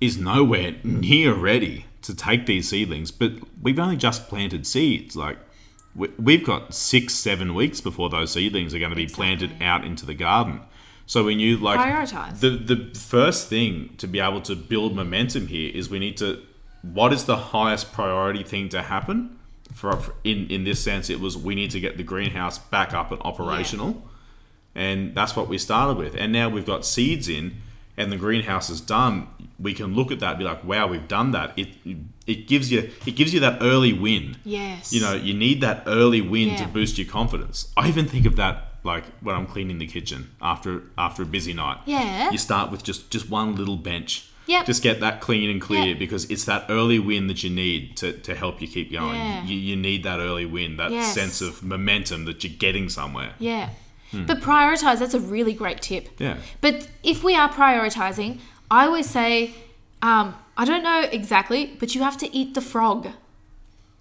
is 0.00 0.16
nowhere 0.16 0.76
near 0.84 1.34
ready 1.34 1.86
to 2.08 2.14
take 2.16 2.46
these 2.46 2.68
seedlings, 2.68 3.10
but 3.10 3.32
we've 3.62 3.78
only 3.78 3.96
just 3.96 4.28
planted 4.28 4.66
seeds. 4.66 5.14
Like 5.16 5.38
we- 5.94 6.10
we've 6.18 6.44
got 6.44 6.74
six, 6.74 7.14
seven 7.14 7.54
weeks 7.54 7.80
before 7.80 8.10
those 8.10 8.32
seedlings 8.32 8.74
are 8.74 8.78
going 8.78 8.90
to 8.90 8.96
be 8.96 9.06
planted 9.06 9.52
out 9.62 9.84
into 9.84 10.04
the 10.04 10.14
garden. 10.14 10.60
So 11.06 11.24
we 11.24 11.36
knew 11.36 11.56
like 11.56 11.78
Prioritize. 11.78 12.40
the 12.40 12.50
the 12.50 12.98
first 12.98 13.48
thing 13.48 13.94
to 13.98 14.06
be 14.06 14.20
able 14.20 14.42
to 14.42 14.54
build 14.54 14.94
momentum 14.94 15.46
here 15.46 15.70
is 15.72 15.88
we 15.88 15.98
need 15.98 16.16
to. 16.18 16.42
What 16.82 17.12
is 17.12 17.24
the 17.24 17.36
highest 17.36 17.92
priority 17.92 18.42
thing 18.42 18.68
to 18.70 18.82
happen? 18.82 19.38
For, 19.72 19.96
for 19.96 20.14
in 20.24 20.48
in 20.48 20.64
this 20.64 20.82
sense, 20.82 21.08
it 21.08 21.20
was 21.20 21.36
we 21.36 21.54
need 21.54 21.70
to 21.70 21.80
get 21.80 21.96
the 21.96 22.02
greenhouse 22.02 22.58
back 22.58 22.92
up 22.92 23.10
and 23.12 23.20
operational 23.22 24.02
and 24.74 25.14
that's 25.14 25.34
what 25.34 25.48
we 25.48 25.58
started 25.58 25.96
with. 25.96 26.14
And 26.14 26.32
now 26.32 26.48
we've 26.48 26.64
got 26.66 26.86
seeds 26.86 27.28
in, 27.28 27.56
and 27.98 28.10
the 28.10 28.16
greenhouse 28.16 28.70
is 28.70 28.80
done. 28.80 29.26
We 29.58 29.74
can 29.74 29.94
look 29.94 30.10
at 30.12 30.20
that 30.20 30.30
and 30.30 30.38
be 30.38 30.44
like, 30.44 30.64
"Wow, 30.64 30.86
we've 30.86 31.08
done 31.08 31.32
that." 31.32 31.52
It 31.58 31.68
it 32.26 32.46
gives 32.46 32.70
you 32.72 32.90
it 33.04 33.16
gives 33.16 33.34
you 33.34 33.40
that 33.40 33.58
early 33.60 33.92
win. 33.92 34.36
Yes. 34.44 34.92
You 34.92 35.00
know, 35.02 35.14
you 35.14 35.34
need 35.34 35.60
that 35.60 35.82
early 35.86 36.20
win 36.22 36.56
to 36.56 36.66
boost 36.66 36.96
your 36.96 37.06
confidence. 37.08 37.70
I 37.76 37.88
even 37.88 38.06
think 38.06 38.24
of 38.24 38.36
that 38.36 38.64
like 38.84 39.04
when 39.20 39.34
I'm 39.34 39.46
cleaning 39.46 39.78
the 39.78 39.86
kitchen 39.86 40.30
after 40.40 40.82
after 40.96 41.22
a 41.24 41.26
busy 41.26 41.52
night. 41.52 41.78
Yeah. 41.86 42.30
You 42.30 42.38
start 42.38 42.70
with 42.70 42.82
just 42.84 43.10
just 43.10 43.28
one 43.28 43.56
little 43.56 43.76
bench. 43.76 44.24
Yep. 44.46 44.64
Just 44.64 44.82
get 44.82 45.00
that 45.00 45.20
clean 45.20 45.50
and 45.50 45.60
clear 45.60 45.88
Yep. 45.88 45.98
because 45.98 46.24
it's 46.30 46.44
that 46.46 46.64
early 46.70 46.98
win 46.98 47.26
that 47.26 47.42
you 47.42 47.50
need 47.50 47.98
to, 47.98 48.14
to 48.14 48.34
help 48.34 48.62
you 48.62 48.66
keep 48.68 48.90
going. 48.90 49.14
Yeah. 49.16 49.44
You, 49.44 49.56
you 49.56 49.76
need 49.76 50.04
that 50.04 50.20
early 50.20 50.46
win, 50.46 50.78
that 50.78 50.90
Yes. 50.90 51.12
sense 51.12 51.42
of 51.42 51.62
momentum 51.62 52.24
that 52.24 52.42
you're 52.42 52.54
getting 52.58 52.88
somewhere. 52.88 53.34
Yeah. 53.38 53.68
But 54.12 54.40
prioritize, 54.40 54.98
that's 55.00 55.14
a 55.14 55.20
really 55.20 55.52
great 55.52 55.82
tip. 55.82 56.08
Hmm. 56.16 56.22
Yeah. 56.22 56.36
But 56.60 56.88
if 57.02 57.22
we 57.22 57.34
are 57.34 57.48
prioritizing, 57.50 58.40
I 58.70 58.86
always 58.86 59.08
say, 59.08 59.54
um, 60.02 60.34
I 60.56 60.64
don't 60.64 60.82
know 60.82 61.00
exactly, 61.12 61.76
but 61.78 61.94
you 61.94 62.02
have 62.02 62.16
to 62.18 62.34
eat 62.34 62.54
the 62.54 62.60
frog. 62.62 63.08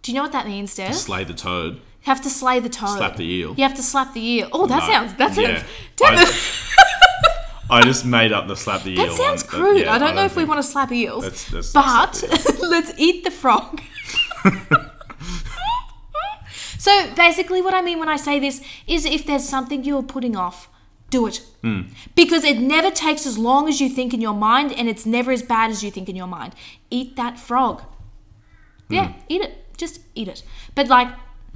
Do 0.02 0.12
you 0.12 0.16
know 0.16 0.24
what 0.24 0.32
that 0.32 0.48
means, 0.48 0.74
Dev? 0.76 0.96
Slay 0.96 1.24
the 1.26 1.34
toad. 1.34 1.74
you 1.76 1.82
have 2.14 2.22
to 2.22 2.30
slay 2.30 2.60
the 2.62 2.70
toad. 2.70 2.98
Slap 2.98 3.18
the 3.18 3.26
eel. 3.26 3.54
You 3.58 3.64
have 3.64 3.74
to 3.76 3.84
slap 3.84 4.14
the 4.14 4.22
eel. 4.26 4.48
Oh, 4.54 4.66
that 4.68 4.80
No. 4.84 4.86
sounds, 4.94 5.14
that 5.16 5.34
sounds, 5.36 5.48
Yeah. 5.50 5.64
Dev, 5.98 6.64
I 7.70 7.82
just 7.82 8.06
made 8.06 8.32
up 8.32 8.48
the 8.48 8.56
slap 8.56 8.84
the 8.84 8.92
eel. 8.92 9.06
that 9.08 9.12
sounds 9.12 9.44
one, 9.44 9.50
crude. 9.62 9.82
yeah, 9.82 9.94
I 9.94 9.98
don't 9.98 10.16
know 10.16 10.24
if 10.24 10.38
we 10.38 10.46
want 10.46 10.60
to 10.62 10.68
slap 10.68 10.90
eels. 10.94 11.24
That's- 11.26 11.48
that's- 11.52 11.74
but 11.74 12.30
that's 12.30 12.60
let's 12.76 12.94
eat 12.98 13.26
the 13.26 13.32
frog. 13.32 13.82
so 16.88 17.14
basically, 17.16 17.62
what 17.62 17.74
I 17.74 17.82
mean 17.82 18.00
when 18.00 18.08
I 18.08 18.16
say 18.16 18.40
this 18.40 18.64
is 18.88 19.06
if 19.06 19.26
there's 19.26 19.48
something 19.48 19.84
you're 19.84 20.02
putting 20.02 20.38
off, 20.38 20.70
do 21.10 21.28
it. 21.28 21.42
Hmm. 21.62 21.82
Because 22.16 22.46
it 22.46 22.60
never 22.60 22.92
takes 22.92 23.26
as 23.26 23.38
long 23.38 23.68
as 23.68 23.82
you 23.82 23.90
think 23.90 24.14
in 24.14 24.22
your 24.22 24.34
mind, 24.34 24.72
and 24.72 24.88
it's 24.88 25.06
never 25.06 25.32
as 25.32 25.42
bad 25.42 25.70
as 25.70 25.84
you 25.84 25.92
think 25.92 26.08
in 26.08 26.16
your 26.16 26.28
mind. 26.28 26.54
Eat 26.90 27.18
that 27.18 27.38
frog. 27.38 27.82
Hmm. 28.88 28.94
Yeah, 28.94 29.14
eat 29.28 29.42
it. 29.42 29.78
Just 29.78 30.00
eat 30.16 30.30
it. 30.30 30.44
But 30.76 30.88
like, 30.88 31.10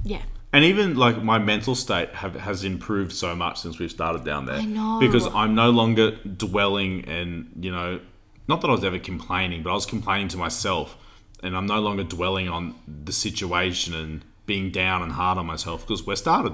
yeah. 0.04 0.22
And 0.52 0.64
even 0.64 0.96
like 0.96 1.22
my 1.22 1.38
mental 1.38 1.74
state 1.74 2.10
have, 2.10 2.34
has 2.34 2.62
improved 2.62 3.12
so 3.12 3.34
much 3.34 3.60
since 3.60 3.78
we've 3.78 3.90
started 3.90 4.24
down 4.24 4.44
there. 4.44 4.56
I 4.56 4.66
know. 4.66 5.00
Because 5.00 5.26
I'm 5.34 5.54
no 5.54 5.70
longer 5.70 6.10
dwelling 6.16 7.06
and, 7.06 7.50
you 7.58 7.72
know, 7.72 8.00
not 8.48 8.60
that 8.60 8.68
I 8.68 8.72
was 8.72 8.84
ever 8.84 8.98
complaining, 8.98 9.62
but 9.62 9.70
I 9.70 9.74
was 9.74 9.86
complaining 9.86 10.28
to 10.28 10.36
myself. 10.36 10.98
And 11.42 11.56
I'm 11.56 11.66
no 11.66 11.80
longer 11.80 12.04
dwelling 12.04 12.50
on 12.50 12.74
the 12.86 13.12
situation 13.12 13.94
and 13.94 14.24
being 14.46 14.70
down 14.70 15.02
and 15.02 15.12
hard 15.12 15.38
on 15.38 15.46
myself 15.46 15.82
because 15.86 16.06
we're 16.06 16.16
started. 16.16 16.52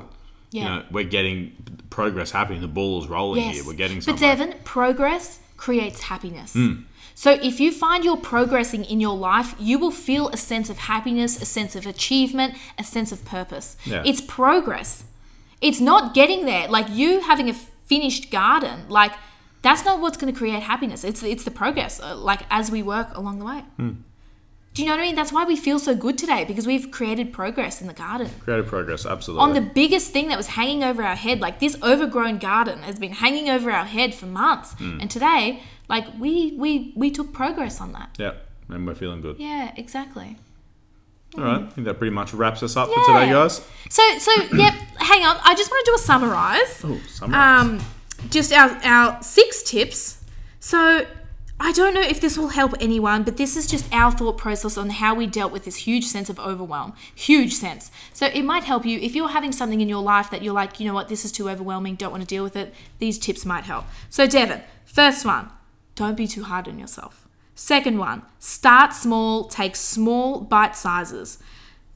You 0.51 0.63
Yeah. 0.63 0.69
know, 0.69 0.83
we're 0.91 1.05
getting 1.05 1.53
progress 1.91 2.31
happening. 2.31 2.61
The 2.61 2.69
ball 2.69 3.03
is 3.03 3.09
rolling 3.09 3.43
Yes. 3.43 3.57
here. 3.57 3.65
We're 3.67 3.75
getting 3.75 4.01
But. 4.01 4.19
Devon, 4.19 4.55
progress 4.65 5.41
creates 5.57 6.03
happiness. 6.03 6.53
Hmm. 6.53 6.73
So 7.15 7.33
if 7.33 7.59
you 7.59 7.73
find 7.73 8.05
you're 8.05 8.17
progressing 8.17 8.85
in 8.85 9.01
your 9.01 9.17
life, 9.17 9.55
you 9.59 9.79
will 9.79 9.91
feel 9.91 10.29
a 10.29 10.37
sense 10.37 10.71
of 10.71 10.79
happiness, 10.79 11.41
a 11.43 11.45
sense 11.45 11.75
of 11.75 11.85
achievement, 11.87 12.55
a 12.79 12.85
sense 12.85 13.11
of 13.11 13.25
purpose. 13.25 13.77
Yeah. 13.85 14.03
It's 14.07 14.21
progress. 14.21 15.05
It's 15.61 15.81
not 15.81 16.15
getting 16.15 16.47
there. 16.47 16.69
Like 16.69 16.87
you 16.91 17.21
having 17.21 17.51
a 17.51 17.55
finished 17.55 18.31
garden, 18.31 18.85
like 18.89 19.13
that's 19.63 19.85
not 19.85 20.01
what's 20.01 20.17
going 20.17 20.33
to 20.33 20.39
create 20.39 20.63
happiness. 20.63 21.03
It's 21.03 21.23
it's 21.25 21.43
the 21.43 21.51
progress, 21.51 22.01
uh, 22.01 22.15
like 22.17 22.43
as 22.51 22.71
we 22.71 22.81
work 22.83 23.09
along 23.17 23.41
the 23.41 23.45
way. 23.45 23.65
Hmm. 23.77 23.91
Do 24.79 24.85
you 24.85 24.89
know 24.91 24.95
what 24.95 25.01
I 25.03 25.07
mean? 25.07 25.17
That's 25.17 25.33
why 25.33 25.45
we 25.45 25.57
feel 25.57 25.81
so 25.81 25.93
good 25.97 26.17
today 26.17 26.45
because 26.45 26.65
we've 26.65 26.93
created 26.93 27.33
progress 27.33 27.81
in 27.81 27.89
the 27.89 27.93
garden 27.93 28.31
Created 28.39 28.69
progress, 28.69 29.05
absolutely. 29.05 29.43
on 29.43 29.53
the 29.55 29.61
biggest 29.61 30.13
thing 30.13 30.29
that 30.29 30.37
was 30.37 30.47
hanging 30.47 30.85
over 30.85 31.03
our 31.03 31.17
head. 31.17 31.41
Like 31.41 31.59
this 31.59 31.77
overgrown 31.83 32.39
garden 32.39 32.83
has 32.83 32.97
been 32.97 33.11
hanging 33.11 33.51
over 33.51 33.73
our 33.73 33.85
head 33.87 34.15
for 34.15 34.27
months, 34.27 34.75
Hmm. 34.75 35.01
and 35.01 35.11
today, 35.11 35.65
like 35.89 36.07
we 36.21 36.55
we 36.57 36.93
we 36.95 37.11
took 37.11 37.33
progress 37.33 37.81
on 37.81 37.91
that. 37.95 38.15
yeah, 38.21 38.35
and 38.69 38.87
we're 38.87 38.95
feeling 38.95 39.21
good. 39.21 39.35
Yeah, 39.41 39.73
exactly. 39.77 40.37
All 41.37 41.43
right, 41.43 41.63
I 41.63 41.67
think 41.71 41.85
that 41.89 41.99
pretty 41.99 42.15
much 42.15 42.33
wraps 42.33 42.63
us 42.63 42.77
up 42.77 42.89
Yeah. 42.89 42.95
for 43.05 43.13
today, 43.19 43.33
guys. 43.33 43.61
So 43.91 44.03
so 44.21 44.31
yep. 44.57 44.75
Hang 45.01 45.25
on, 45.27 45.39
I 45.43 45.57
just 45.57 45.73
want 45.73 45.85
to 45.87 45.91
do 45.91 45.95
a 45.97 45.99
summarize. 45.99 46.85
Oh, 46.85 47.01
summarize. 47.09 47.63
Um, 47.65 47.81
just 48.31 48.53
our 48.53 48.71
our 48.85 49.21
six 49.25 49.65
tips. 49.65 50.23
So. 50.61 51.05
I 51.61 51.73
don't 51.73 51.93
know 51.93 52.01
if 52.01 52.21
this 52.21 52.39
will 52.39 52.49
help 52.49 52.75
anyone, 52.81 53.25
but 53.25 53.37
this 53.37 53.57
is 53.57 53.67
just 53.67 53.93
our 53.93 54.13
thought 54.13 54.39
process 54.39 54.79
on 54.79 54.91
how 54.91 55.15
we 55.15 55.27
dealt 55.27 55.53
with 55.53 55.65
this 55.65 55.77
huge 55.77 56.05
sense 56.05 56.31
of 56.31 56.39
overwhelm. 56.39 56.93
Huge 57.17 57.53
sense. 57.55 57.91
So 58.13 58.27
it 58.27 58.45
might 58.45 58.63
help 58.65 58.87
you 58.87 58.99
if 59.01 59.17
you're 59.17 59.31
having 59.31 59.51
something 59.51 59.81
in 59.81 59.89
your 59.89 60.03
life 60.03 60.31
that 60.31 60.43
you're 60.43 60.55
like, 60.55 60.79
you 60.79 60.87
know 60.87 60.95
what, 60.95 61.09
this 61.09 61.25
is 61.25 61.33
too 61.33 61.51
overwhelming, 61.51 61.97
don't 61.97 62.13
want 62.13 62.23
to 62.23 62.29
deal 62.29 62.45
with 62.45 62.55
it. 62.55 62.73
These 63.01 63.19
tips 63.19 63.45
might 63.45 63.65
help. 63.65 63.87
So, 64.09 64.29
Devon, 64.29 64.63
first 64.85 65.25
one, 65.25 65.51
don't 65.97 66.17
be 66.17 66.29
too 66.29 66.45
hard 66.45 66.69
on 66.69 66.79
yourself. 66.79 67.27
Second 67.57 67.99
one, 67.99 68.23
start 68.39 68.93
small, 68.93 69.45
take 69.45 69.75
small 69.75 70.41
bite 70.41 70.77
sizes. 70.77 71.39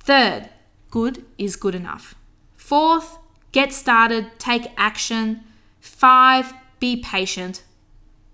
Third, 0.00 0.48
good 0.90 1.24
is 1.38 1.54
good 1.54 1.76
enough. 1.76 2.16
Fourth, 2.56 3.16
get 3.52 3.72
started, 3.72 4.32
take 4.38 4.72
action. 4.76 5.44
Five, 5.80 6.52
be 6.80 6.96
patient. 6.96 7.62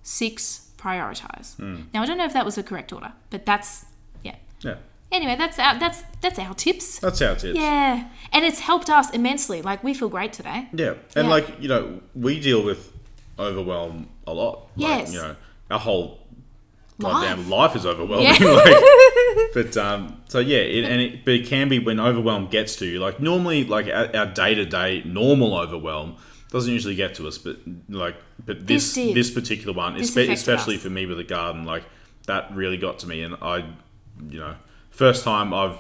Six, 0.03 0.68
prioritize. 0.79 1.59
Now 1.93 2.03
I 2.03 2.07
don't 2.07 2.19
know 2.19 2.25
if 2.25 2.33
that 2.33 2.45
was 2.45 2.55
the 2.55 2.63
correct 2.63 2.93
order, 2.93 3.13
but 3.31 3.45
that's 3.45 3.85
yeah. 4.23 4.37
yeah, 4.61 4.77
Anyway, 5.13 5.37
that's 5.37 5.59
our 5.59 5.79
that's 5.79 6.03
that's 6.21 6.39
our 6.39 6.55
tips. 6.55 6.99
that's 7.01 7.21
it 7.21 7.45
is. 7.45 7.57
Yeah, 7.57 8.09
and 8.33 8.45
it's 8.45 8.61
helped 8.61 8.89
us 8.91 9.11
immensely. 9.11 9.61
Like 9.63 9.83
we 9.85 9.93
feel 9.95 10.09
great 10.09 10.33
today. 10.33 10.69
Yeah, 10.73 10.95
and 11.17 11.27
Yeah. 11.27 11.35
like 11.35 11.47
you 11.61 11.69
know, 11.69 12.01
we 12.15 12.41
deal 12.41 12.63
with 12.65 12.93
overwhelm 13.39 14.09
a 14.27 14.33
lot. 14.33 14.69
Like, 14.77 14.89
Yes. 15.01 15.13
you 15.13 15.21
know, 15.21 15.37
our 15.71 15.79
whole 15.79 16.21
Life. 16.99 17.13
goddamn 17.13 17.49
life 17.49 17.77
is 17.77 17.87
overwhelming. 17.87 18.27
Yeah. 18.41 18.49
like, 18.65 19.55
but 19.55 19.77
um, 19.77 20.21
so 20.29 20.41
yeah, 20.41 20.59
it, 20.59 20.85
and 20.85 21.01
it, 21.01 21.25
but 21.25 21.35
it 21.35 21.47
can 21.47 21.69
be 21.69 21.79
when 21.79 22.01
overwhelm 22.01 22.49
gets 22.49 22.77
to 22.77 22.87
you. 22.87 22.99
Like 22.99 23.21
normally, 23.21 23.65
like 23.65 23.87
our 23.89 24.27
day 24.27 24.55
to 24.55 24.65
day 24.65 25.03
normal 25.05 25.57
overwhelm 25.57 26.17
doesn't 26.51 26.73
usually 26.73 26.95
get 26.95 27.15
to 27.17 27.29
us, 27.29 27.39
but 27.39 27.57
like, 27.89 28.17
but 28.45 28.67
this 28.67 28.95
This 28.95 29.15
this, 29.15 29.31
particular 29.31 29.73
one, 29.73 29.97
This 29.99 30.11
espe- 30.15 30.31
especially 30.33 30.77
us. 30.77 30.83
for 30.83 30.91
me 30.91 31.07
with 31.07 31.19
the 31.19 31.25
garden, 31.25 31.65
like 31.65 31.85
that 32.27 32.55
really 32.55 32.77
got 32.79 32.99
to 33.01 33.07
me, 33.07 33.23
and 33.23 33.35
I, 33.43 33.59
you 34.31 34.39
know, 34.41 34.55
first 34.91 35.25
time 35.25 35.53
I've 35.55 35.79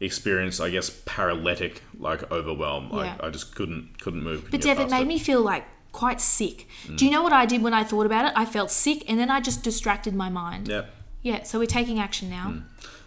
experienced, 0.00 0.60
I 0.60 0.70
guess, 0.70 0.90
paralytic 1.04 1.82
like 1.98 2.30
overwhelm. 2.32 2.90
Like 2.90 3.06
Yeah. 3.18 3.26
I 3.26 3.30
just 3.30 3.54
couldn't 3.54 4.00
couldn't 4.00 4.22
move. 4.22 4.50
But 4.50 4.60
Dev, 4.62 4.80
it 4.80 4.90
made 4.90 5.06
me 5.06 5.18
feel 5.18 5.42
like 5.42 5.64
quite 5.92 6.20
sick. 6.20 6.66
Do 6.96 7.04
you 7.04 7.10
know 7.10 7.22
what 7.22 7.32
I 7.32 7.46
did 7.46 7.62
when 7.62 7.74
I 7.74 7.84
thought 7.84 8.06
about 8.06 8.24
it? 8.26 8.32
I 8.36 8.44
felt 8.46 8.70
sick, 8.70 9.04
and 9.08 9.18
then 9.18 9.30
I 9.30 9.40
just 9.40 9.62
distracted 9.62 10.14
my 10.14 10.28
mind. 10.30 10.68
Yeah. 10.68 10.84
Yeah. 11.22 11.42
So 11.42 11.58
we're 11.58 11.66
taking 11.66 11.98
action 11.98 12.30
now. 12.30 12.54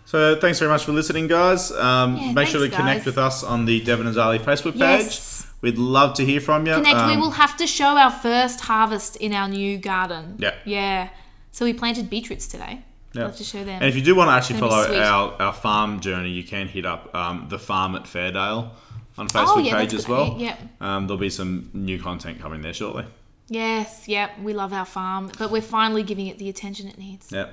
So 0.05 0.35
thanks 0.39 0.59
very 0.59 0.69
much 0.69 0.83
for 0.85 0.91
listening, 0.91 1.27
guys. 1.27 1.71
Um, 1.71 2.17
Yeah, 2.17 2.31
make 2.33 2.47
sure 2.47 2.59
to 2.59 2.67
thanks, 2.67 2.75
connect 2.77 3.05
with 3.05 3.17
us 3.17 3.43
on 3.43 3.65
the 3.65 3.79
Devon 3.81 4.05
and 4.05 4.15
Zarly 4.15 4.37
Facebook 4.39 4.73
page. 4.73 4.79
Yes. 5.05 5.47
We'd 5.63 5.77
love 5.79 6.13
to 6.15 6.25
hear 6.25 6.39
from 6.41 6.67
you. 6.67 6.73
Connect. 6.75 7.07
we 7.07 7.13
Um, 7.13 7.19
will 7.21 7.31
have 7.31 7.55
to 7.57 7.65
show 7.65 7.97
our 7.97 8.11
first 8.11 8.61
harvest 8.61 9.15
in 9.15 9.33
our 9.33 9.47
new 9.47 9.77
garden. 9.77 10.35
Yeah. 10.37 10.53
Yeah. 10.65 11.09
So 11.51 11.65
we 11.65 11.73
planted 11.73 12.09
beetroots 12.09 12.45
today. 12.47 12.73
Yeah. 13.13 13.21
We'll 13.21 13.27
have 13.27 13.37
to 13.37 13.43
show 13.43 13.63
them. 13.63 13.79
And 13.81 13.85
if 13.85 13.95
you 13.95 14.01
do 14.01 14.13
want 14.13 14.27
to 14.29 14.33
actually 14.33 14.59
follow 14.59 14.83
our, 14.99 15.41
our 15.41 15.53
farm 15.53 15.99
journey, 16.01 16.29
you 16.31 16.43
can 16.43 16.67
hit 16.67 16.85
up 16.85 17.13
um, 17.15 17.47
the 17.49 17.57
farm 17.59 17.95
at 17.95 18.03
Fairdale 18.03 18.71
on 19.17 19.27
Facebook 19.29 19.55
Oh, 19.55 19.59
yeah, 19.59 19.77
page 19.79 19.93
as 19.93 20.07
well. 20.07 20.35
Yep. 20.37 20.59
Um, 20.81 21.07
there'll 21.07 21.19
be 21.19 21.29
some 21.29 21.69
new 21.73 21.97
content 22.01 22.39
coming 22.41 22.61
there 22.61 22.73
shortly. 22.73 23.05
yes. 23.47 24.07
Yep. 24.07 24.39
We 24.41 24.53
love 24.53 24.73
our 24.73 24.85
farm, 24.85 25.31
but 25.39 25.49
we're 25.51 25.61
finally 25.79 26.03
giving 26.03 26.27
it 26.27 26.39
the 26.39 26.49
attention 26.49 26.87
it 26.89 26.97
needs. 26.97 27.31
Yeah. 27.31 27.47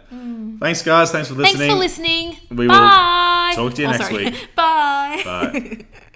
Thanks, 0.59 0.83
guys. 0.83 1.13
Thanks 1.13 1.29
for 1.29 1.35
listening. 1.35 1.59
Thanks 1.59 1.73
for 1.75 1.79
listening. 1.79 2.37
We 2.51 2.67
will 2.67 2.75
Bye. 2.75 3.53
talk 3.55 3.75
to 3.75 3.83
you 3.83 3.89
Oh, 3.89 3.91
next 3.93 4.09
sorry. 4.09 4.25
week. 4.25 4.49
Bye. 4.57 5.23
Bye. 5.25 5.85